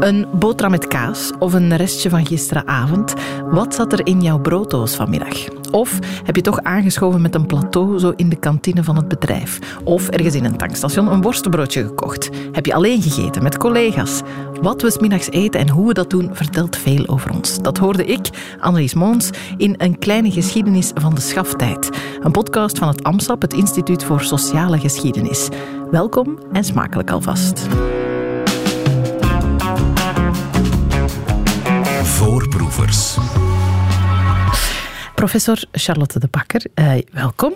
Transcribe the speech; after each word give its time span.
Een 0.00 0.26
boterham 0.32 0.70
met 0.70 0.86
kaas 0.86 1.32
of 1.38 1.52
een 1.52 1.76
restje 1.76 2.10
van 2.10 2.26
gisteravond. 2.26 3.14
Wat 3.50 3.74
zat 3.74 3.92
er 3.92 4.06
in 4.06 4.22
jouw 4.22 4.38
brooddoos 4.38 4.94
vanmiddag? 4.94 5.48
Of 5.70 5.98
heb 6.24 6.36
je 6.36 6.42
toch 6.42 6.62
aangeschoven 6.62 7.20
met 7.20 7.34
een 7.34 7.46
plateau 7.46 7.98
zo 7.98 8.12
in 8.16 8.28
de 8.28 8.36
kantine 8.36 8.84
van 8.84 8.96
het 8.96 9.08
bedrijf? 9.08 9.78
Of 9.84 10.08
ergens 10.08 10.34
in 10.34 10.44
een 10.44 10.56
tankstation 10.56 11.12
een 11.12 11.22
worstenbroodje 11.22 11.86
gekocht? 11.86 12.30
Heb 12.52 12.66
je 12.66 12.74
alleen 12.74 13.02
gegeten 13.02 13.42
met 13.42 13.58
collega's? 13.58 14.20
Wat 14.60 14.82
we 14.82 14.90
smiddags 14.90 15.30
eten 15.30 15.60
en 15.60 15.68
hoe 15.68 15.86
we 15.86 15.94
dat 15.94 16.10
doen 16.10 16.30
vertelt 16.32 16.76
veel 16.76 17.06
over 17.06 17.32
ons. 17.32 17.62
Dat 17.62 17.78
hoorde 17.78 18.04
ik, 18.04 18.28
Annelies 18.60 18.94
Moons, 18.94 19.30
in 19.56 19.74
Een 19.78 19.98
kleine 19.98 20.30
geschiedenis 20.30 20.90
van 20.94 21.14
de 21.14 21.20
schaftijd. 21.20 21.90
Een 22.20 22.32
podcast 22.32 22.78
van 22.78 22.88
het 22.88 23.02
AMSAP, 23.02 23.42
het 23.42 23.52
Instituut 23.52 24.04
voor 24.04 24.20
Sociale 24.20 24.78
Geschiedenis. 24.78 25.48
Welkom 25.90 26.38
en 26.52 26.64
smakelijk 26.64 27.10
alvast. 27.10 27.66
Voorproevers. 32.26 33.16
Professor 35.14 35.64
Charlotte 35.72 36.18
de 36.18 36.28
Bakker, 36.30 36.66
eh, 36.74 36.92
welkom. 37.12 37.54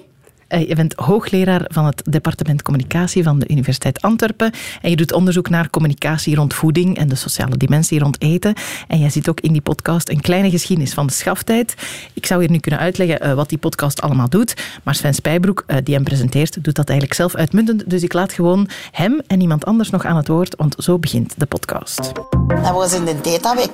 Uh, 0.55 0.69
je 0.69 0.75
bent 0.75 0.95
hoogleraar 0.95 1.65
van 1.69 1.85
het 1.85 2.03
departement 2.05 2.63
communicatie 2.63 3.23
van 3.23 3.39
de 3.39 3.49
Universiteit 3.49 4.03
Antwerpen. 4.03 4.53
En 4.83 4.91
je 4.91 4.97
doet 4.97 5.13
onderzoek 5.13 5.49
naar 5.49 5.71
communicatie 5.71 6.35
rond 6.35 6.55
voeding 6.55 6.97
en 6.97 7.09
de 7.09 7.15
sociale 7.15 7.57
dimensie 7.57 7.99
rond 7.99 8.23
eten. 8.23 8.55
En 8.89 8.99
jij 8.99 9.11
ziet 9.11 9.29
ook 9.29 9.41
in 9.41 9.53
die 9.53 9.61
podcast 9.61 10.09
een 10.09 10.21
kleine 10.21 10.51
geschiedenis 10.51 10.95
van 10.95 11.07
de 11.07 11.13
schaftijd. 11.13 11.75
Ik 12.15 12.27
zou 12.27 12.41
hier 12.41 12.51
nu 12.51 12.59
kunnen 12.59 12.81
uitleggen 12.81 13.27
uh, 13.27 13.35
wat 13.35 13.49
die 13.49 13.59
podcast 13.59 14.01
allemaal 14.01 14.29
doet. 14.29 14.55
Maar 14.83 14.95
Sven 14.95 15.15
Spijbroek, 15.15 15.65
uh, 15.67 15.77
die 15.85 15.95
hem 15.95 16.05
presenteert, 16.05 16.65
doet 16.65 16.75
dat 16.75 16.89
eigenlijk 16.89 17.19
zelf 17.19 17.35
uitmuntend. 17.35 17.91
Dus 17.91 18.03
ik 18.03 18.13
laat 18.13 18.33
gewoon 18.33 18.69
hem 18.91 19.21
en 19.27 19.41
iemand 19.41 19.65
anders 19.65 19.91
nog 19.91 20.05
aan 20.05 20.17
het 20.17 20.29
woord, 20.29 20.57
want 20.57 20.75
zo 20.79 20.99
begint 20.99 21.35
de 21.37 21.47
podcast. 21.47 22.13
Dat 22.49 22.73
was 22.73 22.93
in 22.93 23.05
de 23.05 23.21
tijd 23.21 23.43
dat 23.43 23.55
wij 23.55 23.69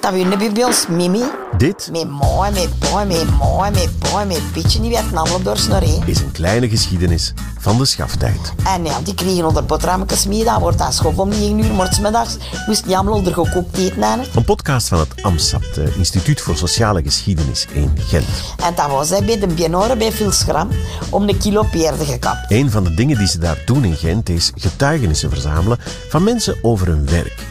Dat 0.00 0.12
we 0.12 0.18
nu 0.18 0.52
bij 0.52 0.64
ons 0.64 0.86
Mimi. 0.86 1.22
Dit 1.56 1.88
Met 1.92 2.08
mooi, 2.10 2.50
met 2.50 2.78
boy, 2.78 3.04
met 3.04 3.38
mooi, 3.38 3.70
met 3.70 3.98
boy, 3.98 4.24
met 4.24 4.90
werd 4.90 5.44
door 5.44 5.56
snorren. 5.56 6.02
is 6.06 6.20
een 6.20 6.32
kleine 6.32 6.68
geschiedenis 6.68 7.32
van 7.58 7.78
de 7.78 7.84
schaftijd. 7.84 8.52
En 8.64 8.84
ja, 8.84 9.00
die 9.04 9.14
kregen 9.14 9.44
onder 9.44 9.64
boterhammetjes 9.64 10.26
mee. 10.26 10.44
Dat 10.44 10.60
wordt 10.60 10.78
dat 10.78 10.94
schof 10.94 11.18
om 11.18 11.28
9 11.28 11.58
uur, 11.58 11.72
mordsmiddags. 11.72 12.36
Moest 12.66 12.86
niet 12.86 12.94
allemaal 12.94 13.14
onder 13.14 13.32
gekookt 13.32 13.76
eten. 13.76 14.02
Een 14.34 14.44
podcast 14.44 14.88
van 14.88 14.98
het 14.98 15.22
AMSAP, 15.22 15.62
het 15.74 15.94
Instituut 15.96 16.40
voor 16.40 16.56
Sociale 16.56 17.02
Geschiedenis 17.02 17.66
in 17.72 17.98
Gent. 17.98 18.26
En 18.64 18.74
dat 18.74 18.90
was 18.90 19.08
hij 19.10 19.24
bij 19.24 19.38
de 19.38 19.46
Bienoren 19.46 19.98
bij 19.98 20.12
Vilsgram 20.12 20.68
om 21.10 21.28
een 21.28 21.38
kilo 21.38 21.62
peerde 21.62 22.04
gekapt. 22.04 22.50
Een 22.50 22.70
van 22.70 22.84
de 22.84 22.94
dingen 22.94 23.18
die 23.18 23.28
ze 23.28 23.38
daar 23.38 23.62
doen 23.64 23.84
in 23.84 23.96
Gent 23.96 24.28
is 24.28 24.52
getuigenissen 24.54 25.30
verzamelen 25.30 25.78
van 26.08 26.24
mensen 26.24 26.56
over 26.62 26.86
hun 26.86 27.06
werk. 27.10 27.46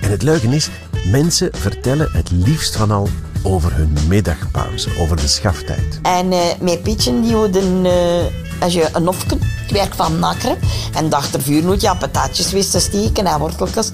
En 0.00 0.10
het 0.10 0.22
leuke 0.22 0.48
is, 0.48 0.68
mensen 1.10 1.50
vertellen 1.52 2.08
het 2.12 2.30
liefst 2.30 2.76
van 2.76 2.90
al 2.90 3.08
over 3.42 3.74
hun 3.74 3.96
middagpauze, 4.08 4.88
over 4.98 5.16
de 5.16 5.28
schaftijd. 5.28 5.98
En 6.02 6.32
eh 6.32 6.38
mijn 6.60 6.80
Pietje, 6.80 7.20
die 7.20 7.34
hadden, 7.34 7.86
eh, 7.86 8.62
als 8.62 8.72
je 8.72 8.88
een 8.92 9.06
hofje, 9.06 9.38
het 9.62 9.70
werk 9.70 9.94
van 9.94 10.18
nakkeren. 10.18 10.58
En 10.94 11.08
dacht 11.08 11.34
er 11.34 11.42
vuur 11.42 11.64
moet 11.64 11.80
je 11.80 11.96
patatjes 11.98 12.52
wist 12.52 12.70
te 12.70 12.80
steken 12.80 13.26
en 13.26 13.38
worteltjes. 13.38 13.90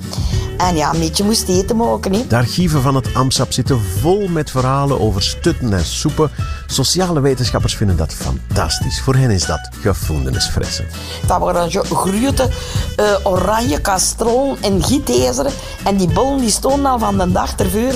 En 0.59 0.77
ja, 0.77 0.95
een 0.95 1.01
beetje 1.01 1.25
moest 1.25 1.49
eten 1.49 1.77
maken, 1.77 2.13
hè. 2.13 2.27
De 2.29 2.37
archieven 2.37 2.83
van 2.83 2.95
het 2.95 3.15
AMSAP 3.15 3.53
zitten 3.53 3.81
vol 4.01 4.29
met 4.29 4.51
verhalen 4.51 5.01
over 5.01 5.23
stutten 5.23 5.73
en 5.73 5.85
soepen. 5.85 6.31
Sociale 6.71 7.21
wetenschappers 7.21 7.77
vinden 7.77 7.97
dat 7.97 8.15
fantastisch. 8.15 9.01
Voor 9.01 9.15
hen 9.15 9.31
is 9.31 9.47
dat 9.47 9.69
gevoelensfressen. 9.81 10.87
Dat 11.27 11.41
waren 11.41 11.71
grote 11.71 12.49
eh, 12.97 13.05
oranje 13.23 13.81
kastrol 13.81 14.57
en 14.61 14.83
gietijzeren. 14.83 15.53
En 15.85 15.97
die 15.97 16.09
bollen 16.09 16.39
die 16.39 16.51
stonden 16.51 16.91
al 16.91 16.99
van 16.99 17.19
de 17.19 17.33
dag 17.33 17.55
ervoor 17.57 17.93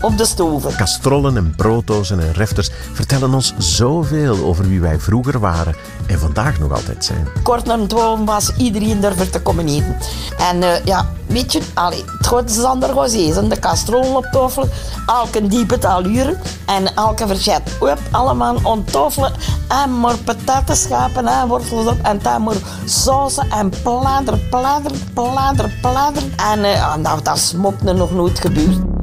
op 0.00 0.18
de 0.18 0.24
stoven. 0.24 0.76
Kastrollen 0.76 1.36
en 1.36 1.54
brooddozen 1.56 2.20
en 2.20 2.32
refters 2.32 2.70
vertellen 2.92 3.34
ons 3.34 3.54
zoveel 3.58 4.44
over 4.44 4.68
wie 4.68 4.80
wij 4.80 4.98
vroeger 4.98 5.38
waren 5.40 5.74
en 6.06 6.18
vandaag 6.18 6.58
nog 6.58 6.72
altijd 6.72 7.04
zijn. 7.04 7.28
Kort 7.42 7.64
na 7.64 7.86
twaalf 7.86 8.20
was 8.24 8.52
iedereen 8.56 9.04
ervoor 9.04 9.30
te 9.30 9.40
komen 9.40 9.68
eten. 9.68 9.96
En 10.38 10.62
eh, 10.62 10.84
ja, 10.84 11.08
weet 11.26 11.52
je, 11.52 11.60
allee, 11.74 12.04
het 12.18 12.94
was 12.94 13.12
eten. 13.12 13.48
De 13.48 13.58
kastrollen 13.58 14.16
op 14.16 14.28
tafel, 14.32 14.68
elke 15.06 15.46
diepe 15.46 15.78
taluren 15.78 16.38
en 16.66 16.94
elke 16.94 17.26
verzet. 17.26 17.62
Op, 17.80 17.98
allemaal 18.10 18.56
onttoffelen 18.62 19.32
en 19.68 20.00
maar 20.00 20.16
patatenschapen 20.16 21.26
en 21.26 21.48
wortels 21.48 21.86
op. 21.86 21.98
En 22.02 22.18
dan 22.22 22.42
maar 22.42 22.56
sausen 22.84 23.50
en 23.50 23.72
plader, 23.82 24.38
plader, 24.38 24.92
plader, 25.14 25.78
plader. 25.80 26.22
En 26.36 26.60
nou, 27.02 27.22
dat 27.22 27.38
smokt 27.38 27.88
er 27.88 27.94
nog 27.94 28.10
nooit 28.10 28.38
gebeurd. 28.38 28.95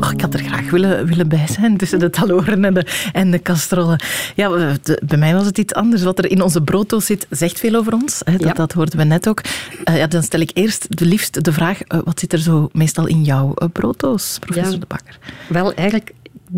Oh, 0.00 0.10
ik 0.12 0.20
had 0.20 0.34
er 0.34 0.40
graag 0.40 0.70
willen, 0.70 1.06
willen 1.06 1.28
bij 1.28 1.46
zijn 1.46 1.76
tussen 1.76 1.98
de 1.98 2.10
taloren 2.10 2.64
en 2.64 2.74
de, 2.74 2.86
en 3.12 3.30
de 3.30 3.38
kastrollen. 3.38 4.00
Ja, 4.34 4.48
de- 4.82 5.02
bij 5.06 5.18
mij 5.18 5.34
was 5.34 5.46
het 5.46 5.58
iets 5.58 5.74
anders. 5.74 6.02
Wat 6.02 6.18
er 6.18 6.30
in 6.30 6.42
onze 6.42 6.62
brooddoos 6.62 7.06
zit, 7.06 7.26
zegt 7.30 7.58
veel 7.60 7.74
over 7.74 7.92
ons. 7.92 8.20
Hè, 8.24 8.32
dat, 8.32 8.40
Ja. 8.42 8.52
dat 8.52 8.72
hoorden 8.72 8.98
we 8.98 9.04
net 9.04 9.28
ook. 9.28 9.40
Eh, 9.84 9.96
ja, 9.96 10.06
dan 10.06 10.22
stel 10.22 10.40
ik 10.40 10.50
eerst 10.54 10.96
de 10.98 11.04
liefst 11.04 11.44
de 11.44 11.52
vraag, 11.52 11.82
eh, 11.82 11.98
wat 12.04 12.20
zit 12.20 12.32
er 12.32 12.38
zo 12.38 12.68
meestal 12.72 13.06
in 13.06 13.22
jouw 13.24 13.54
eh, 13.54 13.68
brooddoos, 13.72 14.38
professor 14.40 14.72
Ja. 14.72 14.78
De 14.80 14.86
Bakker? 14.86 15.18
Wel, 15.48 15.74
eigenlijk, 15.74 16.10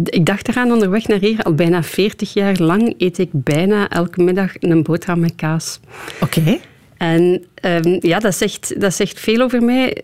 ik 0.05 0.27
dacht 0.27 0.49
eraan 0.49 0.73
onderweg 0.73 1.07
naar 1.09 1.19
hier. 1.21 1.43
Al 1.43 1.55
bijna 1.55 1.83
40 1.83 2.33
jaar 2.33 2.57
lang 2.57 2.95
eet 2.99 3.19
ik 3.19 3.29
bijna 3.33 3.89
elke 3.89 4.23
middag 4.23 4.53
een 4.61 4.83
boterham 4.83 5.21
met 5.21 5.33
kaas. 5.37 5.81
Oké. 6.21 6.59
En 6.97 7.45
ehm, 7.55 7.97
ja, 8.01 8.19
dat 8.19 8.35
zegt, 8.37 8.81
dat 8.81 8.95
zegt 8.95 9.21
veel 9.21 9.41
over 9.43 9.63
mij. 9.63 10.03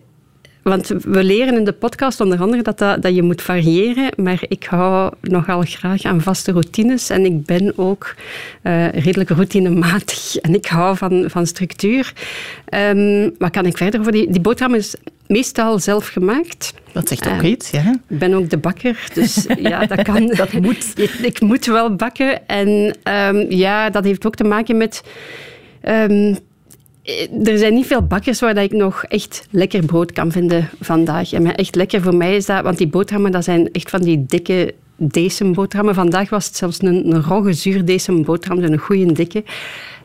Want 0.65 0.87
we 0.87 1.23
leren 1.23 1.57
in 1.57 1.63
de 1.63 1.71
podcast 1.71 2.21
onder 2.21 2.39
andere 2.39 2.61
dat, 2.61 2.77
dat, 2.77 3.01
dat 3.01 3.15
je 3.15 3.21
moet 3.21 3.41
variëren. 3.41 4.11
Maar 4.15 4.43
ik 4.47 4.63
hou 4.63 5.13
nogal 5.21 5.61
graag 5.61 6.03
aan 6.03 6.21
vaste 6.21 6.51
routines. 6.51 7.09
En 7.09 7.25
ik 7.25 7.45
ben 7.45 7.73
ook 7.77 8.15
eh, 8.61 8.89
redelijk 8.91 9.29
routinematig. 9.29 10.35
En 10.45 10.53
ik 10.53 10.65
hou 10.65 10.97
van, 10.97 11.23
van 11.27 11.47
structuur. 11.47 12.13
Ehm, 12.65 13.29
wat 13.37 13.51
kan 13.51 13.65
ik 13.65 13.77
verder 13.77 13.99
over? 13.99 14.11
Die, 14.11 14.31
die 14.31 14.41
boterham 14.41 14.73
is 14.75 14.95
meestal 15.27 15.79
zelf 15.79 16.07
gemaakt. 16.07 16.73
Dat 16.91 17.07
zegt 17.07 17.27
ook 17.27 17.41
Eh, 17.41 17.49
iets, 17.49 17.69
ja. 17.69 17.95
Ik 18.07 18.19
ben 18.19 18.33
ook 18.33 18.49
de 18.49 18.57
bakker, 18.57 19.09
dus 19.13 19.45
ja, 19.57 19.85
dat 19.85 20.01
kan. 20.01 20.27
Dat 20.27 20.53
moet. 20.53 20.93
Ik, 21.21 21.41
moet 21.41 21.65
wel 21.65 21.95
bakken. 21.95 22.47
En 22.47 22.97
ehm, 23.03 23.45
ja, 23.49 23.89
dat 23.89 24.03
heeft 24.03 24.25
ook 24.25 24.35
te 24.35 24.43
maken 24.43 24.77
met... 24.77 25.03
ehm, 25.81 26.11
eh, 26.11 26.35
er 27.43 27.57
zijn 27.57 27.73
niet 27.73 27.85
veel 27.85 28.01
bakkers 28.01 28.39
waar 28.39 28.57
ik 28.57 28.71
nog 28.71 29.03
echt 29.03 29.47
lekker 29.51 29.85
brood 29.85 30.11
kan 30.11 30.31
vinden 30.31 30.69
vandaag. 30.79 31.33
En 31.33 31.55
echt 31.55 31.75
lekker 31.75 32.01
voor 32.01 32.15
mij 32.15 32.35
is 32.35 32.45
dat... 32.45 32.63
Want 32.63 32.77
die 32.77 32.87
boterhammen, 32.87 33.31
dat 33.31 33.43
zijn 33.43 33.71
echt 33.71 33.89
van 33.89 34.01
die 34.01 34.25
dikke 34.27 34.73
decemboterhammen. 34.97 35.95
Vandaag 35.95 36.29
was 36.29 36.45
het 36.45 36.55
zelfs 36.55 36.81
een, 36.81 37.11
een 37.11 37.23
rogge 37.23 37.53
zuur 37.53 37.85
decemboterham, 37.85 38.63
een 38.63 38.77
goede 38.77 39.11
dikke. 39.11 39.43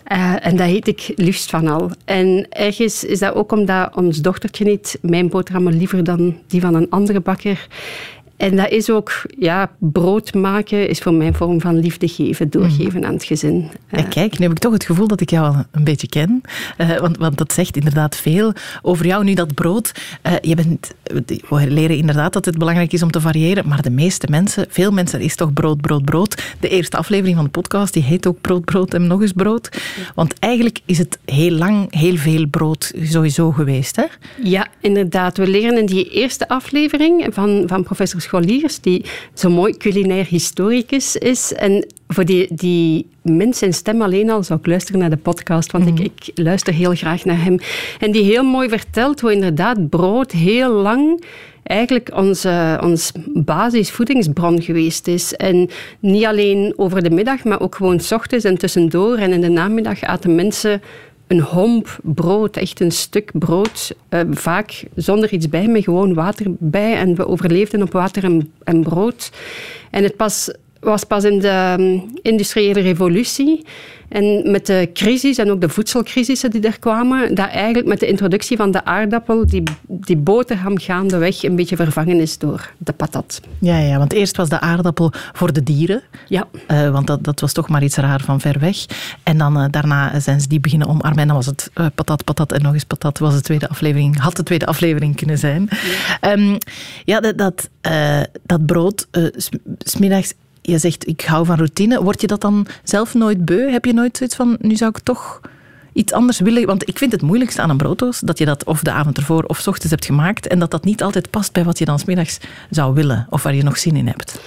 Eh, 0.05 0.47
en 0.47 0.57
dat 0.57 0.69
eet 0.69 0.89
ik 0.89 1.13
liefst 1.17 1.51
van 1.51 1.69
al. 1.69 1.91
En 2.05 2.47
ergens 2.49 3.05
is 3.05 3.19
dat 3.19 3.35
ook 3.35 3.53
omdat 3.53 3.97
ons 3.97 4.19
dochtertje 4.19 4.65
niet 4.65 4.99
mijn 5.03 5.29
boterhammen 5.29 5.77
liever 5.77 6.05
dan 6.05 6.39
die 6.47 6.61
van 6.61 6.75
een 6.75 6.91
andere 6.91 7.21
bakker. 7.21 7.67
En 8.41 8.57
dat 8.57 8.71
is 8.71 8.91
ook, 8.91 9.23
ja, 9.39 9.71
brood 9.79 10.35
maken 10.35 10.89
is 10.89 10.99
voor 10.99 11.15
mij 11.15 11.27
een 11.27 11.35
vorm 11.35 11.61
van 11.61 11.79
liefde 11.79 12.09
geven, 12.09 12.51
doorgeven 12.51 13.05
aan 13.05 13.13
het 13.13 13.25
gezin. 13.25 13.71
Kijk, 14.09 14.39
nu 14.39 14.45
heb 14.47 14.55
ik 14.55 14.59
toch 14.59 14.73
het 14.73 14.85
gevoel 14.85 15.09
dat 15.09 15.21
ik 15.21 15.31
jou 15.31 15.55
al 15.55 15.65
een 15.71 15.85
beetje 15.85 16.09
ken. 16.09 16.41
Eh, 16.77 16.99
want, 16.99 17.17
want 17.17 17.39
dat 17.39 17.53
zegt 17.53 17.77
inderdaad 17.77 18.17
veel 18.17 18.53
over 18.83 19.07
jou. 19.07 19.25
Nu 19.25 19.35
dat 19.35 19.55
brood, 19.55 19.93
eh, 20.23 20.33
je 20.41 20.55
bent, 20.55 20.91
we 21.49 21.71
leren 21.71 21.97
inderdaad 21.97 22.33
dat 22.33 22.45
het 22.45 22.59
belangrijk 22.59 22.93
is 22.93 23.03
om 23.03 23.11
te 23.11 23.21
variëren. 23.21 23.69
Maar 23.69 23.83
de 23.83 23.91
meeste 23.91 24.27
mensen, 24.31 24.67
veel 24.69 24.91
mensen, 24.91 25.21
is 25.21 25.37
toch 25.37 25.53
brood, 25.53 25.81
brood, 25.81 26.05
brood. 26.05 26.43
De 26.61 26.69
eerste 26.69 26.97
aflevering 26.97 27.37
van 27.37 27.45
de 27.45 27.51
podcast 27.51 27.93
die 27.93 28.03
heet 28.03 28.27
ook 28.27 28.41
brood, 28.41 28.65
brood 28.65 28.95
en 28.95 29.07
nog 29.07 29.21
eens 29.21 29.33
brood. 29.33 29.69
Want 30.15 30.39
eigenlijk 30.39 30.81
is 30.85 30.99
het 30.99 31.19
heel 31.25 31.53
lang 31.53 31.95
heel 31.95 32.17
veel 32.17 32.47
brood 32.47 32.93
sowieso 33.03 33.51
geweest. 33.51 33.97
Hè? 33.97 34.05
Ja, 34.43 34.69
inderdaad. 34.81 35.37
We 35.37 35.49
leren 35.49 35.79
in 35.79 35.87
die 35.87 36.11
eerste 36.11 36.49
aflevering 36.49 37.27
van, 37.31 37.63
van 37.67 37.83
professor 37.83 38.21
Scholiers, 38.31 38.81
die 38.81 39.05
zo 39.35 39.51
mooi 39.51 39.77
culinair 39.77 40.27
historicus 40.27 41.17
is. 41.17 41.53
En 41.53 41.87
voor 42.09 42.25
die, 42.25 42.47
die 42.55 43.07
mens 43.23 43.59
zijn 43.59 43.75
stem 43.75 44.03
alleen 44.03 44.31
al 44.31 44.43
zou 44.43 44.59
ik 44.59 44.67
luisteren 44.67 45.01
naar 45.01 45.11
de 45.11 45.17
podcast, 45.17 45.73
want 45.73 45.87
ik, 45.87 45.99
ik 45.99 46.31
luister 46.35 46.73
heel 46.73 46.95
graag 46.95 47.25
naar 47.25 47.43
hem. 47.43 47.59
En 47.99 48.11
die 48.11 48.23
heel 48.23 48.43
mooi 48.43 48.69
vertelt 48.69 49.21
hoe 49.21 49.33
inderdaad 49.33 49.89
brood 49.89 50.33
heel 50.33 50.73
lang 50.73 51.25
eigenlijk 51.63 52.11
onze, 52.15 52.79
ons 52.83 53.13
basisvoedingsbron 53.35 54.63
geweest 54.63 55.07
is. 55.07 55.35
En 55.35 55.69
niet 56.01 56.25
alleen 56.25 56.73
over 56.77 57.03
de 57.03 57.11
middag, 57.11 57.45
maar 57.45 57.61
ook 57.61 57.75
gewoon 57.75 58.01
s 58.01 58.13
ochtends 58.13 58.45
en 58.45 58.59
tussendoor. 58.59 59.17
En 59.17 59.33
in 59.33 59.41
de 59.41 59.49
namiddag 59.49 60.03
aten 60.03 60.35
mensen 60.35 60.83
een 61.31 61.41
homp 61.41 61.99
brood, 62.03 62.57
echt 62.57 62.81
een 62.81 62.91
stuk 62.93 63.31
brood. 63.39 63.95
eh, 64.09 64.21
vaak 64.31 64.85
zonder 64.95 65.33
iets 65.33 65.49
bij, 65.49 65.69
met 65.69 65.85
gewoon 65.85 66.15
water 66.15 66.47
bij. 66.59 66.97
En 66.97 67.15
we 67.15 67.27
overleefden 67.27 67.83
op 67.83 67.93
water 67.93 68.25
en, 68.25 68.53
en 68.65 68.83
brood. 68.83 69.33
En 69.91 70.03
het 70.03 70.17
pas 70.17 70.51
was 70.81 71.05
pas 71.05 71.25
in 71.25 71.39
de 71.39 71.49
ehm, 71.49 71.99
industriële 72.23 72.81
revolutie 72.81 73.65
en 74.11 74.51
met 74.51 74.67
de 74.67 74.91
crisis 74.95 75.39
en 75.39 75.51
ook 75.51 75.61
de 75.61 75.69
voedselcrisissen 75.69 76.51
die 76.51 76.61
er 76.61 76.79
kwamen, 76.79 77.35
dat 77.35 77.49
eigenlijk 77.49 77.87
met 77.87 78.01
de 78.01 78.07
introductie 78.07 78.57
van 78.57 78.71
de 78.71 78.85
aardappel 78.85 79.47
die, 79.47 79.63
die 79.87 80.17
boterham 80.17 80.79
gaandeweg 80.79 81.43
een 81.43 81.57
beetje 81.57 81.77
vervangen 81.77 82.21
is 82.21 82.39
door 82.39 82.71
de 82.79 82.93
patat. 82.93 83.41
Ja, 83.59 83.79
ja, 83.79 83.99
want 83.99 84.13
eerst 84.13 84.37
was 84.37 84.49
de 84.49 84.61
aardappel 84.61 85.13
voor 85.33 85.53
de 85.53 85.63
dieren. 85.63 86.03
Ja. 86.29 86.49
Uh, 86.69 86.91
want 86.91 87.07
dat, 87.07 87.25
dat 87.25 87.41
was 87.41 87.53
toch 87.53 87.69
maar 87.69 87.83
iets 87.83 87.97
raar 87.97 88.21
van 88.21 88.41
ver 88.41 88.59
weg. 88.59 88.77
En 89.23 89.39
dan 89.39 89.59
uh, 89.59 89.65
daarna 89.71 90.21
zijn 90.21 90.41
ze 90.41 90.49
die 90.49 90.61
beginnen 90.61 90.89
omarmen. 90.89 91.19
En 91.19 91.27
dan 91.27 91.37
was 91.37 91.47
het 91.47 91.71
uh, 91.75 91.87
patat, 91.95 92.25
patat 92.25 92.53
en 92.53 92.63
nog 92.63 92.73
eens 92.73 92.85
patat. 92.85 93.19
Was 93.19 93.35
de 93.35 93.41
tweede 93.41 93.69
aflevering, 93.69 94.19
had 94.19 94.37
de 94.37 94.43
tweede 94.43 94.67
aflevering 94.67 95.17
kunnen 95.17 95.39
zijn. 95.39 95.69
Ja, 96.21 96.33
um, 96.33 96.59
ja 97.05 97.21
dat, 97.21 97.39
dat, 97.39 97.69
dat 98.47 98.67
brood, 98.67 99.07
smiddags 99.79 100.33
je 100.63 100.79
zegt, 100.79 101.09
ik 101.09 101.21
hou 101.21 101.47
van 101.47 101.57
routine. 101.57 102.03
Word 102.03 102.21
je 102.21 102.27
dat 102.27 102.41
dan 102.41 102.67
zelf 102.83 103.15
nooit 103.15 103.45
beu? 103.45 103.71
Heb 103.71 103.85
je 103.85 103.93
nooit 103.93 104.17
zoiets 104.17 104.37
van, 104.37 104.57
nu 104.61 104.77
zou 104.77 104.91
ik 104.91 105.03
toch 105.03 105.41
iets 105.93 106.13
anders 106.13 106.41
willen? 106.41 106.67
Want 106.67 106.89
ik 106.89 106.99
vind 106.99 107.13
het 107.13 107.23
moeilijkste 107.23 107.63
aan 107.63 107.71
een 107.71 107.77
brooddoos 107.77 108.21
dat 108.21 108.39
je 108.39 108.45
dat 108.45 108.65
of 108.65 108.83
de 108.83 108.91
avond 108.91 109.17
ervoor 109.17 109.45
of 109.45 109.59
s 109.59 109.67
ochtends 109.67 109.91
hebt 109.91 110.05
gemaakt 110.05 110.47
en 110.47 110.59
dat 110.59 110.71
dat 110.71 110.85
niet 110.85 111.03
altijd 111.03 111.31
past 111.31 111.53
bij 111.53 111.65
wat 111.65 111.79
je 111.79 111.85
dan 111.85 111.99
smiddags 111.99 112.39
zou 112.71 112.95
willen 112.95 113.27
of 113.31 113.43
waar 113.43 113.55
je 113.55 113.63
nog 113.63 113.79
zin 113.79 113.97
in 113.97 114.07
hebt. 114.07 114.41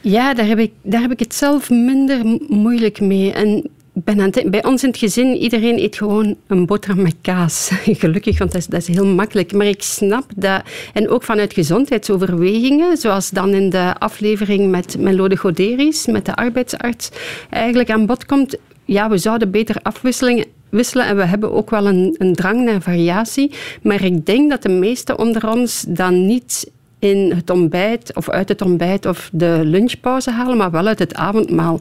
Ja, 0.00 0.34
daar 0.34 0.46
heb 0.46 0.58
ik, 0.58 0.72
daar 0.82 1.00
heb 1.00 1.10
ik 1.10 1.18
het 1.18 1.34
zelf 1.34 1.70
minder 1.70 2.40
moeilijk 2.48 3.00
mee. 3.00 3.32
En 3.32 3.70
bij 4.04 4.64
ons 4.64 4.82
in 4.82 4.88
het 4.88 4.98
gezin, 4.98 5.36
iedereen 5.36 5.78
eet 5.78 5.96
gewoon 5.96 6.36
een 6.46 6.66
boterham 6.66 7.02
met 7.02 7.14
kaas. 7.20 7.70
Gelukkig, 7.84 8.38
want 8.38 8.52
dat 8.52 8.60
is, 8.60 8.66
dat 8.66 8.80
is 8.80 8.94
heel 8.94 9.06
makkelijk. 9.06 9.52
Maar 9.52 9.66
ik 9.66 9.82
snap 9.82 10.24
dat, 10.36 10.62
en 10.92 11.08
ook 11.08 11.22
vanuit 11.22 11.52
gezondheidsoverwegingen, 11.52 12.96
zoals 12.96 13.30
dan 13.30 13.48
in 13.48 13.70
de 13.70 13.94
aflevering 13.98 14.70
met 14.70 14.98
Melode 14.98 15.36
Goderis, 15.36 16.06
met 16.06 16.24
de 16.24 16.36
arbeidsarts, 16.36 17.10
eigenlijk 17.50 17.90
aan 17.90 18.06
bod 18.06 18.26
komt, 18.26 18.56
ja, 18.84 19.08
we 19.08 19.18
zouden 19.18 19.50
beter 19.50 19.76
afwisseling 19.82 20.46
wisselen 20.68 21.06
en 21.06 21.16
we 21.16 21.24
hebben 21.24 21.52
ook 21.52 21.70
wel 21.70 21.86
een, 21.86 22.14
een 22.18 22.34
drang 22.34 22.64
naar 22.64 22.82
variatie. 22.82 23.52
Maar 23.82 24.04
ik 24.04 24.26
denk 24.26 24.50
dat 24.50 24.62
de 24.62 24.68
meesten 24.68 25.18
onder 25.18 25.48
ons 25.48 25.84
dan 25.88 26.26
niet 26.26 26.70
in 26.98 27.32
het 27.34 27.50
ontbijt 27.50 28.14
of 28.14 28.28
uit 28.28 28.48
het 28.48 28.62
ontbijt 28.62 29.06
of 29.06 29.30
de 29.32 29.60
lunchpauze 29.64 30.30
halen, 30.30 30.56
maar 30.56 30.70
wel 30.70 30.86
uit 30.86 30.98
het 30.98 31.14
avondmaal. 31.14 31.80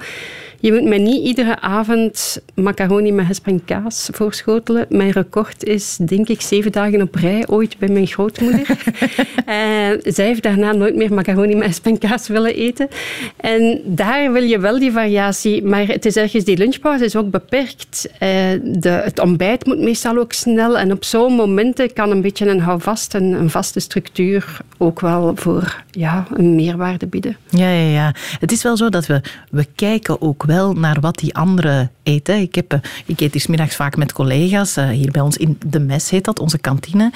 Je 0.59 0.71
moet 0.71 0.83
mij 0.83 0.97
niet 0.97 1.25
iedere 1.25 1.61
avond 1.61 2.41
macaroni 2.53 3.11
met 3.11 3.25
gesp 3.25 3.47
en 3.47 3.65
kaas 3.65 4.09
voorschotelen. 4.11 4.85
Mijn 4.89 5.11
record 5.11 5.63
is, 5.63 5.97
denk 6.05 6.27
ik, 6.27 6.41
zeven 6.41 6.71
dagen 6.71 7.01
op 7.01 7.15
rij 7.15 7.47
ooit 7.47 7.77
bij 7.77 7.89
mijn 7.89 8.07
grootmoeder. 8.07 8.67
en 9.45 9.99
zij 10.03 10.25
heeft 10.25 10.43
daarna 10.43 10.71
nooit 10.71 10.95
meer 10.95 11.13
macaroni 11.13 11.55
met 11.55 11.67
gesp 11.67 11.85
en 11.85 11.97
kaas 11.97 12.27
willen 12.27 12.55
eten. 12.55 12.87
En 13.37 13.81
daar 13.85 14.31
wil 14.31 14.43
je 14.43 14.59
wel 14.59 14.79
die 14.79 14.91
variatie. 14.91 15.63
Maar 15.63 15.87
het 15.87 16.05
is 16.05 16.15
ergens, 16.15 16.43
die 16.43 16.57
lunchpauze 16.57 17.05
is 17.05 17.15
ook 17.15 17.29
beperkt. 17.29 18.09
Eh, 18.19 18.29
de, 18.63 18.89
het 18.89 19.19
ontbijt 19.19 19.65
moet 19.65 19.79
meestal 19.79 20.17
ook 20.17 20.33
snel. 20.33 20.77
En 20.77 20.91
op 20.91 21.03
zo'n 21.03 21.33
momenten 21.33 21.93
kan 21.93 22.11
een 22.11 22.21
beetje 22.21 22.49
een 22.49 22.59
houvast, 22.59 23.13
een, 23.13 23.33
een 23.33 23.49
vaste 23.49 23.79
structuur 23.79 24.59
ook 24.77 24.99
wel 24.99 25.31
voor 25.35 25.83
ja, 25.91 26.27
een 26.33 26.55
meerwaarde 26.55 27.07
bieden. 27.07 27.37
Ja, 27.49 27.69
ja, 27.69 27.89
ja. 27.89 28.13
Het 28.39 28.51
is 28.51 28.63
wel 28.63 28.77
zo 28.77 28.89
dat 28.89 29.05
we, 29.05 29.21
we 29.49 29.65
kijken 29.75 30.21
ook 30.21 30.44
wel 30.45 30.73
naar 30.73 30.99
wat 30.99 31.17
die 31.17 31.35
anderen 31.35 31.91
eten. 32.03 32.39
Ik, 32.39 32.55
heb, 32.55 32.73
eh, 32.73 32.79
ik 33.05 33.19
eet 33.19 33.33
hier 33.33 33.45
middags 33.47 33.75
vaak 33.75 33.97
met 33.97 34.13
collega's. 34.13 34.77
Eh, 34.77 34.89
hier 34.89 35.11
bij 35.11 35.21
ons 35.21 35.37
in 35.37 35.57
de 35.65 35.79
mes 35.79 36.09
heet 36.09 36.23
dat, 36.23 36.39
onze 36.39 36.57
kantine. 36.57 37.11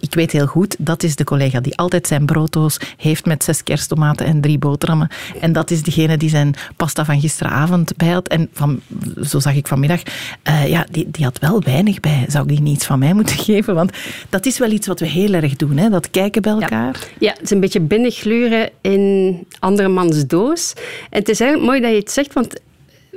Ik 0.00 0.14
weet 0.14 0.32
heel 0.32 0.46
goed, 0.46 0.76
dat 0.78 1.02
is 1.02 1.16
de 1.16 1.24
collega 1.24 1.60
die 1.60 1.76
altijd 1.76 2.06
zijn 2.06 2.26
brooddoos 2.26 2.78
heeft 2.96 3.24
met 3.24 3.44
zes 3.44 3.62
kersttomaten 3.62 4.26
en 4.26 4.40
drie 4.40 4.58
boterhammen. 4.58 5.08
En 5.40 5.52
dat 5.52 5.70
is 5.70 5.82
degene 5.82 6.16
die 6.16 6.28
zijn 6.28 6.54
pasta 6.76 7.04
van 7.04 7.20
gisteravond 7.20 7.96
bij 7.96 8.08
had. 8.08 8.28
En 8.28 8.48
van, 8.52 8.80
zo 9.22 9.38
zag 9.38 9.54
ik 9.54 9.66
vanmiddag, 9.66 10.00
uh, 10.48 10.68
ja, 10.68 10.86
die, 10.90 11.10
die 11.10 11.24
had 11.24 11.38
wel 11.38 11.62
weinig 11.62 12.00
bij. 12.00 12.24
Zou 12.28 12.42
ik 12.42 12.48
die 12.48 12.60
niet 12.60 12.76
iets 12.76 12.86
van 12.86 12.98
mij 12.98 13.14
moeten 13.14 13.38
geven? 13.48 13.74
Want 13.74 13.92
dat 14.28 14.46
is 14.46 14.58
wel 14.58 14.70
iets 14.70 14.86
wat 14.86 15.00
we 15.00 15.06
heel 15.06 15.32
erg 15.32 15.56
doen, 15.56 15.76
hè? 15.76 15.88
dat 15.88 16.10
kijken 16.10 16.42
bij 16.42 16.52
elkaar. 16.52 16.96
Ja, 17.00 17.16
ja 17.18 17.32
het 17.32 17.42
is 17.42 17.50
een 17.50 17.60
beetje 17.60 17.80
binnengluren 17.80 18.70
in 18.80 19.46
andermans 19.58 20.26
doos. 20.26 20.72
En 21.10 21.18
het 21.18 21.28
is 21.28 21.40
eigenlijk 21.40 21.70
mooi 21.70 21.82
dat 21.82 21.90
je 21.90 21.98
het 21.98 22.10
zegt, 22.10 22.32
want 22.32 22.60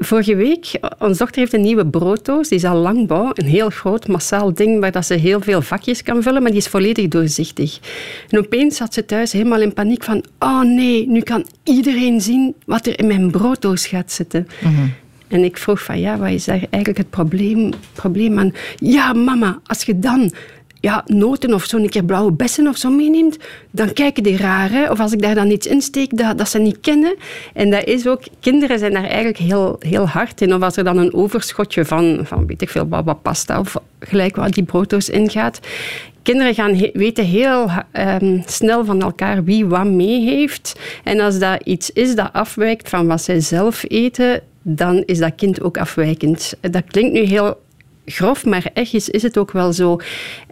Vorige 0.02 0.36
week, 0.36 0.80
onze 1.00 1.18
dochter 1.18 1.40
heeft 1.40 1.54
een 1.54 1.62
nieuwe 1.62 1.86
brooddoos. 1.86 2.48
Die 2.48 2.58
is 2.58 2.64
al 2.64 2.76
lang 2.76 3.08
bouw. 3.08 3.32
Een 3.34 3.46
heel 3.46 3.70
groot, 3.70 4.08
massaal 4.08 4.54
ding 4.54 4.80
waar 4.80 4.92
dat 4.92 5.06
ze 5.06 5.14
heel 5.14 5.42
veel 5.42 5.62
vakjes 5.62 6.04
kan 6.04 6.24
vullen, 6.24 6.42
maar 6.42 6.52
die 6.52 6.60
is 6.60 6.68
volledig 6.68 7.08
doorzichtig. 7.08 7.80
En 8.30 8.40
opeens 8.40 8.78
zat 8.78 8.94
ze 8.94 9.06
thuis 9.06 9.32
helemaal 9.32 9.62
in 9.62 9.74
paniek 9.74 10.04
van 10.04 10.24
oh 10.40 10.62
nee, 10.62 11.08
nu 11.08 11.22
kan 11.22 11.46
iedereen 11.64 12.22
zien 12.22 12.56
wat 12.66 12.86
er 12.86 13.00
in 13.00 13.08
mijn 13.08 13.32
brooddoos 13.32 13.88
gaat 13.88 14.12
zitten. 14.12 14.48
Mhm. 14.62 14.88
En 15.28 15.44
ik 15.44 15.58
vroeg 15.58 15.84
van 15.84 16.00
ja, 16.00 16.18
wat 16.18 16.30
is 16.30 16.46
daar 16.46 16.60
eigenlijk 16.70 16.98
het 16.98 17.10
probleem, 17.10 17.70
probleem 17.94 18.40
aan? 18.40 18.54
Ja, 18.76 19.14
mama, 19.14 19.60
als 19.66 19.84
je 19.84 20.00
dan 20.00 20.32
ja, 20.80 21.04
noten 21.06 21.54
of 21.54 21.66
zo 21.66 21.78
een 21.78 21.90
keer 21.90 22.04
blauwe 22.04 22.32
bessen 22.32 22.68
of 22.68 22.78
zo 22.78 22.90
meeneemt, 22.90 23.38
dan 23.72 23.94
kijken 23.94 24.24
die 24.24 24.38
raar. 24.38 24.92
Of 24.92 25.00
als 25.00 25.12
ik 25.12 25.22
daar 25.22 25.36
dan 25.36 25.52
iets 25.52 25.68
insteek 25.68 26.18
dat, 26.18 26.38
dat 26.38 26.50
ze 26.50 26.60
niet 26.60 26.80
kennen. 26.80 27.16
En 27.54 27.70
dat 27.70 27.84
is 27.84 28.08
ook, 28.08 28.22
kinderen 28.40 28.80
zijn 28.80 28.94
daar 28.94 29.04
eigenlijk 29.04 29.38
heel, 29.38 29.76
heel 29.80 30.08
hard 30.08 30.42
in. 30.42 30.54
Of 30.54 30.62
als 30.62 30.78
er 30.78 30.84
dan 30.84 30.98
een 30.98 31.14
overschotje 31.14 31.86
van, 31.86 32.20
van 32.24 32.46
weet 32.46 32.62
ik 32.62 32.70
veel, 32.70 32.86
baba 32.86 33.14
pasta 33.14 33.60
of 33.60 33.76
gelijk 34.00 34.36
wat 34.36 34.54
die 34.54 34.64
brooddoos 34.64 35.10
ingaat. 35.10 35.60
Kinderen 36.24 36.54
gaan 36.54 36.90
weten 36.94 37.26
heel 37.26 37.70
um, 37.94 38.44
snel 38.46 38.86
van 38.86 39.02
elkaar 39.02 39.44
wie 39.44 39.66
wat 39.66 39.86
mee 39.86 40.22
heeft. 40.22 40.80
En 41.04 41.20
als 41.20 41.40
dat 41.40 41.62
iets 41.64 41.92
is 41.92 42.16
dat 42.16 42.34
afwijkt 42.34 42.90
van 42.90 43.08
wat 43.08 43.22
zij 43.22 43.40
zelf 43.40 43.84
eten, 43.88 44.42
dan 44.62 45.04
is 45.06 45.18
dat 45.18 45.36
kind 45.36 45.62
ook 45.62 45.78
afwijkend. 45.78 46.54
Dat 46.62 46.84
klinkt 46.88 47.14
nu 47.14 47.20
heel 47.20 47.58
grof, 48.10 48.46
maar 48.46 48.70
echt 48.74 48.94
is, 48.94 49.10
is 49.10 49.22
het 49.22 49.38
ook 49.38 49.52
wel 49.52 49.74
zo. 49.74 50.00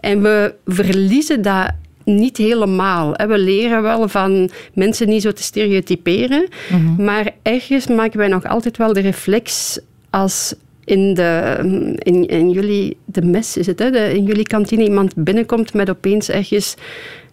En 0.00 0.22
we 0.22 0.54
verliezen 0.64 1.42
dat 1.42 1.70
niet 2.04 2.36
helemaal. 2.36 3.12
We 3.12 3.38
leren 3.38 3.82
wel 3.82 4.08
van 4.08 4.50
mensen 4.74 5.08
niet 5.08 5.22
zo 5.22 5.32
te 5.32 5.42
stereotyperen, 5.42 6.48
mhm. 6.70 7.04
maar 7.04 7.30
ergens 7.42 7.86
maken 7.86 8.18
wij 8.18 8.28
nog 8.28 8.44
altijd 8.44 8.76
wel 8.76 8.92
de 8.92 9.00
reflex 9.00 9.78
als 10.10 10.54
in, 10.84 11.14
de, 11.14 11.56
in, 11.98 12.26
in 12.26 12.50
jullie, 12.50 12.96
de 13.04 13.22
mes 13.22 13.56
is 13.56 13.66
het, 13.66 13.78
hè? 13.78 14.08
in 14.08 14.24
jullie 14.24 14.46
kantine 14.46 14.84
iemand 14.84 15.14
binnenkomt 15.16 15.74
met 15.74 15.90
opeens 15.90 16.28
ergens 16.28 16.74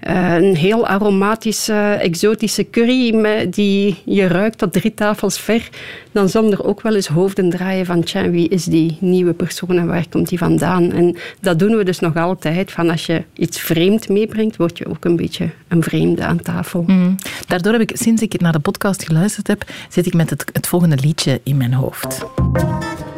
uh, 0.08 0.36
een 0.36 0.56
heel 0.56 0.88
aromatische, 0.88 1.98
exotische 2.02 2.70
curry 2.70 3.16
met, 3.16 3.54
die 3.54 4.02
je 4.06 4.28
ruikt 4.28 4.58
tot 4.58 4.74
drie 4.74 4.94
tafels 4.94 5.40
ver, 5.40 5.70
dan 6.12 6.30
zullen 6.30 6.52
er 6.52 6.66
ook 6.66 6.82
wel 6.82 6.96
eens 6.96 7.08
hoofden 7.08 7.50
draaien 7.50 7.86
van 7.86 8.04
tja, 8.04 8.30
wie 8.30 8.50
is 8.50 8.64
die 8.64 8.98
nieuwe 9.00 9.34
persoon 9.34 9.78
en 9.78 9.88
waar 9.88 10.06
komt 10.10 10.30
die 10.30 10.38
vandaan? 10.38 10.92
En 10.92 11.16
dat 11.40 11.60
doen 11.60 11.78
we 11.78 11.84
dus 11.84 12.00
nog 12.00 12.16
altijd. 12.16 12.72
Van 12.72 12.90
als 12.90 13.06
je 13.06 13.24
iets 13.34 13.60
vreemd 13.60 14.10
meebrengt, 14.10 14.58
word 14.58 14.78
je 14.78 14.88
ook 14.88 15.06
een 15.06 15.16
beetje 15.16 15.50
een 15.68 15.84
vreemde 15.84 16.24
aan 16.26 16.42
tafel. 16.42 16.84
Mm. 16.88 17.16
Daardoor 17.48 17.72
heb 17.72 17.82
ik, 17.82 17.92
sinds 17.94 18.22
ik 18.22 18.40
naar 18.42 18.52
de 18.52 18.60
podcast 18.60 19.04
geluisterd 19.04 19.48
heb, 19.48 19.64
zit 19.90 20.06
ik 20.06 20.14
met 20.14 20.30
het, 20.30 20.46
het 20.54 20.68
volgende 20.68 20.98
liedje 21.02 21.42
in 21.44 21.58
mijn 21.58 21.74
hoofd. 21.74 22.26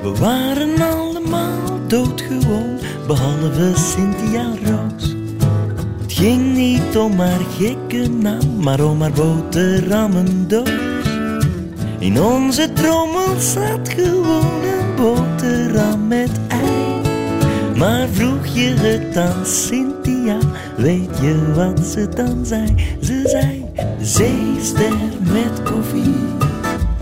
We 0.02 0.16
waren 0.20 0.82
allemaal 0.82 1.88
doodgewoon, 1.88 2.80
behalve 3.08 3.74
Cynthia 3.76 4.54
Roos. 4.64 5.17
Ging 6.18 6.54
niet 6.54 6.98
om 6.98 7.20
haar 7.20 7.40
gekke 7.58 8.10
naam, 8.10 8.64
maar 8.64 8.84
om 8.84 9.02
haar 9.02 9.12
boterhammendoos. 9.12 10.70
In 12.00 12.22
onze 12.22 12.74
trommel 12.74 13.40
zat 13.40 13.90
gewoon 13.90 14.64
een 14.64 14.96
boterham 14.96 16.08
met 16.08 16.30
ei. 16.48 17.02
Maar 17.76 18.08
vroeg 18.12 18.46
je 18.46 18.74
het 18.78 19.18
aan 19.18 19.46
Cynthia, 19.46 20.38
weet 20.78 21.18
je 21.22 21.54
wat 21.56 21.80
ze 21.80 22.10
dan 22.10 22.46
zei? 22.46 22.76
Ze 23.02 23.22
zei, 23.26 23.66
zeester 24.02 24.94
met 25.22 25.64
koffie 25.64 26.16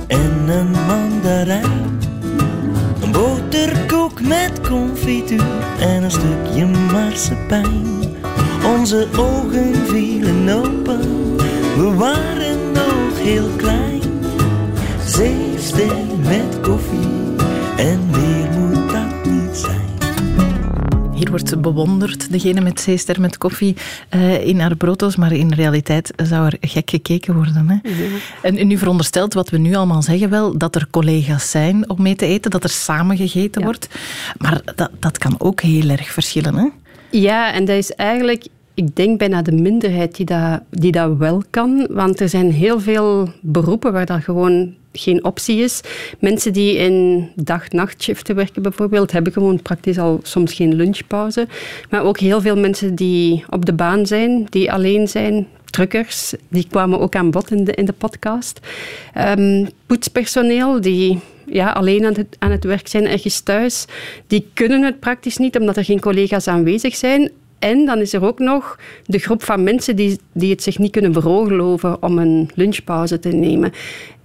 en 0.07 0.49
een 0.49 0.71
mandarijn. 0.87 1.99
Een 3.01 3.11
boterkoek 3.11 4.21
met 4.21 4.61
confituur 4.61 5.63
en 5.79 6.03
een 6.03 6.11
stukje 6.11 6.65
marsepein. 6.65 8.04
Onze 8.65 9.07
ogen 9.17 9.75
vielen 9.75 10.49
open, 10.49 10.99
we 11.77 11.93
waren 11.97 12.71
nog 12.71 13.19
heel 13.19 13.47
klein. 13.57 14.01
Zeester 15.05 15.95
met 16.17 16.59
koffie 16.61 17.35
en 17.77 18.09
meer 18.11 18.49
moet 18.59 18.91
dat 18.91 19.25
niet 19.25 19.57
zijn. 19.57 19.83
Hier 21.13 21.29
wordt 21.29 21.61
bewonderd, 21.61 22.31
degene 22.31 22.61
met 22.61 22.79
zeester 22.79 23.21
met 23.21 23.37
koffie 23.37 23.75
uh, 24.15 24.47
in 24.47 24.59
haar 24.59 24.75
brooddoos, 24.75 25.15
maar 25.15 25.31
in 25.31 25.53
realiteit 25.53 26.13
zou 26.15 26.45
er 26.45 26.57
gek 26.61 26.89
gekeken 26.89 27.35
worden. 27.35 27.69
Hè? 27.69 27.77
En 28.41 28.67
nu 28.67 28.77
veronderstelt 28.77 29.33
wat 29.33 29.49
we 29.49 29.57
nu 29.57 29.75
allemaal 29.75 30.01
zeggen 30.01 30.29
wel, 30.29 30.57
dat 30.57 30.75
er 30.75 30.87
collega's 30.89 31.51
zijn 31.51 31.89
om 31.89 32.01
mee 32.01 32.15
te 32.15 32.25
eten, 32.25 32.51
dat 32.51 32.63
er 32.63 32.69
samen 32.69 33.17
gegeten 33.17 33.63
wordt. 33.63 33.87
Maar 34.37 34.61
dat, 34.75 34.89
dat 34.99 35.17
kan 35.17 35.35
ook 35.37 35.61
heel 35.61 35.89
erg 35.89 36.11
verschillen. 36.11 36.55
Hè? 36.55 36.67
Ja, 37.09 37.53
en 37.53 37.65
dat 37.65 37.77
is 37.77 37.91
eigenlijk 37.91 38.45
ik 38.75 38.95
denk 38.95 39.19
bijna 39.19 39.41
de 39.41 39.51
minderheid 39.51 40.15
die 40.15 40.25
dat, 40.25 40.61
die 40.69 40.91
dat 40.91 41.17
wel 41.17 41.43
kan. 41.49 41.87
Want 41.89 42.19
er 42.19 42.29
zijn 42.29 42.51
heel 42.51 42.79
veel 42.79 43.29
beroepen 43.41 43.93
waar 43.93 44.05
dat 44.05 44.23
gewoon 44.23 44.73
geen 44.91 45.23
optie 45.23 45.61
is. 45.61 45.81
Mensen 46.19 46.53
die 46.53 46.77
in 46.77 47.27
dag-nachtshiften 47.35 48.35
werken 48.35 48.61
bijvoorbeeld, 48.61 49.11
hebben 49.11 49.33
gewoon 49.33 49.61
praktisch 49.61 49.97
al 49.97 50.19
soms 50.23 50.53
geen 50.53 50.75
lunchpauze. 50.75 51.47
Maar 51.89 52.03
ook 52.03 52.19
heel 52.19 52.41
veel 52.41 52.57
mensen 52.57 52.95
die 52.95 53.43
op 53.49 53.65
de 53.65 53.73
baan 53.73 54.05
zijn, 54.05 54.47
die 54.49 54.71
alleen 54.71 55.07
zijn, 55.07 55.47
truckers, 55.65 56.33
die 56.47 56.67
kwamen 56.69 56.99
ook 56.99 57.15
aan 57.15 57.31
bod 57.31 57.51
in 57.51 57.63
de, 57.63 57.71
in 57.71 57.85
de 57.85 57.93
podcast. 57.93 58.59
Um, 59.37 59.67
poetspersoneel, 59.85 60.81
die 60.81 61.19
ja, 61.45 61.71
alleen 61.71 62.05
aan 62.05 62.15
het, 62.15 62.35
aan 62.39 62.51
het 62.51 62.63
werk 62.63 62.87
zijn, 62.87 63.07
ergens 63.07 63.39
thuis, 63.39 63.85
die 64.27 64.47
kunnen 64.53 64.83
het 64.83 64.99
praktisch 64.99 65.37
niet, 65.37 65.59
omdat 65.59 65.77
er 65.77 65.83
geen 65.83 65.99
collega's 65.99 66.47
aanwezig 66.47 66.95
zijn. 66.95 67.31
En 67.65 67.85
dan 67.85 67.99
is 67.99 68.13
er 68.13 68.25
ook 68.25 68.39
nog 68.39 68.79
de 69.05 69.19
groep 69.19 69.43
van 69.43 69.63
mensen 69.63 69.95
die, 69.95 70.19
die 70.33 70.51
het 70.51 70.63
zich 70.63 70.77
niet 70.77 70.91
kunnen 70.91 71.13
veroorloven 71.13 72.03
om 72.03 72.17
een 72.17 72.49
lunchpauze 72.55 73.19
te 73.19 73.29
nemen. 73.29 73.71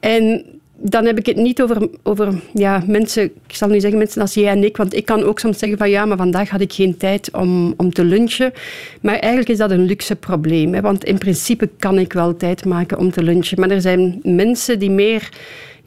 En 0.00 0.44
dan 0.76 1.04
heb 1.04 1.18
ik 1.18 1.26
het 1.26 1.36
niet 1.36 1.62
over, 1.62 1.88
over 2.02 2.34
ja, 2.54 2.82
mensen, 2.86 3.24
ik 3.24 3.54
zal 3.54 3.68
nu 3.68 3.80
zeggen 3.80 3.98
mensen 3.98 4.20
als 4.20 4.34
jij 4.34 4.50
en 4.50 4.64
ik, 4.64 4.76
want 4.76 4.94
ik 4.94 5.04
kan 5.04 5.22
ook 5.22 5.38
soms 5.38 5.58
zeggen 5.58 5.78
van 5.78 5.90
ja, 5.90 6.04
maar 6.04 6.16
vandaag 6.16 6.48
had 6.48 6.60
ik 6.60 6.72
geen 6.72 6.96
tijd 6.96 7.30
om, 7.32 7.74
om 7.76 7.92
te 7.92 8.04
lunchen. 8.04 8.52
Maar 9.00 9.18
eigenlijk 9.18 9.48
is 9.48 9.58
dat 9.58 9.70
een 9.70 9.84
luxe 9.84 10.16
probleem, 10.16 10.74
hè, 10.74 10.80
want 10.80 11.04
in 11.04 11.18
principe 11.18 11.68
kan 11.78 11.98
ik 11.98 12.12
wel 12.12 12.36
tijd 12.36 12.64
maken 12.64 12.98
om 12.98 13.10
te 13.10 13.22
lunchen. 13.22 13.60
Maar 13.60 13.70
er 13.70 13.80
zijn 13.80 14.20
mensen 14.22 14.78
die 14.78 14.90
meer 14.90 15.28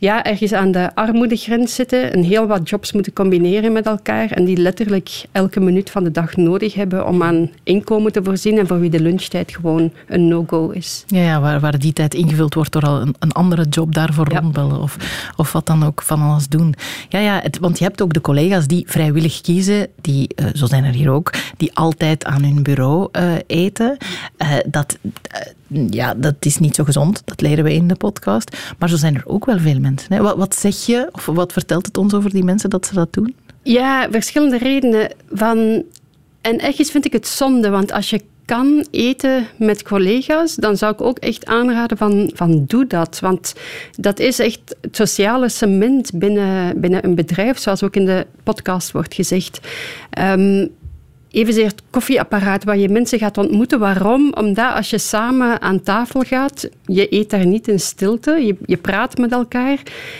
ja, 0.03 0.23
ergens 0.23 0.53
aan 0.53 0.71
de 0.71 0.95
armoedegrens 0.95 1.75
zitten 1.75 2.13
en 2.13 2.23
heel 2.23 2.47
wat 2.47 2.69
jobs 2.69 2.91
moeten 2.91 3.13
combineren 3.13 3.71
met 3.71 3.85
elkaar 3.85 4.31
en 4.31 4.45
die 4.45 4.57
letterlijk 4.57 5.25
elke 5.31 5.59
minuut 5.59 5.89
van 5.89 6.03
de 6.03 6.11
dag 6.11 6.35
nodig 6.35 6.73
hebben 6.73 7.07
om 7.07 7.23
aan 7.23 7.49
inkomen 7.63 8.11
te 8.11 8.23
voorzien 8.23 8.57
en 8.57 8.67
voor 8.67 8.79
wie 8.79 8.89
de 8.89 8.99
lunchtijd 8.99 9.51
gewoon 9.51 9.91
een 10.07 10.27
no-go 10.27 10.69
is. 10.69 11.03
Ja, 11.07 11.21
ja 11.21 11.41
waar, 11.41 11.59
waar 11.59 11.79
die 11.79 11.93
tijd 11.93 12.13
ingevuld 12.13 12.53
wordt 12.53 12.71
door 12.71 12.81
al 12.81 13.01
een, 13.01 13.15
een 13.19 13.31
andere 13.31 13.65
job 13.69 13.93
daarvoor 13.93 14.31
ja. 14.31 14.39
rondbellen 14.39 14.81
of, 14.81 14.97
of 15.35 15.51
wat 15.51 15.65
dan 15.65 15.83
ook 15.83 16.01
van 16.01 16.21
alles 16.21 16.47
doen. 16.47 16.73
Ja, 17.09 17.19
ja 17.19 17.39
het, 17.43 17.59
want 17.59 17.77
je 17.77 17.83
hebt 17.83 18.01
ook 18.01 18.13
de 18.13 18.21
collega's 18.21 18.67
die 18.67 18.83
vrijwillig 18.87 19.41
kiezen, 19.41 19.87
die, 20.01 20.29
uh, 20.35 20.45
zo 20.53 20.65
zijn 20.65 20.83
er 20.83 20.93
hier 20.93 21.11
ook, 21.11 21.33
die 21.57 21.75
altijd 21.75 22.25
aan 22.25 22.43
hun 22.43 22.63
bureau 22.63 23.09
uh, 23.11 23.33
eten. 23.47 23.97
Uh, 24.37 24.49
dat 24.65 24.97
ja, 25.89 26.13
dat 26.13 26.35
is 26.39 26.57
niet 26.57 26.75
zo 26.75 26.83
gezond. 26.83 27.21
Dat 27.25 27.41
leren 27.41 27.63
we 27.63 27.73
in 27.73 27.87
de 27.87 27.95
podcast. 27.95 28.57
Maar 28.77 28.89
zo 28.89 28.95
zijn 28.95 29.15
er 29.15 29.23
ook 29.25 29.45
wel 29.45 29.59
veel 29.59 29.79
mensen. 29.79 30.23
Wat, 30.23 30.37
wat 30.37 30.55
zeg 30.55 30.85
je, 30.85 31.09
of 31.11 31.25
wat 31.25 31.53
vertelt 31.53 31.85
het 31.85 31.97
ons 31.97 32.13
over 32.13 32.29
die 32.29 32.43
mensen 32.43 32.69
dat 32.69 32.85
ze 32.85 32.93
dat 32.93 33.13
doen? 33.13 33.35
Ja, 33.63 34.07
verschillende 34.11 34.57
redenen. 34.57 35.13
Van, 35.31 35.83
en 36.41 36.59
ergens 36.59 36.91
vind 36.91 37.05
ik 37.05 37.13
het 37.13 37.27
zonde, 37.27 37.69
want 37.69 37.91
als 37.91 38.09
je 38.09 38.21
kan 38.45 38.85
eten 38.91 39.47
met 39.57 39.83
collega's, 39.83 40.55
dan 40.55 40.77
zou 40.77 40.93
ik 40.93 41.01
ook 41.01 41.17
echt 41.17 41.45
aanraden 41.45 41.97
van, 41.97 42.31
van 42.33 42.65
doe 42.67 42.87
dat. 42.87 43.19
Want 43.19 43.53
dat 43.97 44.19
is 44.19 44.39
echt 44.39 44.75
het 44.81 44.95
sociale 44.95 45.49
cement 45.49 46.11
binnen, 46.13 46.81
binnen 46.81 47.05
een 47.05 47.15
bedrijf, 47.15 47.57
zoals 47.57 47.83
ook 47.83 47.95
in 47.95 48.05
de 48.05 48.25
podcast 48.43 48.91
wordt 48.91 49.13
gezegd. 49.13 49.59
Um, 50.19 50.69
evenzeer 51.33 51.65
het 51.65 51.81
koffieapparaat 51.89 52.63
waar 52.63 52.77
je 52.77 52.89
mensen 52.89 53.19
gaat 53.19 53.37
ontmoeten. 53.37 53.79
Waarom? 53.79 54.33
Omdat 54.33 54.73
als 54.73 54.89
je 54.89 54.97
samen 54.97 55.61
aan 55.61 55.81
tafel 55.81 56.21
gaat, 56.21 56.69
je 56.85 57.13
eet 57.13 57.29
daar 57.29 57.45
niet 57.45 57.67
in 57.67 57.79
stilte, 57.79 58.31
je, 58.31 58.55
je 58.65 58.77
praat 58.77 59.17
met 59.17 59.31
elkaar. 59.31 59.77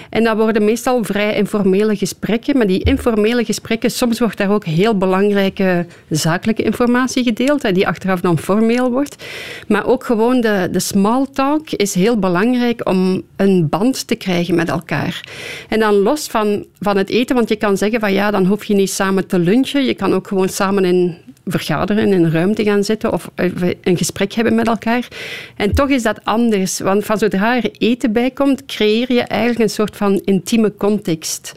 En 0.10 0.24
dat 0.24 0.38
worden 0.38 0.66
meestal 0.66 1.04
vrij 1.04 1.36
informele 1.36 1.96
gesprekken. 1.96 2.58
Maar 2.58 2.68
die 2.68 2.84
informele 2.84 3.46
gesprekken, 3.46 3.92
soms 3.92 4.20
wordt 4.20 4.38
daar 4.38 4.52
ook 4.52 4.66
heel 4.66 4.98
belangrijke 4.98 5.86
zakelijke 6.10 6.64
informatie 6.64 7.24
gedeeld, 7.24 7.76
die 7.76 7.88
achteraf 7.88 8.22
dan 8.22 8.40
formeel 8.40 8.92
wordt. 8.92 9.24
Maar 9.68 9.86
ook 9.86 10.04
gewoon 10.04 10.42
de, 10.42 10.68
de 10.72 10.80
small 10.80 11.26
talk 11.34 11.70
is 11.70 11.94
heel 11.94 12.20
belangrijk 12.20 12.90
om 12.90 13.22
een 13.36 13.70
band 13.70 14.08
te 14.08 14.16
krijgen 14.16 14.56
met 14.56 14.70
elkaar. 14.70 15.24
En 15.70 15.80
dan 15.80 15.94
los 15.94 16.28
van, 16.28 16.66
van 16.80 16.98
het 16.98 17.10
eten, 17.10 17.36
want 17.36 17.50
je 17.50 17.56
kan 17.56 17.78
zeggen 17.78 18.00
van 18.00 18.14
ja, 18.14 18.32
dan 18.32 18.46
hoef 18.46 18.64
je 18.64 18.74
niet 18.74 18.92
samen 18.92 19.28
te 19.28 19.40
lunchen. 19.40 19.86
Je 19.86 19.94
kan 19.94 20.14
ook 20.14 20.28
gewoon 20.28 20.50
samen 20.50 20.86
in 20.86 21.03
vergaderen, 21.46 22.08
in 22.08 22.24
een 22.24 22.32
ruimte 22.32 22.64
gaan 22.64 22.84
zitten 22.84 23.14
of 23.14 23.32
een 23.82 23.98
gesprek 23.98 24.34
hebben 24.34 24.56
met 24.56 24.68
elkaar. 24.68 25.08
En 25.56 25.74
toch 25.74 25.90
is 25.90 26.04
dat 26.04 26.20
anders, 26.24 26.80
want 26.80 27.06
van 27.06 27.18
zodra 27.18 27.56
er 27.56 27.72
eten 27.78 28.12
bij 28.12 28.32
komt, 28.32 28.66
creëer 28.66 29.14
je 29.14 29.22
eigenlijk 29.22 29.60
een 29.60 29.70
soort 29.70 29.98
van 29.98 30.22
intieme 30.26 30.76
context. 30.76 31.54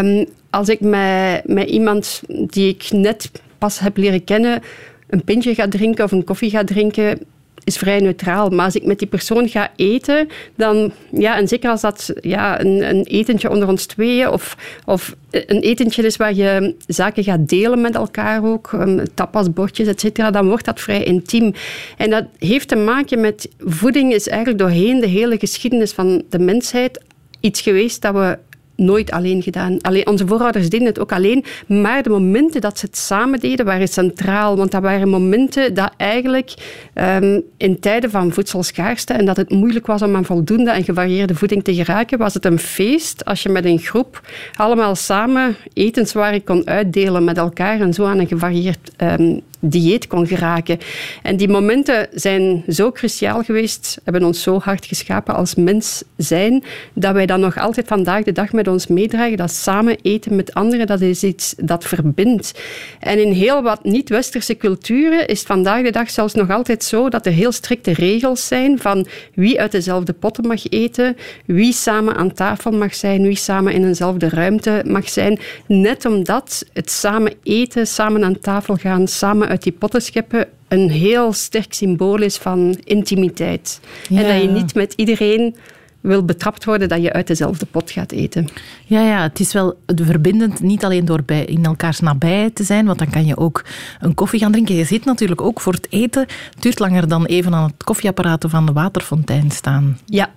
Um, 0.00 0.26
als 0.50 0.68
ik 0.68 0.80
met, 0.80 1.42
met 1.44 1.68
iemand 1.68 2.22
die 2.28 2.68
ik 2.68 2.90
net 2.90 3.30
pas 3.58 3.78
heb 3.78 3.96
leren 3.96 4.24
kennen 4.24 4.62
een 5.08 5.24
pintje 5.24 5.54
ga 5.54 5.68
drinken 5.68 6.04
of 6.04 6.12
een 6.12 6.24
koffie 6.24 6.50
ga 6.50 6.64
drinken, 6.64 7.18
is 7.66 7.76
vrij 7.76 8.00
neutraal. 8.00 8.48
Maar 8.48 8.64
als 8.64 8.74
ik 8.74 8.84
met 8.84 8.98
die 8.98 9.08
persoon 9.08 9.48
ga 9.48 9.70
eten, 9.76 10.28
dan, 10.54 10.92
ja, 11.10 11.36
en 11.36 11.48
zeker 11.48 11.70
als 11.70 11.80
dat 11.80 12.12
ja, 12.20 12.60
een, 12.60 12.88
een 12.88 13.04
etentje 13.04 13.50
onder 13.50 13.68
ons 13.68 13.86
tweeën 13.86 14.28
of, 14.28 14.56
of 14.84 15.14
een 15.30 15.60
etentje 15.60 16.02
is 16.02 16.16
waar 16.16 16.34
je 16.34 16.74
zaken 16.86 17.24
gaat 17.24 17.48
delen 17.48 17.80
met 17.80 17.94
elkaar 17.94 18.44
ook, 18.44 18.72
um, 18.72 19.02
tapasbordjes, 19.14 19.86
et 19.86 20.00
cetera, 20.00 20.30
dan 20.30 20.46
wordt 20.48 20.64
dat 20.64 20.80
vrij 20.80 21.02
intiem. 21.02 21.54
En 21.96 22.10
dat 22.10 22.24
heeft 22.38 22.68
te 22.68 22.76
maken 22.76 23.20
met 23.20 23.48
voeding 23.58 24.12
is 24.12 24.28
eigenlijk 24.28 24.58
doorheen 24.58 25.00
de 25.00 25.06
hele 25.06 25.38
geschiedenis 25.38 25.92
van 25.92 26.22
de 26.30 26.38
mensheid 26.38 27.00
iets 27.40 27.60
geweest 27.60 28.02
dat 28.02 28.14
we 28.14 28.38
nooit 28.76 29.10
alleen 29.10 29.42
gedaan. 29.42 29.80
Alleen, 29.80 30.06
onze 30.06 30.26
voorouders 30.26 30.68
deden 30.68 30.86
het 30.86 30.98
ook 30.98 31.12
alleen, 31.12 31.44
maar 31.66 32.02
de 32.02 32.10
momenten 32.10 32.60
dat 32.60 32.78
ze 32.78 32.86
het 32.86 32.96
samen 32.96 33.40
deden 33.40 33.66
waren 33.66 33.88
centraal. 33.88 34.56
Want 34.56 34.70
dat 34.70 34.82
waren 34.82 35.08
momenten 35.08 35.74
dat 35.74 35.92
eigenlijk 35.96 36.54
um, 36.94 37.42
in 37.56 37.80
tijden 37.80 38.10
van 38.10 38.32
voedselschaarste 38.32 39.12
en 39.12 39.24
dat 39.24 39.36
het 39.36 39.50
moeilijk 39.50 39.86
was 39.86 40.02
om 40.02 40.16
aan 40.16 40.24
voldoende 40.24 40.70
en 40.70 40.84
gevarieerde 40.84 41.34
voeding 41.34 41.64
te 41.64 41.74
geraken, 41.74 42.18
was 42.18 42.34
het 42.34 42.44
een 42.44 42.58
feest 42.58 43.24
als 43.24 43.42
je 43.42 43.48
met 43.48 43.64
een 43.64 43.78
groep 43.78 44.20
allemaal 44.54 44.94
samen 44.94 45.56
etenswaren 45.72 46.44
kon 46.44 46.66
uitdelen 46.66 47.24
met 47.24 47.38
elkaar 47.38 47.80
en 47.80 47.94
zo 47.94 48.04
aan 48.04 48.18
een 48.18 48.28
gevarieerd 48.28 48.90
um, 49.02 49.40
dieet 49.60 50.06
kon 50.06 50.26
geraken. 50.26 50.78
En 51.22 51.36
die 51.36 51.48
momenten 51.48 52.08
zijn 52.12 52.64
zo 52.68 52.92
cruciaal 52.92 53.42
geweest, 53.42 54.00
hebben 54.04 54.24
ons 54.24 54.42
zo 54.42 54.58
hard 54.58 54.86
geschapen 54.86 55.34
als 55.34 55.54
mens 55.54 56.02
zijn, 56.16 56.64
dat 56.92 57.14
wij 57.14 57.26
dan 57.26 57.40
nog 57.40 57.58
altijd 57.58 57.86
vandaag 57.86 58.24
de 58.24 58.32
dag 58.32 58.52
met 58.52 58.68
ons 58.68 58.86
meedragen. 58.86 59.36
Dat 59.36 59.52
samen 59.52 59.96
eten 60.02 60.36
met 60.36 60.54
anderen, 60.54 60.86
dat 60.86 61.00
is 61.00 61.22
iets 61.22 61.54
dat 61.56 61.84
verbindt. 61.84 62.60
En 63.00 63.22
in 63.22 63.32
heel 63.32 63.62
wat 63.62 63.84
niet-westerse 63.84 64.56
culturen 64.56 65.26
is 65.26 65.42
vandaag 65.42 65.82
de 65.82 65.90
dag 65.90 66.10
zelfs 66.10 66.34
nog 66.34 66.50
altijd 66.50 66.84
zo 66.84 67.08
dat 67.08 67.26
er 67.26 67.32
heel 67.32 67.52
strikte 67.52 67.92
regels 67.92 68.46
zijn 68.46 68.78
van 68.78 69.06
wie 69.34 69.60
uit 69.60 69.72
dezelfde 69.72 70.12
potten 70.12 70.46
mag 70.46 70.68
eten, 70.68 71.16
wie 71.44 71.72
samen 71.72 72.16
aan 72.16 72.32
tafel 72.32 72.70
mag 72.70 72.94
zijn, 72.94 73.22
wie 73.22 73.36
samen 73.36 73.72
in 73.72 73.84
eenzelfde 73.84 74.28
ruimte 74.28 74.82
mag 74.86 75.08
zijn. 75.08 75.38
Net 75.66 76.04
omdat 76.04 76.64
het 76.72 76.90
samen 76.90 77.32
eten, 77.42 77.86
samen 77.86 78.24
aan 78.24 78.40
tafel 78.40 78.76
gaan, 78.76 79.08
samen 79.08 79.45
uit 79.48 79.62
die 79.62 79.72
potten 79.72 80.02
scheppen 80.02 80.46
een 80.68 80.90
heel 80.90 81.32
sterk 81.32 81.74
symbool 81.74 82.22
is 82.22 82.36
van 82.36 82.80
intimiteit. 82.84 83.80
Ja. 84.08 84.22
En 84.22 84.28
dat 84.28 84.42
je 84.42 84.48
niet 84.48 84.74
met 84.74 84.92
iedereen 84.96 85.56
wil 86.00 86.24
betrapt 86.24 86.64
worden 86.64 86.88
dat 86.88 87.02
je 87.02 87.12
uit 87.12 87.26
dezelfde 87.26 87.66
pot 87.66 87.90
gaat 87.90 88.12
eten. 88.12 88.48
Ja, 88.84 89.00
ja 89.02 89.22
het 89.22 89.40
is 89.40 89.52
wel 89.52 89.78
verbindend, 89.86 90.60
niet 90.60 90.84
alleen 90.84 91.04
door 91.04 91.22
bij 91.22 91.44
in 91.44 91.64
elkaars 91.64 92.00
nabij 92.00 92.50
te 92.50 92.64
zijn, 92.64 92.86
want 92.86 92.98
dan 92.98 93.10
kan 93.10 93.26
je 93.26 93.36
ook 93.36 93.64
een 94.00 94.14
koffie 94.14 94.40
gaan 94.40 94.52
drinken. 94.52 94.74
Je 94.74 94.84
zit 94.84 95.04
natuurlijk 95.04 95.40
ook 95.40 95.60
voor 95.60 95.72
het 95.72 95.86
eten. 95.90 96.26
Het 96.54 96.62
duurt 96.62 96.78
langer 96.78 97.08
dan 97.08 97.24
even 97.24 97.54
aan 97.54 97.64
het 97.64 97.84
koffieapparaat 97.84 98.44
van 98.48 98.66
de 98.66 98.72
waterfontein 98.72 99.50
staan. 99.50 99.98
Ja. 100.06 100.30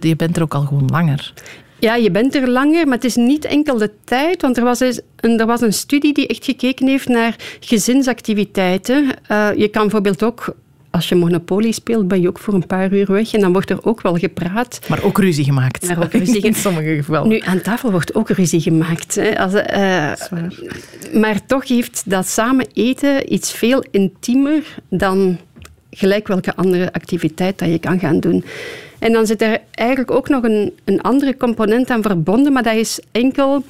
Je 0.00 0.16
bent 0.16 0.36
er 0.36 0.42
ook 0.42 0.54
al 0.54 0.62
gewoon 0.62 0.86
langer. 0.86 1.32
Ja, 1.78 1.94
je 1.94 2.10
bent 2.10 2.34
er 2.34 2.48
langer, 2.48 2.84
maar 2.84 2.94
het 2.94 3.04
is 3.04 3.16
niet 3.16 3.44
enkel 3.44 3.76
de 3.76 3.90
tijd. 4.04 4.42
Want 4.42 4.56
er 4.56 4.64
was, 4.64 4.80
een, 4.80 5.38
er 5.38 5.46
was 5.46 5.60
een 5.60 5.72
studie 5.72 6.14
die 6.14 6.26
echt 6.26 6.44
gekeken 6.44 6.86
heeft 6.86 7.08
naar 7.08 7.36
gezinsactiviteiten. 7.60 9.06
Uh, 9.30 9.48
je 9.56 9.68
kan 9.68 9.82
bijvoorbeeld 9.82 10.22
ook 10.22 10.54
als 10.96 11.08
je 11.08 11.14
Monopoly 11.14 11.72
speelt, 11.72 12.08
ben 12.08 12.20
je 12.20 12.28
ook 12.28 12.38
voor 12.38 12.54
een 12.54 12.66
paar 12.66 12.92
uur 12.92 13.12
weg 13.12 13.32
en 13.34 13.40
dan 13.40 13.52
wordt 13.52 13.70
er 13.70 13.84
ook 13.84 14.02
wel 14.02 14.16
gepraat. 14.16 14.80
Maar 14.88 15.02
ook 15.02 15.18
ruzie 15.18 15.44
gemaakt. 15.44 15.86
Maar 15.86 16.02
ook 16.02 16.12
ruzie 16.12 16.40
in 16.46 16.54
sommige 16.54 16.94
gevallen. 16.94 17.28
Nu, 17.28 17.40
aan 17.40 17.60
tafel 17.60 17.90
wordt 17.90 18.14
ook 18.14 18.28
ruzie 18.28 18.60
gemaakt. 18.60 19.14
Hè. 19.14 19.38
Als, 19.38 19.54
uh, 19.54 20.12
maar 21.20 21.46
toch 21.46 21.68
heeft 21.68 22.02
dat 22.06 22.28
samen 22.28 22.66
eten 22.72 23.32
iets 23.32 23.52
veel 23.52 23.84
intiemer 23.90 24.62
dan 24.88 25.38
gelijk 25.90 26.28
welke 26.28 26.54
andere 26.54 26.92
activiteit 26.92 27.58
dat 27.58 27.68
je 27.68 27.78
kan 27.78 27.98
gaan 27.98 28.20
doen. 28.20 28.44
En 28.98 29.12
dan 29.12 29.26
zit 29.26 29.42
er 29.42 29.60
eigenlijk 29.70 30.10
ook 30.10 30.28
nog 30.28 30.42
een, 30.42 30.72
een 30.84 31.00
andere 31.00 31.36
component 31.36 31.90
aan 31.90 32.02
verbonden, 32.02 32.52
maar 32.52 32.62
dat 32.62 32.74
is 32.74 33.00
enkel 33.12 33.64